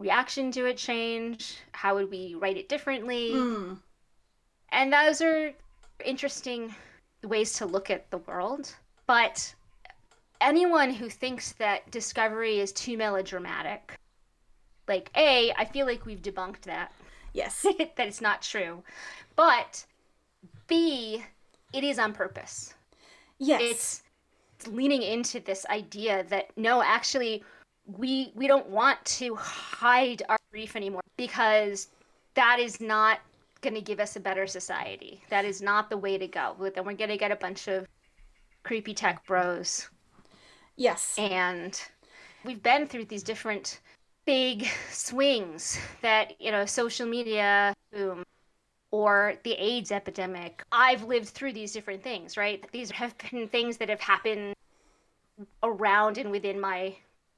reaction 0.00 0.50
to 0.52 0.66
it 0.66 0.76
change? 0.76 1.58
How 1.72 1.94
would 1.94 2.10
we 2.10 2.34
write 2.34 2.56
it 2.56 2.68
differently? 2.68 3.30
Mm. 3.32 3.78
and 4.70 4.92
those 4.92 5.20
are 5.20 5.52
interesting 6.04 6.74
ways 7.22 7.52
to 7.54 7.66
look 7.66 7.90
at 7.90 8.10
the 8.10 8.18
world. 8.18 8.74
But 9.06 9.54
anyone 10.40 10.90
who 10.92 11.08
thinks 11.08 11.52
that 11.52 11.90
discovery 11.90 12.58
is 12.60 12.72
too 12.72 12.96
melodramatic 12.96 14.00
like 14.90 15.10
a 15.16 15.52
i 15.56 15.64
feel 15.64 15.86
like 15.86 16.04
we've 16.04 16.20
debunked 16.20 16.62
that. 16.62 16.92
Yes. 17.32 17.64
That 17.96 18.08
it's 18.08 18.20
not 18.20 18.42
true. 18.42 18.82
But 19.36 19.86
b 20.66 21.24
it 21.72 21.84
is 21.84 21.98
on 21.98 22.12
purpose. 22.12 22.74
Yes. 23.38 23.60
It's, 23.62 24.02
it's 24.56 24.66
leaning 24.66 25.02
into 25.02 25.38
this 25.40 25.64
idea 25.70 26.24
that 26.24 26.50
no 26.56 26.82
actually 26.82 27.44
we 27.86 28.32
we 28.34 28.46
don't 28.46 28.68
want 28.68 29.02
to 29.04 29.34
hide 29.34 30.22
our 30.28 30.38
grief 30.50 30.76
anymore 30.76 31.02
because 31.16 31.88
that 32.34 32.58
is 32.60 32.80
not 32.80 33.20
going 33.60 33.74
to 33.74 33.80
give 33.80 34.00
us 34.00 34.16
a 34.16 34.20
better 34.20 34.46
society 34.46 35.22
that 35.28 35.44
is 35.44 35.60
not 35.60 35.90
the 35.90 35.96
way 35.96 36.16
to 36.16 36.26
go 36.26 36.54
then 36.74 36.84
we're 36.84 36.94
going 36.94 37.10
to 37.10 37.16
get 37.16 37.30
a 37.30 37.36
bunch 37.36 37.68
of 37.68 37.86
creepy 38.62 38.94
tech 38.94 39.26
bros 39.26 39.88
Yes. 40.80 41.14
And 41.18 41.78
we've 42.42 42.62
been 42.62 42.86
through 42.86 43.04
these 43.04 43.22
different 43.22 43.80
big 44.24 44.66
swings 44.90 45.78
that, 46.00 46.40
you 46.40 46.50
know, 46.50 46.64
social 46.64 47.06
media 47.06 47.74
boom 47.92 48.24
or 48.90 49.34
the 49.44 49.52
AIDS 49.52 49.92
epidemic. 49.92 50.64
I've 50.72 51.04
lived 51.04 51.28
through 51.28 51.52
these 51.52 51.72
different 51.72 52.02
things, 52.02 52.38
right? 52.38 52.64
These 52.72 52.90
have 52.92 53.14
been 53.30 53.46
things 53.46 53.76
that 53.76 53.90
have 53.90 54.00
happened 54.00 54.54
around 55.62 56.16
and 56.16 56.30
within 56.30 56.58
my 56.58 56.96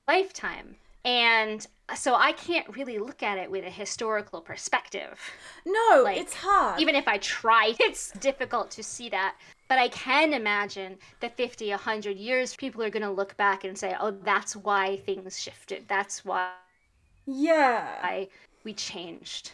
lifetime. 0.09 0.77
And 1.05 1.67
so 1.97 2.15
I 2.15 2.33
can't 2.33 2.77
really 2.77 2.99
look 2.99 3.23
at 3.23 3.39
it 3.39 3.51
with 3.51 3.65
a 3.65 3.71
historical 3.71 4.41
perspective. 4.41 5.19
No, 5.67 6.03
like, 6.05 6.19
it's 6.19 6.35
hard. 6.35 6.81
Even 6.81 6.95
if 6.95 7.09
I 7.09 7.19
try, 7.19 7.75
it's 7.81 8.13
difficult 8.13 8.71
to 8.73 8.83
see 8.83 9.09
that. 9.09 9.37
But 9.69 9.79
I 9.79 9.89
can 9.89 10.33
imagine 10.33 10.99
that 11.21 11.37
50, 11.37 11.71
100 11.71 12.17
years, 12.17 12.55
people 12.55 12.83
are 12.83 12.91
going 12.91 13.03
to 13.03 13.11
look 13.11 13.37
back 13.37 13.65
and 13.65 13.77
say, 13.77 13.97
oh, 13.99 14.11
that's 14.11 14.55
why 14.55 14.99
things 14.99 15.41
shifted. 15.41 15.85
That's 15.89 16.25
why. 16.25 16.53
Yeah. 17.27 18.03
Why 18.03 18.29
we 18.65 18.75
changed. 18.75 19.53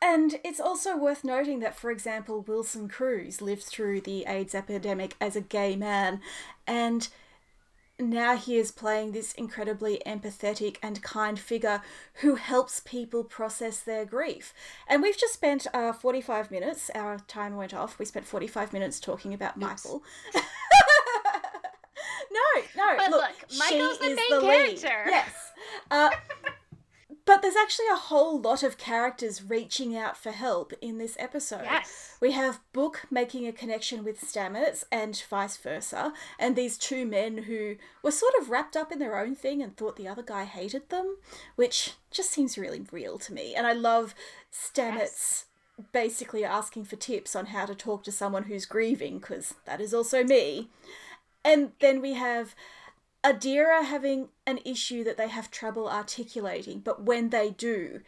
And 0.00 0.40
it's 0.44 0.60
also 0.60 0.96
worth 0.96 1.22
noting 1.22 1.60
that, 1.60 1.76
for 1.76 1.90
example, 1.90 2.40
Wilson 2.40 2.88
Cruz 2.88 3.40
lived 3.40 3.62
through 3.62 4.00
the 4.00 4.24
AIDS 4.26 4.54
epidemic 4.54 5.14
as 5.20 5.36
a 5.36 5.40
gay 5.40 5.76
man, 5.76 6.20
and 6.66 7.08
now 8.10 8.36
he 8.36 8.56
is 8.56 8.70
playing 8.70 9.12
this 9.12 9.32
incredibly 9.32 10.00
empathetic 10.06 10.76
and 10.82 11.02
kind 11.02 11.38
figure 11.38 11.82
who 12.14 12.36
helps 12.36 12.80
people 12.80 13.24
process 13.24 13.80
their 13.80 14.04
grief. 14.04 14.52
And 14.86 15.02
we've 15.02 15.16
just 15.16 15.34
spent 15.34 15.66
uh, 15.72 15.92
45 15.92 16.50
minutes, 16.50 16.90
our 16.94 17.18
time 17.28 17.56
went 17.56 17.74
off, 17.74 17.98
we 17.98 18.04
spent 18.04 18.26
45 18.26 18.72
minutes 18.72 19.00
talking 19.00 19.34
about 19.34 19.56
Michael. 19.56 20.02
no, 20.34 20.40
no, 22.76 22.96
but 22.96 23.10
look, 23.10 23.22
look 23.22 23.58
Michael's 23.58 23.98
the 23.98 24.06
main 24.06 24.16
the 24.16 24.40
character. 24.40 25.02
Lead. 25.06 25.10
Yes. 25.10 25.52
Uh, 25.90 26.10
but 27.24 27.42
there's 27.42 27.56
actually 27.56 27.86
a 27.92 27.96
whole 27.96 28.40
lot 28.40 28.62
of 28.62 28.78
characters 28.78 29.42
reaching 29.42 29.96
out 29.96 30.16
for 30.16 30.30
help 30.32 30.72
in 30.80 30.98
this 30.98 31.16
episode. 31.18 31.64
Yes. 31.64 32.16
We 32.20 32.32
have 32.32 32.60
Book 32.72 33.06
making 33.10 33.46
a 33.46 33.52
connection 33.52 34.04
with 34.04 34.20
Stamets 34.20 34.84
and 34.90 35.20
vice 35.28 35.56
versa, 35.56 36.12
and 36.38 36.56
these 36.56 36.76
two 36.76 37.06
men 37.06 37.38
who 37.44 37.76
were 38.02 38.10
sort 38.10 38.34
of 38.40 38.50
wrapped 38.50 38.76
up 38.76 38.92
in 38.92 38.98
their 38.98 39.18
own 39.18 39.34
thing 39.34 39.62
and 39.62 39.76
thought 39.76 39.96
the 39.96 40.08
other 40.08 40.22
guy 40.22 40.44
hated 40.44 40.88
them, 40.88 41.16
which 41.56 41.92
just 42.10 42.30
seems 42.30 42.58
really 42.58 42.84
real 42.90 43.18
to 43.18 43.32
me. 43.32 43.54
And 43.54 43.66
I 43.66 43.72
love 43.72 44.14
Stamets 44.52 44.98
yes. 44.98 45.44
basically 45.92 46.44
asking 46.44 46.84
for 46.84 46.96
tips 46.96 47.36
on 47.36 47.46
how 47.46 47.66
to 47.66 47.74
talk 47.74 48.04
to 48.04 48.12
someone 48.12 48.44
who's 48.44 48.66
grieving, 48.66 49.18
because 49.18 49.54
that 49.64 49.80
is 49.80 49.94
also 49.94 50.24
me. 50.24 50.70
And 51.44 51.72
then 51.80 52.00
we 52.00 52.14
have 52.14 52.54
Adira 53.24 53.84
having 53.84 54.28
an 54.46 54.58
issue 54.64 55.04
that 55.04 55.16
they 55.16 55.28
have 55.28 55.50
trouble 55.50 55.88
articulating, 55.88 56.80
but 56.80 57.02
when 57.02 57.30
they 57.30 57.50
do, 57.50 58.00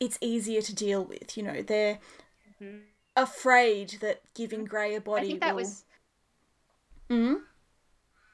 it's 0.00 0.18
easier 0.20 0.62
to 0.62 0.74
deal 0.74 1.04
with. 1.04 1.36
You 1.36 1.42
know, 1.42 1.62
they're 1.62 1.98
mm-hmm. 2.60 2.78
afraid 3.16 3.98
that 4.00 4.22
giving 4.34 4.64
Gray 4.64 4.94
a 4.94 5.00
body 5.00 5.26
I 5.26 5.28
think 5.28 5.40
that 5.40 5.54
will... 5.54 5.62
was. 5.62 5.84
Hmm. 7.10 7.34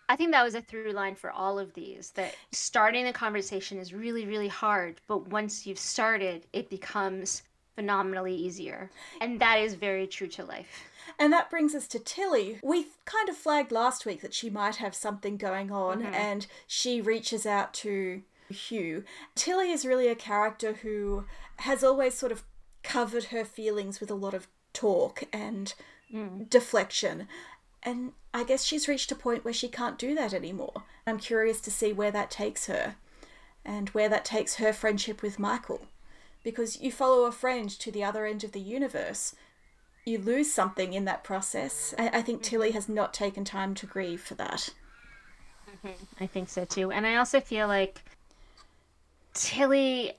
I 0.08 0.16
think 0.16 0.32
that 0.32 0.44
was 0.44 0.54
a 0.54 0.60
through 0.60 0.92
line 0.92 1.14
for 1.14 1.30
all 1.30 1.58
of 1.58 1.74
these. 1.74 2.10
That 2.10 2.34
starting 2.52 3.04
the 3.04 3.12
conversation 3.12 3.78
is 3.78 3.92
really, 3.92 4.26
really 4.26 4.48
hard, 4.48 5.00
but 5.08 5.28
once 5.28 5.66
you've 5.66 5.78
started, 5.78 6.46
it 6.52 6.70
becomes 6.70 7.42
phenomenally 7.74 8.34
easier, 8.34 8.90
and 9.20 9.40
that 9.40 9.58
is 9.58 9.74
very 9.74 10.06
true 10.06 10.28
to 10.28 10.44
life. 10.44 10.84
And 11.18 11.32
that 11.32 11.50
brings 11.50 11.74
us 11.74 11.86
to 11.88 11.98
Tilly. 11.98 12.58
We 12.62 12.86
kind 13.04 13.28
of 13.28 13.36
flagged 13.36 13.72
last 13.72 14.06
week 14.06 14.20
that 14.22 14.34
she 14.34 14.50
might 14.50 14.76
have 14.76 14.94
something 14.94 15.36
going 15.36 15.70
on, 15.70 16.02
mm-hmm. 16.02 16.14
and 16.14 16.46
she 16.66 17.00
reaches 17.00 17.46
out 17.46 17.74
to 17.74 18.22
Hugh. 18.48 19.04
Tilly 19.34 19.70
is 19.70 19.86
really 19.86 20.08
a 20.08 20.14
character 20.14 20.74
who 20.74 21.24
has 21.56 21.82
always 21.82 22.14
sort 22.14 22.32
of 22.32 22.44
covered 22.82 23.24
her 23.24 23.44
feelings 23.44 24.00
with 24.00 24.10
a 24.10 24.14
lot 24.14 24.34
of 24.34 24.48
talk 24.72 25.24
and 25.32 25.74
mm. 26.12 26.48
deflection. 26.48 27.28
And 27.82 28.12
I 28.32 28.44
guess 28.44 28.64
she's 28.64 28.88
reached 28.88 29.12
a 29.12 29.16
point 29.16 29.44
where 29.44 29.54
she 29.54 29.68
can't 29.68 29.98
do 29.98 30.14
that 30.14 30.32
anymore. 30.32 30.84
I'm 31.06 31.18
curious 31.18 31.60
to 31.62 31.70
see 31.70 31.92
where 31.92 32.10
that 32.12 32.30
takes 32.30 32.66
her 32.66 32.96
and 33.64 33.88
where 33.90 34.08
that 34.08 34.24
takes 34.24 34.56
her 34.56 34.72
friendship 34.72 35.22
with 35.22 35.38
Michael. 35.38 35.86
Because 36.44 36.80
you 36.80 36.90
follow 36.90 37.24
a 37.24 37.32
friend 37.32 37.70
to 37.70 37.92
the 37.92 38.02
other 38.02 38.26
end 38.26 38.42
of 38.42 38.52
the 38.52 38.60
universe, 38.60 39.34
you 40.04 40.18
lose 40.18 40.52
something 40.52 40.92
in 40.92 41.04
that 41.04 41.24
process. 41.24 41.94
I, 41.98 42.08
I 42.18 42.22
think 42.22 42.42
Tilly 42.42 42.72
has 42.72 42.88
not 42.88 43.14
taken 43.14 43.44
time 43.44 43.74
to 43.76 43.86
grieve 43.86 44.20
for 44.20 44.34
that. 44.34 44.68
Mm-hmm. 45.68 46.22
I 46.22 46.26
think 46.26 46.48
so 46.48 46.64
too. 46.64 46.90
And 46.90 47.06
I 47.06 47.16
also 47.16 47.40
feel 47.40 47.68
like 47.68 48.02
Tilly, 49.34 50.12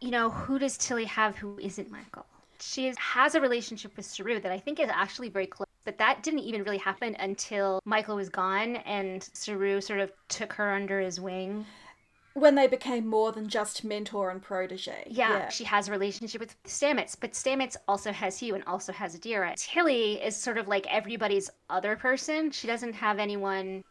you 0.00 0.10
know, 0.10 0.30
who 0.30 0.58
does 0.58 0.76
Tilly 0.76 1.04
have 1.04 1.36
who 1.36 1.58
isn't 1.58 1.90
Michael? 1.90 2.26
She 2.60 2.88
is, 2.88 2.96
has 2.98 3.34
a 3.34 3.40
relationship 3.40 3.96
with 3.96 4.06
Saru 4.06 4.40
that 4.40 4.50
I 4.50 4.58
think 4.58 4.80
is 4.80 4.88
actually 4.92 5.28
very 5.28 5.46
close, 5.46 5.68
but 5.84 5.98
that 5.98 6.22
didn't 6.22 6.40
even 6.40 6.62
really 6.64 6.78
happen 6.78 7.14
until 7.20 7.80
Michael 7.84 8.16
was 8.16 8.28
gone 8.28 8.76
and 8.76 9.22
Saru 9.34 9.80
sort 9.80 10.00
of 10.00 10.10
took 10.28 10.52
her 10.54 10.72
under 10.72 11.00
his 11.00 11.20
wing 11.20 11.66
when 12.36 12.54
they 12.54 12.66
became 12.66 13.06
more 13.06 13.32
than 13.32 13.48
just 13.48 13.82
mentor 13.82 14.28
and 14.28 14.42
protege. 14.42 15.04
Yeah, 15.06 15.30
yeah, 15.30 15.48
she 15.48 15.64
has 15.64 15.88
a 15.88 15.90
relationship 15.90 16.38
with 16.38 16.62
Stamets, 16.64 17.16
but 17.18 17.32
Stamets 17.32 17.76
also 17.88 18.12
has 18.12 18.38
Hugh 18.38 18.54
and 18.54 18.62
also 18.64 18.92
has 18.92 19.18
Adira. 19.18 19.54
Tilly 19.56 20.22
is 20.22 20.36
sort 20.36 20.58
of 20.58 20.68
like 20.68 20.86
everybody's 20.92 21.48
other 21.70 21.96
person. 21.96 22.50
She 22.50 22.66
doesn't 22.66 22.92
have 22.92 23.18
anyone. 23.18 23.84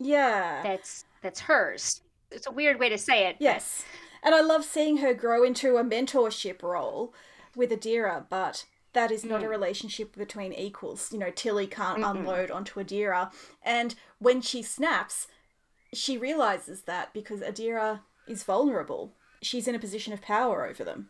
Yeah. 0.00 0.62
That's 0.64 1.04
that's 1.22 1.38
hers. 1.38 2.00
It's 2.32 2.48
a 2.48 2.50
weird 2.50 2.80
way 2.80 2.88
to 2.88 2.98
say 2.98 3.28
it. 3.28 3.36
Yes, 3.38 3.84
but... 4.20 4.26
and 4.26 4.34
I 4.34 4.40
love 4.40 4.64
seeing 4.64 4.96
her 4.96 5.14
grow 5.14 5.44
into 5.44 5.76
a 5.76 5.84
mentorship 5.84 6.64
role 6.64 7.14
with 7.54 7.70
Adira, 7.70 8.24
but 8.28 8.66
that 8.94 9.12
is 9.12 9.24
not 9.24 9.42
mm. 9.42 9.44
a 9.44 9.48
relationship 9.48 10.16
between 10.16 10.52
equals. 10.52 11.12
You 11.12 11.20
know, 11.20 11.30
Tilly 11.30 11.68
can't 11.68 12.02
Mm-mm. 12.02 12.18
unload 12.18 12.50
onto 12.50 12.80
Adira, 12.80 13.30
and 13.62 13.94
when 14.18 14.40
she 14.40 14.60
snaps 14.60 15.28
she 15.92 16.18
realizes 16.18 16.82
that 16.82 17.12
because 17.12 17.40
Adira 17.40 18.00
is 18.26 18.44
vulnerable. 18.44 19.12
She's 19.42 19.66
in 19.66 19.74
a 19.74 19.80
position 19.80 20.12
of 20.12 20.22
power 20.22 20.66
over 20.66 20.84
them. 20.84 21.08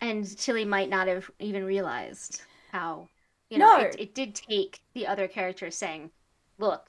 And 0.00 0.36
Tilly 0.38 0.64
might 0.64 0.88
not 0.88 1.08
have 1.08 1.30
even 1.38 1.64
realized 1.64 2.42
how. 2.72 3.08
You 3.50 3.58
know, 3.58 3.78
no. 3.78 3.82
it, 3.82 3.96
it 3.98 4.14
did 4.14 4.36
take 4.36 4.80
the 4.94 5.08
other 5.08 5.26
characters 5.26 5.76
saying, 5.76 6.12
look, 6.58 6.86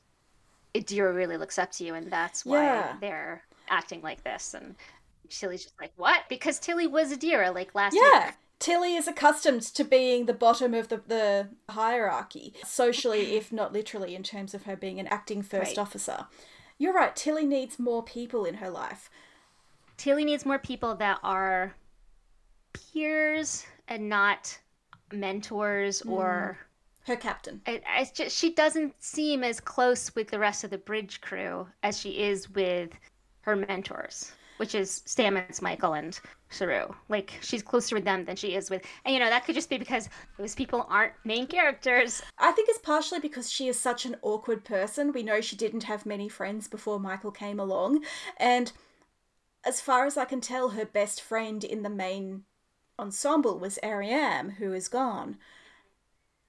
Adira 0.76 1.16
really 1.16 1.38
looks 1.38 1.58
up 1.58 1.72
to 1.72 1.84
you, 1.84 1.96
and 1.96 2.12
that's 2.12 2.46
why 2.46 2.64
yeah. 2.64 2.96
they're 3.02 3.42
acting 3.68 4.02
like 4.02 4.24
this. 4.24 4.54
And 4.54 4.76
Tilly's 5.28 5.64
just 5.64 5.74
like, 5.82 5.92
what? 5.96 6.22
Because 6.30 6.60
Tilly 6.60 6.86
was 6.86 7.12
Adira, 7.12 7.54
like 7.54 7.74
last 7.74 7.96
yeah. 7.96 8.28
week. 8.28 8.36
Tilly 8.60 8.96
is 8.96 9.08
accustomed 9.08 9.64
to 9.64 9.84
being 9.84 10.28
the 10.28 10.34
bottom 10.36 10.76
of 10.76 10.90
the, 10.90 11.02
the 11.08 11.50
hierarchy, 11.70 12.54
socially, 12.64 13.36
if 13.36 13.52
not 13.52 13.74
literally, 13.74 14.14
in 14.14 14.22
terms 14.22 14.54
of 14.54 14.64
her 14.64 14.76
being 14.76 15.00
an 15.00 15.08
acting 15.08 15.42
first 15.42 15.78
right. 15.78 15.80
officer. 15.80 16.28
You're 16.82 16.94
right. 16.94 17.16
Tilly 17.16 17.46
needs 17.46 17.78
more 17.78 18.02
people 18.02 18.46
in 18.46 18.56
her 18.56 18.72
life. 18.72 19.12
Tilly 19.98 20.26
needs 20.26 20.48
more 20.48 20.58
people 20.58 20.96
that 20.96 21.20
are 21.22 21.76
peers 22.74 23.68
and 23.88 24.10
not 24.10 24.58
mentors 25.14 26.02
mm. 26.02 26.10
or 26.10 26.58
her 27.06 27.16
captain. 27.16 27.62
It, 27.68 27.84
it's 28.00 28.10
just 28.10 28.36
she 28.36 28.56
doesn't 28.56 28.96
seem 29.00 29.44
as 29.44 29.60
close 29.60 30.16
with 30.16 30.32
the 30.32 30.40
rest 30.40 30.64
of 30.64 30.72
the 30.72 30.80
bridge 30.80 31.22
crew 31.22 31.68
as 31.84 32.00
she 32.00 32.20
is 32.20 32.50
with 32.50 32.90
her 33.42 33.56
mentors 33.56 34.32
which 34.62 34.76
is 34.76 35.02
Stamets, 35.08 35.60
Michael, 35.60 35.94
and 35.94 36.20
Saru. 36.52 36.94
Like 37.10 37.40
she's 37.42 37.64
closer 37.64 37.96
with 37.96 38.06
them 38.06 38.26
than 38.26 38.36
she 38.36 38.54
is 38.54 38.70
with, 38.70 38.86
and 39.04 39.12
you 39.12 39.20
know 39.20 39.28
that 39.28 39.44
could 39.44 39.56
just 39.56 39.72
be 39.72 39.80
because 39.80 40.08
those 40.38 40.54
people 40.54 40.86
aren't 40.88 41.14
main 41.26 41.48
characters. 41.48 42.22
I 42.38 42.52
think 42.52 42.70
it's 42.70 42.78
partially 42.78 43.20
because 43.20 43.52
she 43.52 43.68
is 43.68 43.80
such 43.80 44.06
an 44.06 44.18
awkward 44.22 44.64
person. 44.64 45.14
We 45.14 45.24
know 45.24 45.42
she 45.42 45.56
didn't 45.56 45.86
have 45.86 46.06
many 46.06 46.30
friends 46.30 46.68
before 46.68 47.00
Michael 47.00 47.32
came 47.32 47.60
along, 47.60 48.06
and 48.38 48.72
as 49.64 49.82
far 49.82 50.06
as 50.06 50.16
I 50.16 50.26
can 50.26 50.42
tell, 50.42 50.70
her 50.70 50.86
best 50.86 51.22
friend 51.22 51.64
in 51.64 51.82
the 51.82 51.90
main 51.90 52.44
ensemble 53.00 53.58
was 53.58 53.80
Airiam, 53.82 54.58
who 54.58 54.74
is 54.74 54.88
gone. 54.88 55.38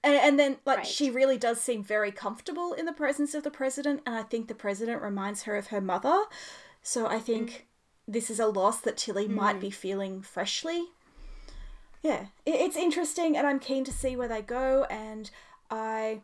And, 0.03 0.13
and 0.13 0.39
then, 0.39 0.57
like, 0.67 0.77
right. 0.77 0.85
she 0.85 1.09
really 1.09 1.39
does 1.39 1.59
seem 1.59 1.83
very 1.83 2.11
comfortable 2.11 2.73
in 2.73 2.85
the 2.85 2.93
presence 2.93 3.33
of 3.33 3.41
the 3.41 3.49
president, 3.49 4.03
and 4.05 4.13
I 4.13 4.21
think 4.21 4.49
the 4.49 4.53
president 4.53 5.01
reminds 5.01 5.43
her 5.43 5.55
of 5.55 5.67
her 5.67 5.81
mother. 5.81 6.25
So 6.83 7.07
I 7.07 7.17
think 7.17 7.49
mm 7.49 7.61
this 8.07 8.29
is 8.29 8.39
a 8.39 8.47
loss 8.47 8.79
that 8.81 8.97
Tilly 8.97 9.27
mm. 9.27 9.35
might 9.35 9.59
be 9.59 9.69
feeling 9.69 10.21
freshly. 10.21 10.85
Yeah, 12.01 12.25
it's 12.45 12.75
interesting, 12.75 13.37
and 13.37 13.47
I'm 13.47 13.59
keen 13.59 13.85
to 13.85 13.93
see 13.93 14.15
where 14.15 14.27
they 14.27 14.41
go. 14.41 14.85
And 14.89 15.31
I 15.71 16.21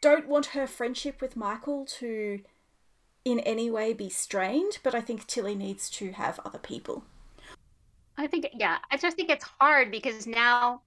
don't 0.00 0.26
want 0.26 0.46
her 0.46 0.66
friendship 0.66 1.20
with 1.20 1.36
Michael 1.36 1.86
to 1.98 2.40
in 3.24 3.38
any 3.40 3.70
way 3.70 3.92
be 3.92 4.08
strained, 4.08 4.78
but 4.82 4.94
I 4.94 5.00
think 5.00 5.26
Tilly 5.26 5.54
needs 5.54 5.88
to 5.90 6.12
have 6.12 6.40
other 6.44 6.58
people. 6.58 7.04
I 8.16 8.26
think, 8.26 8.48
yeah, 8.54 8.78
I 8.90 8.96
just 8.96 9.16
think 9.16 9.30
it's 9.30 9.44
hard 9.60 9.90
because 9.90 10.26
now, 10.26 10.82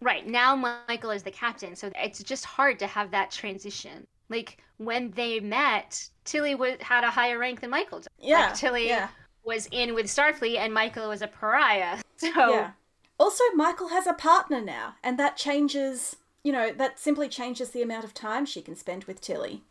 right, 0.00 0.26
now 0.26 0.56
Michael 0.56 1.10
is 1.10 1.22
the 1.22 1.30
captain, 1.30 1.76
so 1.76 1.90
it's 1.96 2.22
just 2.22 2.44
hard 2.44 2.78
to 2.80 2.86
have 2.86 3.10
that 3.10 3.30
transition. 3.30 4.06
Like 4.28 4.58
when 4.78 5.10
they 5.12 5.40
met, 5.40 6.08
Tilly 6.24 6.54
was, 6.54 6.76
had 6.80 7.04
a 7.04 7.10
higher 7.10 7.38
rank 7.38 7.60
than 7.60 7.70
Michael. 7.70 8.02
Yeah, 8.18 8.46
like, 8.46 8.54
Tilly 8.54 8.88
yeah 8.88 9.08
was 9.48 9.66
in 9.72 9.94
with 9.94 10.06
Starfleet 10.06 10.58
and 10.58 10.72
Michael 10.72 11.08
was 11.08 11.22
a 11.22 11.26
pariah. 11.26 11.98
So 12.18 12.50
yeah. 12.50 12.72
Also, 13.16 13.44
Michael 13.54 13.90
has 13.90 14.08
a 14.08 14.12
partner 14.12 14.60
now, 14.60 14.96
and 15.04 15.16
that 15.20 15.36
changes. 15.36 16.16
You 16.42 16.50
know, 16.50 16.72
that 16.72 16.98
simply 16.98 17.28
changes 17.28 17.70
the 17.70 17.80
amount 17.80 18.04
of 18.04 18.12
time 18.12 18.44
she 18.44 18.60
can 18.60 18.74
spend 18.74 19.04
with 19.04 19.20
Tilly. 19.20 19.62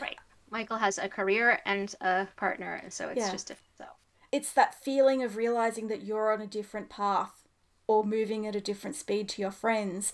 Right. 0.00 0.16
Michael 0.50 0.78
has 0.78 0.98
a 0.98 1.08
career 1.08 1.60
and 1.64 1.94
a 2.00 2.26
partner, 2.34 2.74
and 2.74 2.92
so 2.92 3.08
it's 3.08 3.20
yeah. 3.20 3.30
just 3.30 3.46
different. 3.46 3.70
So 3.78 3.84
it's 4.32 4.52
that 4.54 4.74
feeling 4.74 5.22
of 5.22 5.36
realizing 5.36 5.86
that 5.88 6.02
you're 6.02 6.32
on 6.32 6.40
a 6.40 6.46
different 6.48 6.88
path 6.90 7.46
or 7.86 8.02
moving 8.02 8.48
at 8.48 8.56
a 8.56 8.60
different 8.60 8.96
speed 8.96 9.28
to 9.28 9.42
your 9.42 9.52
friends, 9.52 10.12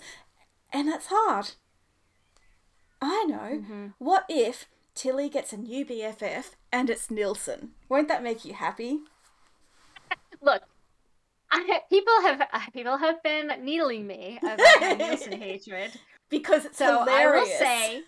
and 0.70 0.86
that's 0.86 1.06
hard. 1.08 1.52
I 3.00 3.24
know. 3.24 3.60
Mm-hmm. 3.60 3.86
What 3.96 4.26
if 4.28 4.66
Tilly 4.94 5.30
gets 5.30 5.54
a 5.54 5.56
new 5.56 5.86
BFF 5.86 6.50
and 6.76 6.90
it's 6.90 7.10
Nielsen. 7.10 7.70
Won't 7.88 8.08
that 8.08 8.22
make 8.22 8.44
you 8.44 8.52
happy? 8.54 8.98
Look, 10.42 10.62
I, 11.50 11.80
people 11.90 12.12
have 12.22 12.40
uh, 12.52 12.60
people 12.72 12.96
have 12.98 13.22
been 13.22 13.50
needling 13.64 14.06
me 14.06 14.38
about 14.42 14.58
Nielsen 14.98 15.40
hatred. 15.40 15.92
because 16.28 16.64
it's 16.66 16.78
So 16.78 17.00
hilarious. 17.00 17.14
I 17.14 17.38
will 17.38 17.46
say, 17.46 18.02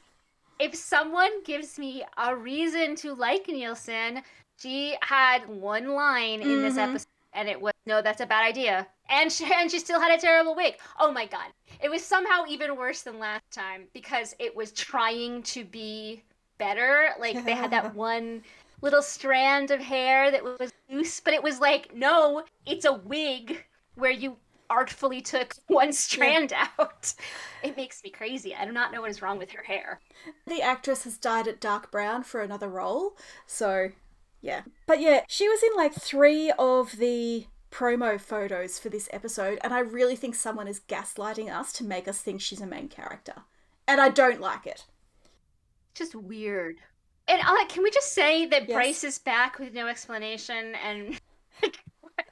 if 0.58 0.74
someone 0.74 1.42
gives 1.44 1.78
me 1.78 2.04
a 2.16 2.36
reason 2.36 2.94
to 2.96 3.14
like 3.14 3.48
Nielsen, 3.48 4.22
she 4.58 4.96
had 5.00 5.48
one 5.48 5.88
line 5.94 6.42
in 6.42 6.62
this 6.62 6.74
Mhm. 6.74 6.82
episode, 6.88 7.06
and 7.32 7.48
it 7.48 7.60
was, 7.60 7.72
"No, 7.86 8.02
that's 8.02 8.20
a 8.20 8.26
bad 8.26 8.44
idea," 8.44 8.86
and 9.08 9.32
she 9.32 9.44
and 9.54 9.70
she 9.70 9.78
still 9.78 10.00
had 10.00 10.16
a 10.16 10.20
terrible 10.20 10.54
wig. 10.54 10.74
Oh 11.00 11.10
my 11.10 11.24
god, 11.26 11.46
it 11.82 11.90
was 11.90 12.04
somehow 12.04 12.44
even 12.48 12.76
worse 12.76 13.02
than 13.02 13.18
last 13.18 13.50
time 13.50 13.86
because 13.94 14.34
it 14.38 14.54
was 14.54 14.72
trying 14.72 15.42
to 15.54 15.64
be 15.64 16.22
better. 16.58 17.10
Like 17.20 17.44
they 17.44 17.54
had 17.54 17.70
that 17.70 17.94
one 18.10 18.42
little 18.80 19.02
strand 19.02 19.70
of 19.70 19.80
hair 19.80 20.30
that 20.30 20.44
was 20.44 20.72
loose, 20.90 21.20
but 21.20 21.34
it 21.34 21.42
was 21.42 21.60
like, 21.60 21.94
no, 21.94 22.44
it's 22.66 22.84
a 22.84 22.92
wig 22.92 23.64
where 23.94 24.10
you 24.10 24.36
artfully 24.70 25.20
took 25.20 25.54
one 25.66 25.92
strand 25.92 26.52
out. 26.52 27.14
It 27.62 27.76
makes 27.76 28.02
me 28.04 28.10
crazy. 28.10 28.54
I 28.54 28.64
do 28.64 28.72
not 28.72 28.92
know 28.92 29.00
what 29.00 29.10
is 29.10 29.22
wrong 29.22 29.38
with 29.38 29.50
her 29.52 29.62
hair. 29.62 30.00
the 30.46 30.62
actress 30.62 31.04
has 31.04 31.18
dyed 31.18 31.46
it 31.46 31.60
dark 31.60 31.90
brown 31.90 32.22
for 32.22 32.40
another 32.40 32.68
role, 32.68 33.16
so 33.46 33.90
yeah. 34.40 34.62
But 34.86 35.00
yeah, 35.00 35.22
she 35.28 35.48
was 35.48 35.62
in 35.62 35.76
like 35.76 35.94
three 35.94 36.52
of 36.58 36.98
the 36.98 37.46
promo 37.70 38.20
photos 38.20 38.78
for 38.78 38.88
this 38.88 39.08
episode, 39.12 39.58
and 39.62 39.74
I 39.74 39.80
really 39.80 40.16
think 40.16 40.34
someone 40.34 40.68
is 40.68 40.80
gaslighting 40.80 41.52
us 41.52 41.72
to 41.74 41.84
make 41.84 42.08
us 42.08 42.20
think 42.20 42.40
she's 42.40 42.60
a 42.60 42.66
main 42.66 42.88
character. 42.88 43.42
And 43.86 44.00
I 44.00 44.10
don't 44.10 44.40
like 44.40 44.66
it. 44.66 44.84
Just 45.94 46.14
weird. 46.14 46.76
And 47.28 47.40
uh, 47.42 47.66
can 47.68 47.82
we 47.82 47.90
just 47.90 48.12
say 48.12 48.46
that 48.46 48.68
Yes. 48.68 48.74
Bryce 48.74 49.04
is 49.04 49.18
back 49.18 49.58
with 49.58 49.74
no 49.74 49.86
explanation? 49.86 50.74
And 50.84 51.20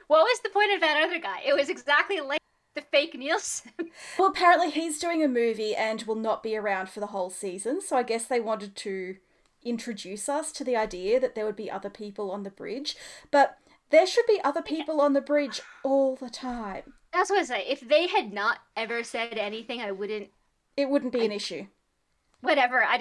what 0.09 0.23
was 0.23 0.41
the 0.43 0.49
point 0.51 0.73
of 0.75 0.81
that 0.81 1.03
other 1.05 1.19
guy? 1.19 1.41
It 1.47 1.55
was 1.55 1.69
exactly 1.69 2.21
like 2.21 2.41
the 2.75 2.83
fake 2.83 3.17
Nielsen. 3.19 3.73
Well, 4.19 4.29
apparently 4.29 4.71
he's 4.71 4.99
doing 4.99 5.23
a 5.23 5.29
movie 5.29 5.75
and 5.75 6.03
will 6.03 6.17
not 6.17 6.43
be 6.43 6.57
around 6.57 6.89
for 6.91 7.01
the 7.01 7.09
whole 7.09 7.31
season, 7.31 7.81
so 7.81 7.97
I 7.97 8.03
guess 8.03 8.27
they 8.27 8.41
wanted 8.41 8.77
to 8.77 9.17
introduce 9.65 10.29
us 10.29 10.53
to 10.53 10.65
the 10.65 10.77
idea 10.77 11.19
that 11.21 11.35
there 11.35 11.45
would 11.47 11.57
be 11.57 11.71
other 11.71 11.91
people 11.91 12.31
on 12.31 12.43
the 12.43 12.51
bridge. 12.51 12.97
But 13.31 13.59
there 13.91 14.07
should 14.07 14.27
be 14.27 14.41
other 14.45 14.63
people 14.63 15.01
on 15.01 15.13
the 15.13 15.21
bridge 15.21 15.61
all 15.83 16.17
the 16.17 16.31
time. 16.31 16.95
That's 17.13 17.31
what 17.31 17.41
I 17.41 17.45
say. 17.45 17.65
If 17.67 17.81
they 17.81 18.07
had 18.07 18.33
not 18.33 18.59
ever 18.77 19.03
said 19.03 19.35
anything, 19.39 19.81
I 19.81 19.93
wouldn't. 19.93 20.29
It 20.77 20.91
wouldn't 20.91 21.13
be 21.13 21.25
an 21.25 21.33
issue. 21.33 21.67
Whatever. 22.43 22.85
I, 22.85 22.99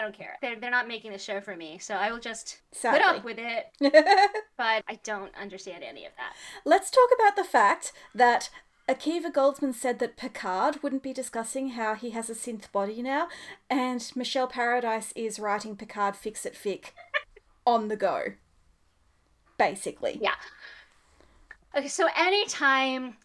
don't 0.00 0.14
care. 0.14 0.36
They're, 0.42 0.58
they're 0.58 0.70
not 0.70 0.88
making 0.88 1.12
the 1.12 1.18
show 1.18 1.40
for 1.40 1.56
me, 1.56 1.78
so 1.78 1.94
I 1.94 2.10
will 2.10 2.18
just 2.18 2.58
Sadly. 2.72 3.00
put 3.00 3.08
up 3.08 3.24
with 3.24 3.38
it. 3.38 3.66
But 4.58 4.84
I 4.86 5.00
don't 5.02 5.34
understand 5.34 5.82
any 5.82 6.04
of 6.04 6.12
that. 6.16 6.34
Let's 6.64 6.90
talk 6.90 7.08
about 7.18 7.34
the 7.34 7.42
fact 7.42 7.92
that 8.14 8.48
Akiva 8.88 9.32
Goldsman 9.32 9.74
said 9.74 9.98
that 9.98 10.16
Picard 10.16 10.82
wouldn't 10.82 11.02
be 11.02 11.12
discussing 11.12 11.70
how 11.70 11.94
he 11.94 12.10
has 12.10 12.30
a 12.30 12.34
synth 12.34 12.70
body 12.70 13.02
now, 13.02 13.28
and 13.70 14.12
Michelle 14.14 14.46
Paradise 14.46 15.12
is 15.16 15.40
writing 15.40 15.74
Picard 15.74 16.14
Fix 16.14 16.46
It 16.46 16.54
Fic 16.54 16.90
on 17.66 17.88
the 17.88 17.96
go. 17.96 18.34
Basically. 19.58 20.18
Yeah. 20.20 20.34
Okay, 21.76 21.88
so 21.88 22.08
anytime 22.16 23.16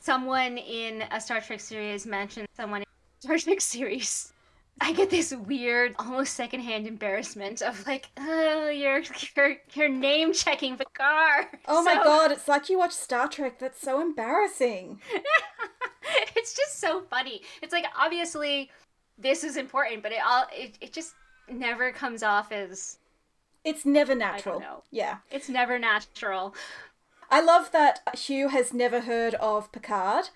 someone 0.00 0.58
in 0.58 1.02
a 1.10 1.20
Star 1.20 1.40
Trek 1.40 1.60
series 1.60 2.06
mentions 2.06 2.48
someone 2.54 2.82
in 2.82 2.86
a 2.86 3.22
Star 3.22 3.38
Trek 3.38 3.60
series, 3.60 4.32
I 4.80 4.92
get 4.92 5.10
this 5.10 5.34
weird, 5.34 5.94
almost 5.98 6.34
secondhand 6.34 6.86
embarrassment 6.86 7.62
of 7.62 7.86
like, 7.86 8.08
oh, 8.16 8.68
you're 8.68 9.02
you're, 9.36 9.56
you're 9.74 9.88
name 9.88 10.32
checking 10.32 10.76
Picard. 10.76 11.46
Oh 11.66 11.82
my 11.82 11.94
god, 11.94 12.30
it's 12.32 12.48
like 12.48 12.68
you 12.68 12.78
watch 12.78 12.92
Star 12.92 13.28
Trek. 13.28 13.58
That's 13.58 13.80
so 13.80 14.00
embarrassing. 14.00 15.00
it's 16.36 16.54
just 16.54 16.78
so 16.80 17.02
funny. 17.10 17.42
It's 17.62 17.72
like 17.72 17.86
obviously 17.98 18.70
this 19.18 19.42
is 19.44 19.56
important, 19.56 20.02
but 20.02 20.12
it 20.12 20.20
all 20.24 20.44
it, 20.52 20.78
it 20.80 20.92
just 20.92 21.14
never 21.50 21.90
comes 21.92 22.22
off 22.22 22.52
as 22.52 22.98
It's 23.64 23.84
never 23.84 24.14
natural. 24.14 24.60
know. 24.60 24.82
Yeah. 24.90 25.16
it's 25.30 25.48
never 25.48 25.78
natural. 25.78 26.54
I 27.30 27.40
love 27.42 27.72
that 27.72 28.00
Hugh 28.16 28.48
has 28.48 28.72
never 28.72 29.00
heard 29.02 29.34
of 29.34 29.70
Picard 29.72 30.30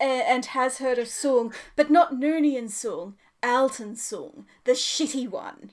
and 0.00 0.44
has 0.46 0.78
heard 0.78 0.98
of 0.98 1.06
Soong, 1.08 1.52
but 1.76 1.90
not 1.90 2.14
Noonien 2.14 2.64
Soong, 2.64 3.14
Altan 3.42 3.96
Soong, 3.96 4.44
the 4.64 4.72
shitty 4.72 5.28
one. 5.28 5.72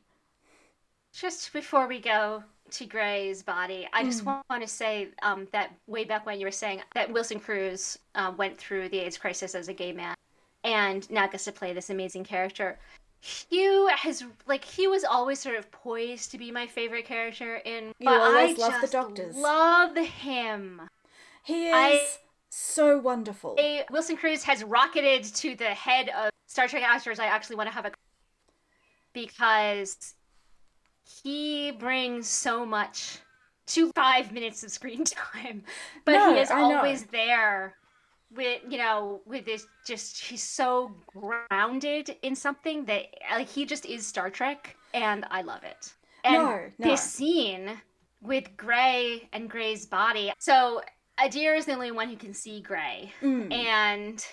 Just 1.13 1.53
before 1.53 1.87
we 1.87 1.99
go 1.99 2.43
to 2.71 2.85
Gray's 2.85 3.41
body, 3.41 3.87
I 3.93 4.03
just 4.03 4.25
want 4.25 4.43
to 4.61 4.67
say 4.67 5.09
um, 5.21 5.47
that 5.51 5.71
way 5.87 6.03
back 6.03 6.25
when 6.25 6.39
you 6.39 6.45
were 6.45 6.51
saying 6.51 6.81
that 6.93 7.11
Wilson 7.11 7.39
Cruz 7.39 7.97
um, 8.15 8.35
went 8.37 8.57
through 8.57 8.89
the 8.89 8.99
AIDS 8.99 9.17
crisis 9.17 9.55
as 9.55 9.69
a 9.69 9.73
gay 9.73 9.93
man 9.93 10.15
and 10.63 11.09
now 11.11 11.27
gets 11.27 11.45
to 11.45 11.51
play 11.51 11.73
this 11.73 11.89
amazing 11.89 12.23
character. 12.23 12.77
Hugh 13.21 13.89
has 13.95 14.23
like 14.45 14.63
Hugh 14.63 14.91
was 14.91 15.03
always 15.03 15.39
sort 15.39 15.55
of 15.55 15.71
poised 15.71 16.31
to 16.31 16.37
be 16.37 16.51
my 16.51 16.67
favorite 16.67 17.05
character 17.05 17.55
in. 17.57 17.85
You 17.99 18.05
but 18.05 18.21
always 18.21 18.59
I 18.59 18.67
love 18.67 18.81
the 18.81 18.87
doctors. 18.87 19.35
Love 19.35 19.97
him. 19.97 20.81
He 21.43 21.67
is 21.67 21.73
I- 21.73 22.17
so 22.57 22.97
wonderful. 22.99 23.55
A, 23.59 23.83
Wilson 23.91 24.15
Cruz 24.15 24.43
has 24.43 24.63
rocketed 24.63 25.23
to 25.35 25.55
the 25.55 25.65
head 25.65 26.09
of 26.09 26.29
Star 26.47 26.67
Trek 26.67 26.83
actors. 26.83 27.19
I 27.19 27.25
actually 27.25 27.57
want 27.57 27.67
to 27.69 27.73
have 27.75 27.85
a 27.85 27.91
because 29.13 30.13
he 31.23 31.71
brings 31.71 32.27
so 32.27 32.65
much 32.65 33.19
to 33.67 33.91
five 33.95 34.31
minutes 34.31 34.63
of 34.63 34.71
screen 34.71 35.03
time, 35.33 35.63
but 36.05 36.13
No, 36.13 36.33
he 36.33 36.39
is 36.39 36.51
I 36.51 36.59
know. 36.59 36.77
always 36.77 37.03
there 37.05 37.75
with 38.35 38.61
you 38.69 38.77
know 38.77 39.21
with 39.25 39.45
this 39.45 39.65
just 39.85 40.19
he's 40.19 40.43
so 40.43 40.91
grounded 41.15 42.15
in 42.23 42.35
something 42.35 42.83
that 42.85 43.05
like 43.31 43.47
he 43.49 43.65
just 43.65 43.85
is 43.85 44.05
Star 44.05 44.29
Trek 44.29 44.75
and 44.93 45.25
I 45.29 45.41
love 45.41 45.63
it. 45.63 45.93
And 46.23 46.33
No, 46.35 46.59
no. 46.79 46.89
this 46.89 47.01
scene 47.01 47.71
with 48.21 48.55
Gray 48.57 49.27
and 49.33 49.49
Gray's 49.49 49.85
body. 49.85 50.31
So 50.39 50.81
Adir 51.19 51.57
is 51.57 51.65
the 51.65 51.73
only 51.73 51.91
one 51.91 52.09
who 52.09 52.17
can 52.17 52.33
see 52.33 52.59
Gray 52.61 53.13
Mm. 53.21 53.53
and 53.53 54.25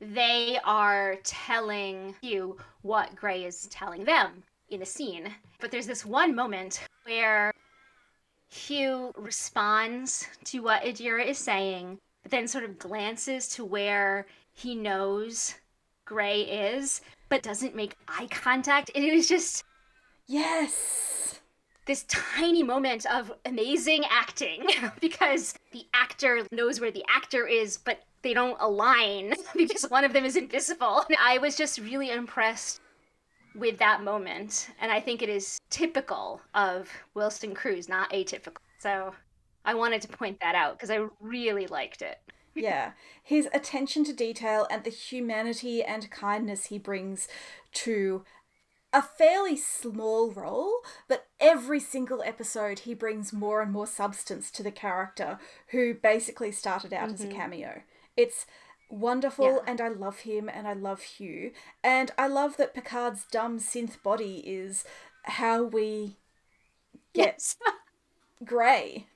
they 0.00 0.58
are 0.64 1.16
telling 1.24 2.14
you 2.20 2.58
what 2.82 3.14
Gray 3.14 3.44
is 3.44 3.66
telling 3.68 4.04
them 4.04 4.42
in 4.68 4.82
a 4.82 4.86
scene. 4.86 5.32
But 5.60 5.70
there's 5.70 5.86
this 5.86 6.04
one 6.04 6.34
moment 6.34 6.80
where 7.04 7.52
Hugh 8.50 9.12
responds 9.16 10.28
to 10.44 10.60
what 10.60 10.82
Adira 10.82 11.24
is 11.26 11.38
saying, 11.38 11.98
but 12.22 12.30
then 12.30 12.46
sort 12.46 12.64
of 12.64 12.78
glances 12.78 13.48
to 13.50 13.64
where 13.64 14.26
he 14.52 14.74
knows 14.74 15.54
Gray 16.04 16.42
is, 16.42 17.00
but 17.30 17.42
doesn't 17.42 17.74
make 17.74 17.96
eye 18.08 18.28
contact. 18.30 18.90
And 18.94 19.04
it 19.04 19.14
was 19.14 19.28
just 19.28 19.64
Yes. 20.26 21.40
This 21.86 22.04
tiny 22.08 22.62
moment 22.62 23.06
of 23.06 23.32
amazing 23.44 24.04
acting 24.10 24.66
because 25.00 25.54
the 25.72 25.86
actor 25.92 26.46
knows 26.50 26.80
where 26.80 26.90
the 26.90 27.04
actor 27.14 27.46
is, 27.46 27.76
but 27.76 28.00
they 28.22 28.34
don't 28.34 28.56
align 28.60 29.34
because 29.56 29.84
one 29.90 30.04
of 30.04 30.12
them 30.12 30.24
is 30.24 30.36
invisible. 30.36 31.04
I 31.20 31.38
was 31.38 31.56
just 31.56 31.78
really 31.78 32.10
impressed 32.10 32.80
with 33.54 33.78
that 33.78 34.02
moment, 34.02 34.68
and 34.80 34.90
I 34.90 35.00
think 35.00 35.22
it 35.22 35.28
is 35.28 35.60
typical 35.70 36.40
of 36.54 36.88
Wilson 37.14 37.54
Cruz, 37.54 37.88
not 37.88 38.10
atypical. 38.10 38.56
So 38.78 39.14
I 39.64 39.74
wanted 39.74 40.02
to 40.02 40.08
point 40.08 40.40
that 40.40 40.54
out 40.54 40.76
because 40.76 40.90
I 40.90 41.06
really 41.20 41.66
liked 41.66 42.02
it. 42.02 42.18
Yeah. 42.56 42.92
His 43.24 43.48
attention 43.52 44.04
to 44.04 44.12
detail 44.12 44.68
and 44.70 44.84
the 44.84 44.90
humanity 44.90 45.82
and 45.82 46.08
kindness 46.08 46.66
he 46.66 46.78
brings 46.78 47.26
to 47.72 48.24
a 48.94 49.02
fairly 49.02 49.56
small 49.56 50.30
role, 50.30 50.78
but 51.08 51.26
every 51.40 51.80
single 51.80 52.22
episode 52.22 52.80
he 52.80 52.94
brings 52.94 53.32
more 53.32 53.60
and 53.60 53.72
more 53.72 53.88
substance 53.88 54.52
to 54.52 54.62
the 54.62 54.70
character 54.70 55.38
who 55.68 55.94
basically 55.94 56.52
started 56.52 56.92
out 56.94 57.10
as 57.10 57.20
a 57.20 57.26
mm-hmm. 57.26 57.36
cameo. 57.36 57.82
It's 58.16 58.46
wonderful 58.88 59.46
Yeah. 59.46 59.58
and 59.66 59.80
I 59.80 59.88
love 59.88 60.20
him 60.20 60.48
and 60.48 60.68
I 60.68 60.74
love 60.74 61.02
Hugh. 61.02 61.50
And 61.82 62.12
I 62.16 62.28
love 62.28 62.56
that 62.56 62.72
Picard's 62.72 63.24
dumb 63.24 63.58
synth 63.58 64.00
body 64.00 64.36
is 64.46 64.84
how 65.24 65.64
we 65.64 66.16
get 67.12 67.34
Yes. 67.34 67.56
Gray. 68.44 69.08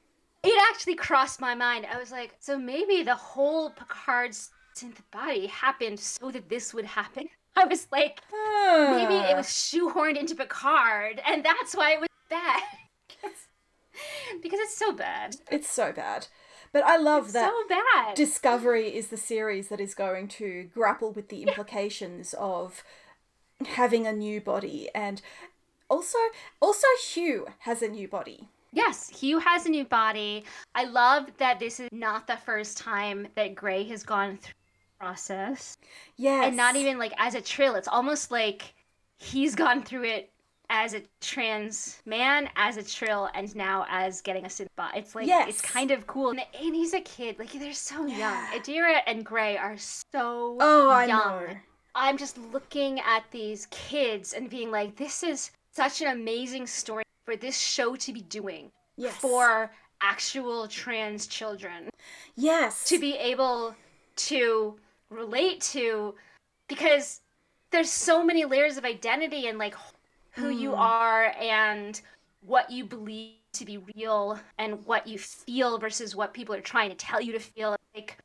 It 0.42 0.62
actually 0.70 0.96
crossed 0.96 1.40
my 1.40 1.54
mind. 1.54 1.86
I 1.86 1.98
was 1.98 2.10
like, 2.10 2.34
so 2.40 2.58
maybe 2.58 3.04
the 3.04 3.14
whole 3.14 3.70
Picard's 3.70 4.50
synth 4.74 5.02
body 5.12 5.46
happened 5.46 6.00
so 6.00 6.32
that 6.32 6.48
this 6.48 6.74
would 6.74 6.84
happen. 6.84 7.28
I 7.58 7.64
was 7.64 7.88
like, 7.90 8.20
maybe 8.30 9.14
it 9.14 9.36
was 9.36 9.46
ah. 9.46 9.50
shoehorned 9.50 10.16
into 10.16 10.36
Picard, 10.36 11.20
and 11.26 11.44
that's 11.44 11.74
why 11.74 11.94
it 11.94 12.00
was 12.00 12.08
bad. 12.30 12.62
because 14.42 14.60
it's 14.60 14.76
so 14.76 14.92
bad. 14.92 15.36
It's 15.50 15.68
so 15.68 15.92
bad. 15.92 16.28
But 16.72 16.84
I 16.84 16.98
love 16.98 17.24
It's 17.24 17.32
that 17.32 17.50
so 17.50 17.68
bad. 17.68 18.14
Discovery 18.14 18.94
is 18.94 19.08
the 19.08 19.16
series 19.16 19.68
that 19.68 19.80
is 19.80 19.94
going 19.94 20.28
to 20.28 20.70
grapple 20.72 21.12
with 21.12 21.30
the 21.30 21.42
implications 21.42 22.34
of 22.38 22.84
having 23.66 24.06
a 24.06 24.12
new 24.12 24.40
body 24.40 24.88
and 24.94 25.20
also 25.90 26.18
also 26.60 26.86
Hugh 27.02 27.46
has 27.60 27.82
a 27.82 27.88
new 27.88 28.06
body. 28.06 28.50
Yes, 28.70 29.08
Hugh 29.08 29.38
has 29.38 29.64
a 29.64 29.70
new 29.70 29.84
body. 29.84 30.44
I 30.74 30.84
love 30.84 31.30
that 31.38 31.58
this 31.58 31.80
is 31.80 31.88
not 31.90 32.26
the 32.26 32.36
first 32.36 32.76
time 32.76 33.26
that 33.34 33.54
Gray 33.54 33.84
has 33.84 34.02
gone 34.02 34.36
through 34.36 34.52
process. 34.98 35.78
Yes. 36.16 36.46
And 36.48 36.56
not 36.56 36.76
even 36.76 36.98
like 36.98 37.12
as 37.18 37.34
a 37.34 37.40
trill. 37.40 37.74
It's 37.74 37.88
almost 37.88 38.30
like 38.30 38.74
he's 39.18 39.54
gone 39.54 39.82
through 39.82 40.04
it 40.04 40.30
as 40.70 40.92
a 40.94 41.02
trans 41.20 42.00
man, 42.04 42.50
as 42.56 42.76
a 42.76 42.82
trill, 42.82 43.28
and 43.34 43.54
now 43.56 43.86
as 43.88 44.20
getting 44.20 44.44
a 44.44 44.48
synth 44.48 44.68
bot. 44.76 44.96
It's 44.96 45.14
like 45.14 45.26
Yes. 45.26 45.48
it's 45.48 45.62
kind 45.62 45.90
of 45.90 46.06
cool. 46.06 46.30
And, 46.30 46.40
and 46.40 46.74
he's 46.74 46.94
a 46.94 47.00
kid. 47.00 47.38
Like 47.38 47.52
they're 47.52 47.72
so 47.72 48.06
young. 48.06 48.44
Adira 48.52 49.00
and 49.06 49.24
Gray 49.24 49.56
are 49.56 49.78
so 49.78 50.56
Oh, 50.60 50.90
I 50.90 51.06
young. 51.06 51.18
know. 51.18 51.46
I'm 51.94 52.16
just 52.18 52.38
looking 52.52 53.00
at 53.00 53.24
these 53.30 53.66
kids 53.70 54.32
and 54.34 54.50
being 54.50 54.70
like, 54.70 54.96
this 54.96 55.22
is 55.22 55.50
such 55.72 56.00
an 56.02 56.08
amazing 56.08 56.66
story 56.66 57.02
for 57.24 57.34
this 57.34 57.58
show 57.58 57.96
to 57.96 58.12
be 58.12 58.20
doing 58.22 58.70
Yes. 58.96 59.14
for 59.16 59.70
actual 60.00 60.68
trans 60.68 61.26
children 61.26 61.88
Yes. 62.36 62.84
to 62.88 62.98
be 63.00 63.16
able 63.16 63.74
to 64.16 64.76
relate 65.10 65.60
to 65.60 66.14
because 66.68 67.20
there's 67.70 67.90
so 67.90 68.24
many 68.24 68.44
layers 68.44 68.76
of 68.76 68.84
identity 68.84 69.46
and 69.46 69.58
like 69.58 69.74
who 70.32 70.48
you 70.50 70.70
Mm. 70.70 70.78
are 70.78 71.34
and 71.40 72.00
what 72.40 72.70
you 72.70 72.84
believe 72.84 73.34
to 73.54 73.64
be 73.64 73.78
real 73.96 74.38
and 74.58 74.84
what 74.86 75.06
you 75.06 75.18
feel 75.18 75.78
versus 75.78 76.14
what 76.14 76.32
people 76.34 76.54
are 76.54 76.60
trying 76.60 76.90
to 76.90 76.96
tell 76.96 77.20
you 77.20 77.32
to 77.32 77.40
feel 77.40 77.76
like 77.94 78.18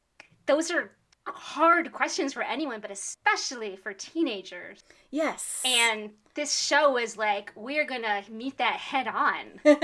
those 0.45 0.69
are 0.69 0.91
hard 1.25 1.91
questions 1.93 2.33
for 2.33 2.43
anyone 2.43 2.81
but 2.81 2.91
especially 2.91 3.77
for 3.77 3.93
teenagers 3.93 4.83
Yes. 5.09 5.61
and 5.65 6.11
this 6.35 6.53
show 6.59 6.97
is 6.97 7.17
like 7.17 7.51
we're 7.55 7.85
gonna 7.85 8.23
meet 8.29 8.57
that 8.57 8.75
head 8.75 9.07
on 9.07 9.61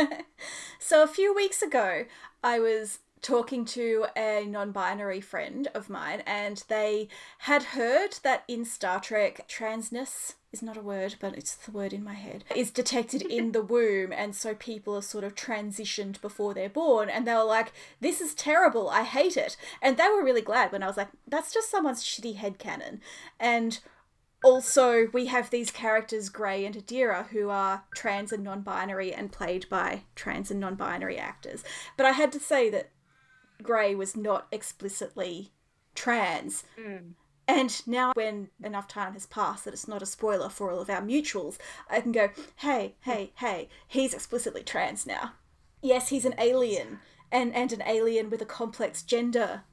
so 0.79 1.01
a 1.01 1.07
few 1.07 1.33
weeks 1.33 1.61
ago, 1.61 2.05
I 2.43 2.59
was 2.59 2.99
talking 3.21 3.65
to 3.65 4.05
a 4.15 4.45
non-binary 4.45 5.21
friend 5.21 5.67
of 5.73 5.89
mine 5.89 6.21
and 6.25 6.63
they 6.67 7.07
had 7.39 7.63
heard 7.63 8.19
that 8.23 8.43
in 8.47 8.63
Star 8.65 8.99
Trek 8.99 9.47
transness 9.47 10.35
is 10.51 10.61
not 10.61 10.77
a 10.77 10.81
word 10.81 11.15
but 11.19 11.37
it's 11.37 11.55
the 11.55 11.71
word 11.71 11.93
in 11.93 12.03
my 12.03 12.13
head 12.13 12.43
is 12.55 12.71
detected 12.71 13.21
in 13.21 13.51
the 13.51 13.61
womb 13.73 14.11
and 14.11 14.35
so 14.35 14.55
people 14.55 14.95
are 14.95 15.01
sort 15.01 15.23
of 15.23 15.35
transitioned 15.35 16.19
before 16.21 16.53
they're 16.53 16.69
born 16.69 17.09
and 17.09 17.27
they 17.27 17.33
were 17.33 17.43
like 17.43 17.73
this 17.99 18.21
is 18.21 18.33
terrible 18.33 18.89
I 18.89 19.03
hate 19.03 19.37
it. 19.37 19.57
And 19.81 19.97
they 19.97 20.07
were 20.07 20.23
really 20.23 20.41
glad 20.41 20.71
when 20.71 20.83
I 20.83 20.87
was 20.87 20.97
like 20.97 21.09
that's 21.27 21.53
just 21.53 21.69
someone's 21.69 22.03
shitty 22.03 22.37
headcanon 22.37 22.99
and 23.39 23.79
also 24.43 25.07
we 25.11 25.25
have 25.25 25.49
these 25.49 25.71
characters 25.71 26.29
Gray 26.29 26.65
and 26.65 26.75
Adira 26.75 27.27
who 27.27 27.49
are 27.49 27.83
trans 27.93 28.31
and 28.31 28.43
non-binary 28.43 29.13
and 29.13 29.31
played 29.31 29.67
by 29.69 30.03
trans 30.15 30.49
and 30.49 30.59
non-binary 30.59 31.17
actors. 31.17 31.63
But 31.97 32.05
I 32.05 32.11
had 32.11 32.31
to 32.31 32.39
say 32.39 32.69
that 32.69 32.91
Gray 33.61 33.95
was 33.95 34.15
not 34.15 34.47
explicitly 34.51 35.51
trans 35.95 36.63
Mm. 36.77 37.13
and 37.47 37.87
now 37.87 38.11
when 38.13 38.49
enough 38.63 38.87
time 38.87 39.13
has 39.13 39.25
passed 39.25 39.65
that 39.65 39.73
it's 39.73 39.87
not 39.87 40.01
a 40.01 40.05
spoiler 40.05 40.49
for 40.49 40.71
all 40.71 40.79
of 40.79 40.89
our 40.89 41.01
mutuals 41.01 41.57
I 41.89 41.99
can 42.01 42.11
go 42.11 42.29
hey 42.57 42.95
hey 43.01 43.33
hey 43.37 43.67
he's 43.87 44.13
explicitly 44.13 44.63
trans 44.63 45.05
now 45.05 45.33
yes 45.81 46.09
he's 46.09 46.25
an 46.25 46.35
alien 46.37 46.99
and 47.31 47.53
and 47.53 47.73
an 47.73 47.81
alien 47.85 48.29
with 48.29 48.41
a 48.41 48.45
complex 48.45 49.01
gender 49.01 49.63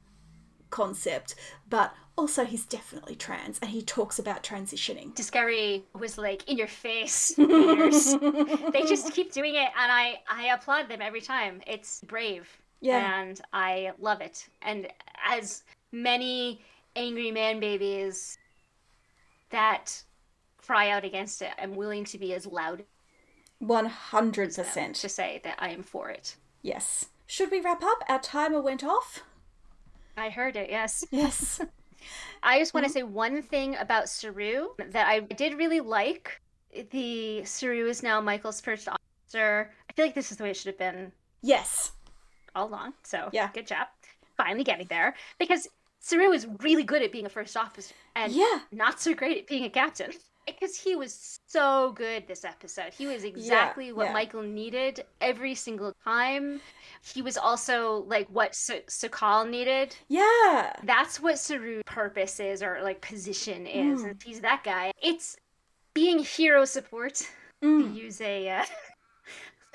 concept 0.71 1.35
but 1.69 1.95
also 2.17 2.45
he's 2.45 2.65
definitely 2.65 3.15
trans 3.15 3.59
and 3.61 3.71
he 3.71 3.83
talks 3.83 4.19
about 4.19 4.43
transitioning 4.43 5.15
Discovery 5.15 5.85
was 5.95 6.19
like 6.19 6.49
in 6.49 6.57
your 6.59 6.67
face. 6.67 7.35
they 7.37 8.83
just 8.89 9.13
keep 9.13 9.33
doing 9.33 9.55
it, 9.55 9.69
and 9.81 9.93
I 9.93 10.21
I 10.29 10.47
applaud 10.55 10.89
them 10.89 11.03
every 11.03 11.21
time. 11.21 11.61
It's 11.67 12.01
brave, 12.01 12.49
Yeah. 12.81 13.21
and 13.23 13.41
I 13.53 13.93
love 13.99 14.21
it. 14.21 14.49
And 14.63 14.89
as 15.27 15.65
many 15.93 16.63
angry 16.95 17.31
man 17.31 17.61
babies 17.61 18.39
that 19.51 20.03
cry 20.59 20.91
out 20.91 21.05
against 21.05 21.43
it, 21.43 21.51
I'm 21.59 21.75
willing 21.75 22.05
to 22.05 22.19
be 22.19 22.35
as 22.35 22.47
loud 22.47 22.85
100% 23.63 25.01
to 25.01 25.09
say 25.09 25.41
that 25.45 25.57
I 25.59 25.71
am 25.71 25.83
for 25.83 26.11
it. 26.11 26.37
yes 26.61 27.07
should 27.27 27.51
we 27.51 27.61
wrap 27.61 27.83
up 27.83 28.05
our 28.09 28.21
timer 28.21 28.61
went 28.61 28.85
off 28.85 29.23
I 30.17 30.31
heard 30.31 30.57
it. 30.57 30.71
Yes. 30.71 31.05
yes 31.11 31.61
I 32.43 32.59
just 32.59 32.73
want 32.75 32.85
to 32.85 32.91
mm-hmm. 32.91 32.99
say 32.99 33.03
one 33.03 33.43
thing 33.43 33.77
about 33.77 34.09
Saru 34.09 34.69
that 34.79 35.07
I 35.07 35.21
did 35.21 35.59
really 35.59 35.81
like. 35.81 36.41
The 36.91 37.45
Saru 37.45 37.87
is 37.89 38.03
now 38.03 38.21
Michael's 38.21 38.61
first 38.61 38.89
officer. 38.89 39.73
I 39.89 39.93
feel 39.93 40.05
like 40.05 40.15
this 40.15 40.31
is 40.31 40.37
the 40.37 40.45
way 40.45 40.51
it 40.51 40.57
should 40.57 40.69
have 40.69 40.79
been 40.79 41.13
yes 41.43 41.93
all 42.57 42.69
along. 42.69 42.95
So 43.05 43.29
Yeah. 43.33 43.51
good 43.53 43.67
job. 43.67 43.87
Finally 44.37 44.65
getting 44.65 44.87
there. 44.89 45.15
Because 45.39 45.69
Saru 46.01 46.31
is 46.33 46.47
really 46.61 46.83
good 46.85 47.03
at 47.03 47.13
being 47.13 47.27
a 47.27 47.29
first 47.29 47.57
officer 47.57 47.95
and 48.15 48.33
yeah 48.33 48.61
not 48.71 49.01
so 49.01 49.13
great 49.15 49.39
at 49.39 49.47
being 49.47 49.65
a 49.65 49.71
captain. 49.71 50.13
Because 50.47 50.79
he 50.79 50.95
was 50.95 51.41
so 51.49 51.91
good 51.97 52.29
this 52.29 52.45
episode. 52.45 52.95
He 52.95 53.09
was 53.09 53.25
exactly 53.25 53.93
what 53.93 54.07
yeah. 54.07 54.13
Michael 54.13 54.43
needed 54.43 55.05
every 55.21 55.57
single 55.57 55.93
time. 56.05 56.61
He 57.03 57.21
was 57.21 57.37
also 57.37 58.05
like 58.07 58.29
what 58.29 58.55
Su- 58.55 58.83
Su'Kal 58.89 59.51
needed. 59.51 59.97
yeah 60.09 60.73
That's 60.85 61.19
what 61.21 61.39
Saru's 61.41 61.83
purpose 61.85 62.39
is 62.39 62.63
or 62.63 62.79
like 62.83 63.01
position 63.01 63.67
is. 63.67 64.03
Mm. 64.03 64.11
and 64.11 64.23
He's 64.23 64.41
that 64.43 64.63
guy. 64.63 64.93
It's 65.03 65.37
being 65.95 66.21
hero 66.21 66.65
support 66.65 67.15
to 67.63 67.67
Mm. 67.67 67.95
use 67.97 68.21
a, 68.21 68.49
uh, 68.51 68.65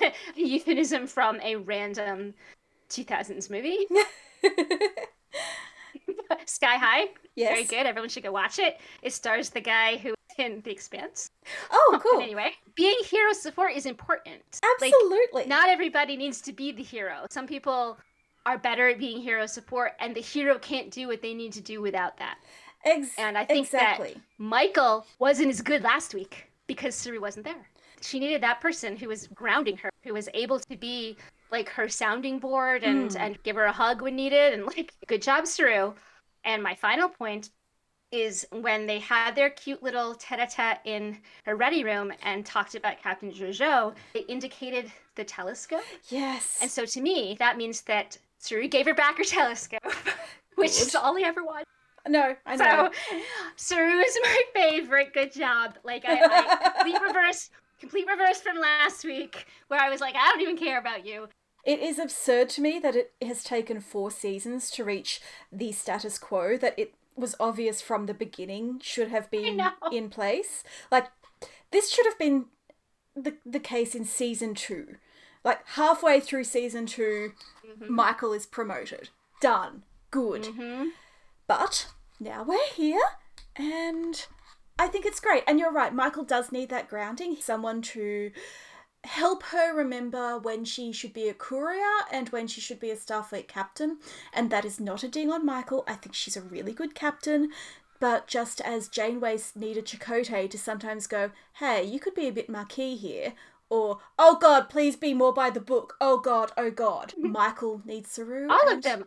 a 0.00 0.12
euphemism 0.36 1.06
from 1.06 1.38
a 1.42 1.56
random 1.56 2.32
2000s 2.92 3.50
movie. 3.50 3.86
Sky 6.46 6.76
High. 6.76 7.06
yes 7.36 7.50
Very 7.52 7.64
good. 7.64 7.86
Everyone 7.86 8.08
should 8.08 8.22
go 8.22 8.32
watch 8.32 8.58
it. 8.58 8.80
It 9.02 9.12
stars 9.12 9.50
the 9.50 9.60
guy 9.60 9.96
who 9.98 10.14
in 10.38 10.62
The 10.64 10.70
Expanse. 10.70 11.30
oh 11.70 11.98
cool 12.02 12.18
But 12.18 12.24
anyway, 12.24 12.52
being 12.74 12.96
hero 13.04 13.32
support 13.32 13.72
is 13.74 13.86
important. 13.86 14.42
Like, 14.80 14.92
absolutely 14.94 15.46
not 15.46 15.68
everybody 15.68 16.16
needs 16.16 16.40
to 16.42 16.52
be 16.52 16.72
the 16.72 16.82
hero. 16.82 17.26
Some 17.30 17.46
people 17.46 17.98
are 18.46 18.58
better 18.58 18.88
at 18.88 18.98
being 18.98 19.20
hero 19.20 19.46
support, 19.46 19.92
and 20.00 20.16
the 20.16 20.20
hero 20.20 20.58
can't 20.58 20.90
do 20.90 21.06
what 21.06 21.22
they 21.22 21.34
need 21.34 21.52
to 21.52 21.60
do 21.60 21.80
without 21.80 22.16
that. 22.16 22.38
Ex- 22.84 23.16
And 23.18 23.38
I 23.38 23.44
think 23.44 23.66
exactly 23.66 24.14
that 24.14 24.22
Michael 24.38 25.06
wasn't 25.18 25.50
as 25.50 25.60
good 25.60 25.82
last 25.82 26.14
week 26.14 26.50
because 26.66 26.94
Saru 26.94 27.20
wasn't 27.20 27.44
there. 27.44 27.68
She 28.00 28.18
needed 28.18 28.42
that 28.42 28.60
person 28.60 28.96
who 28.96 29.08
was 29.08 29.28
grounding 29.28 29.76
her, 29.76 29.90
who 30.02 30.14
was 30.14 30.28
able 30.34 30.58
to 30.58 30.76
be 30.76 31.16
like 31.52 31.68
her 31.70 31.88
sounding 31.88 32.38
board 32.40 32.82
and 32.84 33.10
Mm. 33.12 33.16
and 33.20 33.42
give 33.44 33.56
her 33.56 33.64
a 33.64 33.72
hug 33.72 34.02
when 34.02 34.16
needed. 34.16 34.54
And 34.54 34.66
like, 34.66 34.92
good 35.06 35.22
job, 35.22 35.46
Saru. 35.46 35.94
And 36.44 36.62
my 36.62 36.74
final 36.74 37.08
point 37.08 37.50
is 38.10 38.46
when 38.52 38.86
they 38.86 38.98
had 38.98 39.34
their 39.34 39.50
cute 39.50 39.82
little 39.82 40.14
tete-a-tete 40.14 40.80
in 40.84 41.18
her 41.46 41.56
ready 41.56 41.82
room 41.84 42.12
and 42.22 42.44
talked 42.44 42.74
about 42.74 43.00
Captain 43.02 43.32
Jojo, 43.32 43.94
they 44.14 44.20
indicated 44.22 44.92
the 45.14 45.24
telescope. 45.24 45.84
yes 46.10 46.58
And 46.60 46.70
so 46.70 46.84
to 46.84 47.00
me, 47.00 47.36
that 47.38 47.56
means 47.56 47.82
that 47.82 48.18
Saru 48.38 48.68
gave 48.68 48.86
her 48.86 48.94
back 48.94 49.16
her 49.18 49.24
telescope, 49.24 49.80
which 50.56 50.72
is 50.80 50.94
all 50.94 51.14
he 51.16 51.24
ever 51.24 51.42
wanted. 51.44 51.66
no 52.08 52.36
i 52.46 52.56
know 52.56 52.90
So, 52.92 53.00
Saru 53.56 53.98
is 53.98 54.18
my 54.22 54.42
favorite. 54.54 55.14
Good 55.14 55.32
job. 55.32 55.78
Like 55.84 56.04
I, 56.04 56.20
I 56.28 56.70
complete 56.82 57.00
reverse, 57.00 57.50
complete 57.80 58.06
reverse 58.08 58.40
from 58.40 58.58
last 58.58 59.04
week, 59.04 59.46
where 59.68 59.80
I 59.80 59.88
was 59.88 60.00
like, 60.00 60.14
I 60.16 60.30
don't 60.30 60.40
even 60.42 60.56
care 60.58 60.78
about 60.78 61.06
you. 61.06 61.28
It 61.64 61.80
is 61.80 61.98
absurd 61.98 62.48
to 62.50 62.60
me 62.60 62.78
that 62.80 62.96
it 62.96 63.12
has 63.22 63.44
taken 63.44 63.80
four 63.80 64.10
seasons 64.10 64.70
to 64.72 64.84
reach 64.84 65.20
the 65.50 65.72
status 65.72 66.18
quo 66.18 66.56
that 66.56 66.78
it 66.78 66.94
was 67.14 67.36
obvious 67.38 67.80
from 67.80 68.06
the 68.06 68.14
beginning 68.14 68.80
should 68.82 69.08
have 69.08 69.30
been 69.30 69.62
in 69.92 70.08
place. 70.08 70.64
Like 70.90 71.08
this 71.70 71.90
should 71.92 72.06
have 72.06 72.18
been 72.18 72.46
the 73.14 73.36
the 73.44 73.60
case 73.60 73.94
in 73.94 74.04
season 74.04 74.54
2. 74.54 74.96
Like 75.44 75.66
halfway 75.70 76.20
through 76.20 76.44
season 76.44 76.86
2, 76.86 77.32
Michael 77.88 78.32
is 78.32 78.46
promoted. 78.46 79.10
Done. 79.40 79.82
Good. 80.10 80.44
Mm-hmm. 80.44 80.88
But 81.46 81.88
now 82.20 82.44
we're 82.44 82.68
here 82.74 83.02
and 83.56 84.26
I 84.78 84.88
think 84.88 85.04
it's 85.04 85.20
great. 85.20 85.44
And 85.46 85.58
you're 85.58 85.72
right, 85.72 85.94
Michael 85.94 86.24
does 86.24 86.50
need 86.50 86.70
that 86.70 86.88
grounding, 86.88 87.36
someone 87.40 87.82
to 87.82 88.30
help 89.04 89.42
her 89.44 89.74
remember 89.74 90.38
when 90.38 90.64
she 90.64 90.92
should 90.92 91.12
be 91.12 91.28
a 91.28 91.34
courier 91.34 92.04
and 92.10 92.28
when 92.28 92.46
she 92.46 92.60
should 92.60 92.80
be 92.80 92.90
a 92.90 92.96
Starfleet 92.96 93.48
captain. 93.48 93.98
And 94.32 94.50
that 94.50 94.64
is 94.64 94.78
not 94.78 95.02
a 95.02 95.08
ding 95.08 95.30
on 95.30 95.44
Michael. 95.44 95.84
I 95.86 95.94
think 95.94 96.14
she's 96.14 96.36
a 96.36 96.42
really 96.42 96.72
good 96.72 96.94
captain. 96.94 97.50
But 97.98 98.26
just 98.26 98.60
as 98.60 98.88
Janeway 98.88 99.38
needed 99.54 99.86
Chakotay 99.86 100.50
to 100.50 100.58
sometimes 100.58 101.06
go, 101.06 101.30
hey, 101.58 101.84
you 101.84 102.00
could 102.00 102.14
be 102.14 102.26
a 102.26 102.32
bit 102.32 102.48
marquee 102.48 102.96
here, 102.96 103.34
or, 103.70 104.00
oh 104.18 104.36
god, 104.40 104.68
please 104.68 104.96
be 104.96 105.14
more 105.14 105.32
by 105.32 105.48
the 105.48 105.60
book, 105.60 105.96
oh 106.00 106.18
god, 106.18 106.50
oh 106.58 106.70
god. 106.70 107.14
Michael 107.18 107.80
needs 107.86 108.10
Saru. 108.10 108.48
All 108.50 108.72
of 108.72 108.82
them. 108.82 109.06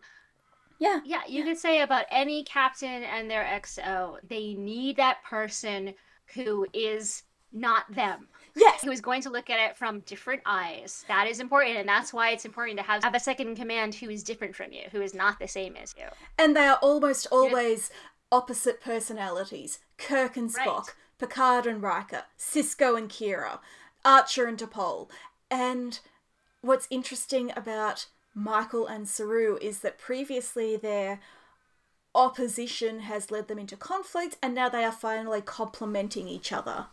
Yeah. 0.79 1.01
Yeah, 1.05 1.21
you 1.27 1.43
could 1.43 1.57
say 1.57 1.81
about 1.81 2.05
any 2.09 2.43
captain 2.43 3.03
and 3.03 3.29
their 3.29 3.43
XO, 3.43 4.17
they 4.27 4.55
need 4.55 4.97
that 4.97 5.23
person 5.23 5.93
who 6.33 6.65
is 6.73 7.23
not 7.55 7.91
them. 7.93 8.27
Yes. 8.55 8.81
He 8.81 8.89
was 8.89 9.01
going 9.01 9.21
to 9.23 9.29
look 9.29 9.49
at 9.49 9.59
it 9.59 9.77
from 9.77 10.01
different 10.01 10.41
eyes. 10.45 11.03
That 11.07 11.27
is 11.27 11.39
important, 11.39 11.77
and 11.77 11.89
that's 11.89 12.13
why 12.13 12.29
it's 12.29 12.45
important 12.45 12.77
to 12.77 12.83
have, 12.83 13.03
have 13.03 13.15
a 13.15 13.19
second 13.19 13.47
in 13.49 13.55
command 13.55 13.95
who 13.95 14.09
is 14.09 14.23
different 14.23 14.55
from 14.55 14.71
you, 14.71 14.83
who 14.91 15.01
is 15.01 15.13
not 15.13 15.39
the 15.39 15.47
same 15.47 15.75
as 15.75 15.93
you. 15.97 16.05
And 16.37 16.55
they 16.55 16.65
are 16.67 16.79
almost 16.81 17.27
always 17.31 17.89
opposite 18.31 18.81
personalities. 18.81 19.79
Kirk 19.97 20.37
and 20.37 20.49
Spock, 20.49 20.65
Right. 20.65 20.93
Picard 21.19 21.65
and 21.65 21.81
Riker, 21.81 22.23
Sisko 22.37 22.97
and 22.97 23.09
Kira, 23.09 23.59
Archer 24.03 24.45
and 24.45 24.57
T'Pol. 24.57 25.09
And 25.49 25.99
what's 26.61 26.87
interesting 26.89 27.51
about 27.55 28.07
Michael 28.33 28.87
and 28.87 29.07
Saru 29.07 29.57
is 29.61 29.79
that 29.79 29.97
previously 29.97 30.75
their 30.75 31.19
opposition 32.13 33.01
has 33.01 33.31
led 33.31 33.47
them 33.47 33.59
into 33.59 33.75
conflict, 33.75 34.37
and 34.41 34.55
now 34.55 34.69
they 34.69 34.83
are 34.83 34.91
finally 34.91 35.41
complementing 35.41 36.27
each 36.27 36.51
other. 36.51 36.87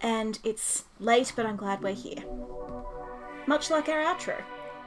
And 0.00 0.38
it's 0.44 0.84
late, 1.00 1.32
but 1.34 1.46
I'm 1.46 1.56
glad 1.56 1.82
we're 1.82 1.94
here. 1.94 2.24
Much 3.46 3.70
like 3.70 3.88
our 3.88 4.02
outro. 4.02 4.42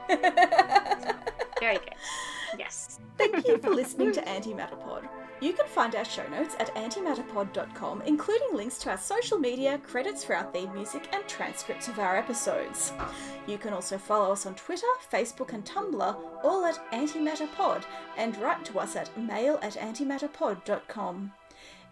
Very 1.60 1.78
good. 1.78 1.94
Yes. 2.58 2.98
Thank 3.16 3.46
you 3.46 3.58
for 3.58 3.70
listening 3.70 4.12
to 4.12 4.22
Antimatterpod. 4.22 5.08
You 5.40 5.54
can 5.54 5.66
find 5.68 5.94
our 5.94 6.04
show 6.04 6.26
notes 6.28 6.54
at 6.58 6.74
antimatterpod.com, 6.74 8.02
including 8.02 8.48
links 8.54 8.78
to 8.78 8.90
our 8.90 8.98
social 8.98 9.38
media, 9.38 9.78
credits 9.78 10.22
for 10.22 10.36
our 10.36 10.50
theme 10.52 10.72
music, 10.74 11.08
and 11.12 11.26
transcripts 11.26 11.88
of 11.88 11.98
our 11.98 12.16
episodes. 12.16 12.92
You 13.46 13.56
can 13.56 13.72
also 13.72 13.96
follow 13.96 14.32
us 14.32 14.44
on 14.44 14.54
Twitter, 14.54 14.86
Facebook, 15.10 15.54
and 15.54 15.64
Tumblr, 15.64 16.16
all 16.44 16.64
at 16.66 16.92
Antimatterpod, 16.92 17.84
and 18.18 18.36
write 18.38 18.64
to 18.66 18.78
us 18.78 18.96
at 18.96 19.16
mail 19.18 19.58
at 19.62 19.74
antimatterpod.com. 19.74 21.32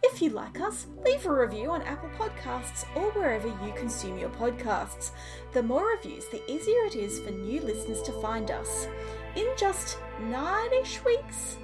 If 0.03 0.23
you 0.23 0.31
like 0.31 0.61
us, 0.61 0.87
leave 1.05 1.27
a 1.27 1.33
review 1.33 1.71
on 1.71 1.83
Apple 1.83 2.11
Podcasts 2.17 2.85
or 2.95 3.11
wherever 3.13 3.49
you 3.49 3.73
consume 3.77 4.19
your 4.19 4.31
podcasts. 4.31 5.11
The 5.53 5.63
more 5.63 5.91
reviews, 5.91 6.27
the 6.29 6.43
easier 6.51 6.85
it 6.85 6.95
is 6.95 7.19
for 7.21 7.31
new 7.31 7.61
listeners 7.61 8.03
to 8.03 8.13
find 8.21 8.51
us. 8.51 8.87
In 9.35 9.47
just 9.57 9.99
nine 10.21 10.73
ish 10.81 11.05
weeks, 11.05 11.57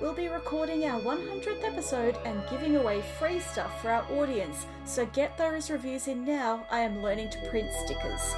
we'll 0.00 0.14
be 0.14 0.28
recording 0.28 0.84
our 0.84 1.00
100th 1.00 1.64
episode 1.64 2.16
and 2.24 2.42
giving 2.50 2.76
away 2.76 3.02
free 3.18 3.40
stuff 3.40 3.82
for 3.82 3.90
our 3.90 4.10
audience, 4.12 4.66
so 4.86 5.06
get 5.06 5.36
those 5.36 5.70
reviews 5.70 6.08
in 6.08 6.24
now. 6.24 6.66
I 6.70 6.80
am 6.80 7.02
learning 7.02 7.30
to 7.30 7.50
print 7.50 7.70
stickers. 7.84 8.34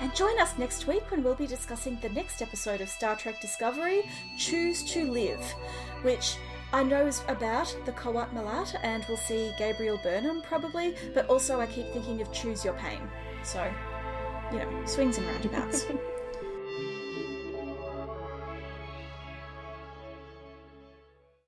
And 0.00 0.14
join 0.14 0.38
us 0.38 0.56
next 0.58 0.86
week 0.86 1.10
when 1.10 1.24
we'll 1.24 1.34
be 1.34 1.46
discussing 1.46 1.98
the 2.00 2.10
next 2.10 2.40
episode 2.40 2.80
of 2.80 2.88
Star 2.88 3.16
Trek 3.16 3.40
Discovery, 3.40 4.02
Choose 4.38 4.84
to 4.92 5.10
Live, 5.10 5.42
which 6.02 6.36
I 6.72 6.82
know 6.82 7.10
about 7.28 7.74
the 7.86 7.92
Qowat 7.92 8.32
Milat, 8.34 8.78
and 8.82 9.04
we'll 9.08 9.16
see 9.16 9.52
Gabriel 9.58 9.98
Burnham 10.02 10.42
probably, 10.42 10.94
but 11.14 11.26
also 11.28 11.60
I 11.60 11.66
keep 11.66 11.90
thinking 11.92 12.20
of 12.20 12.30
Choose 12.30 12.62
Your 12.64 12.74
Pain. 12.74 13.00
So, 13.42 13.72
you 14.52 14.58
know, 14.58 14.84
swings 14.84 15.16
and 15.16 15.26
roundabouts. 15.26 15.86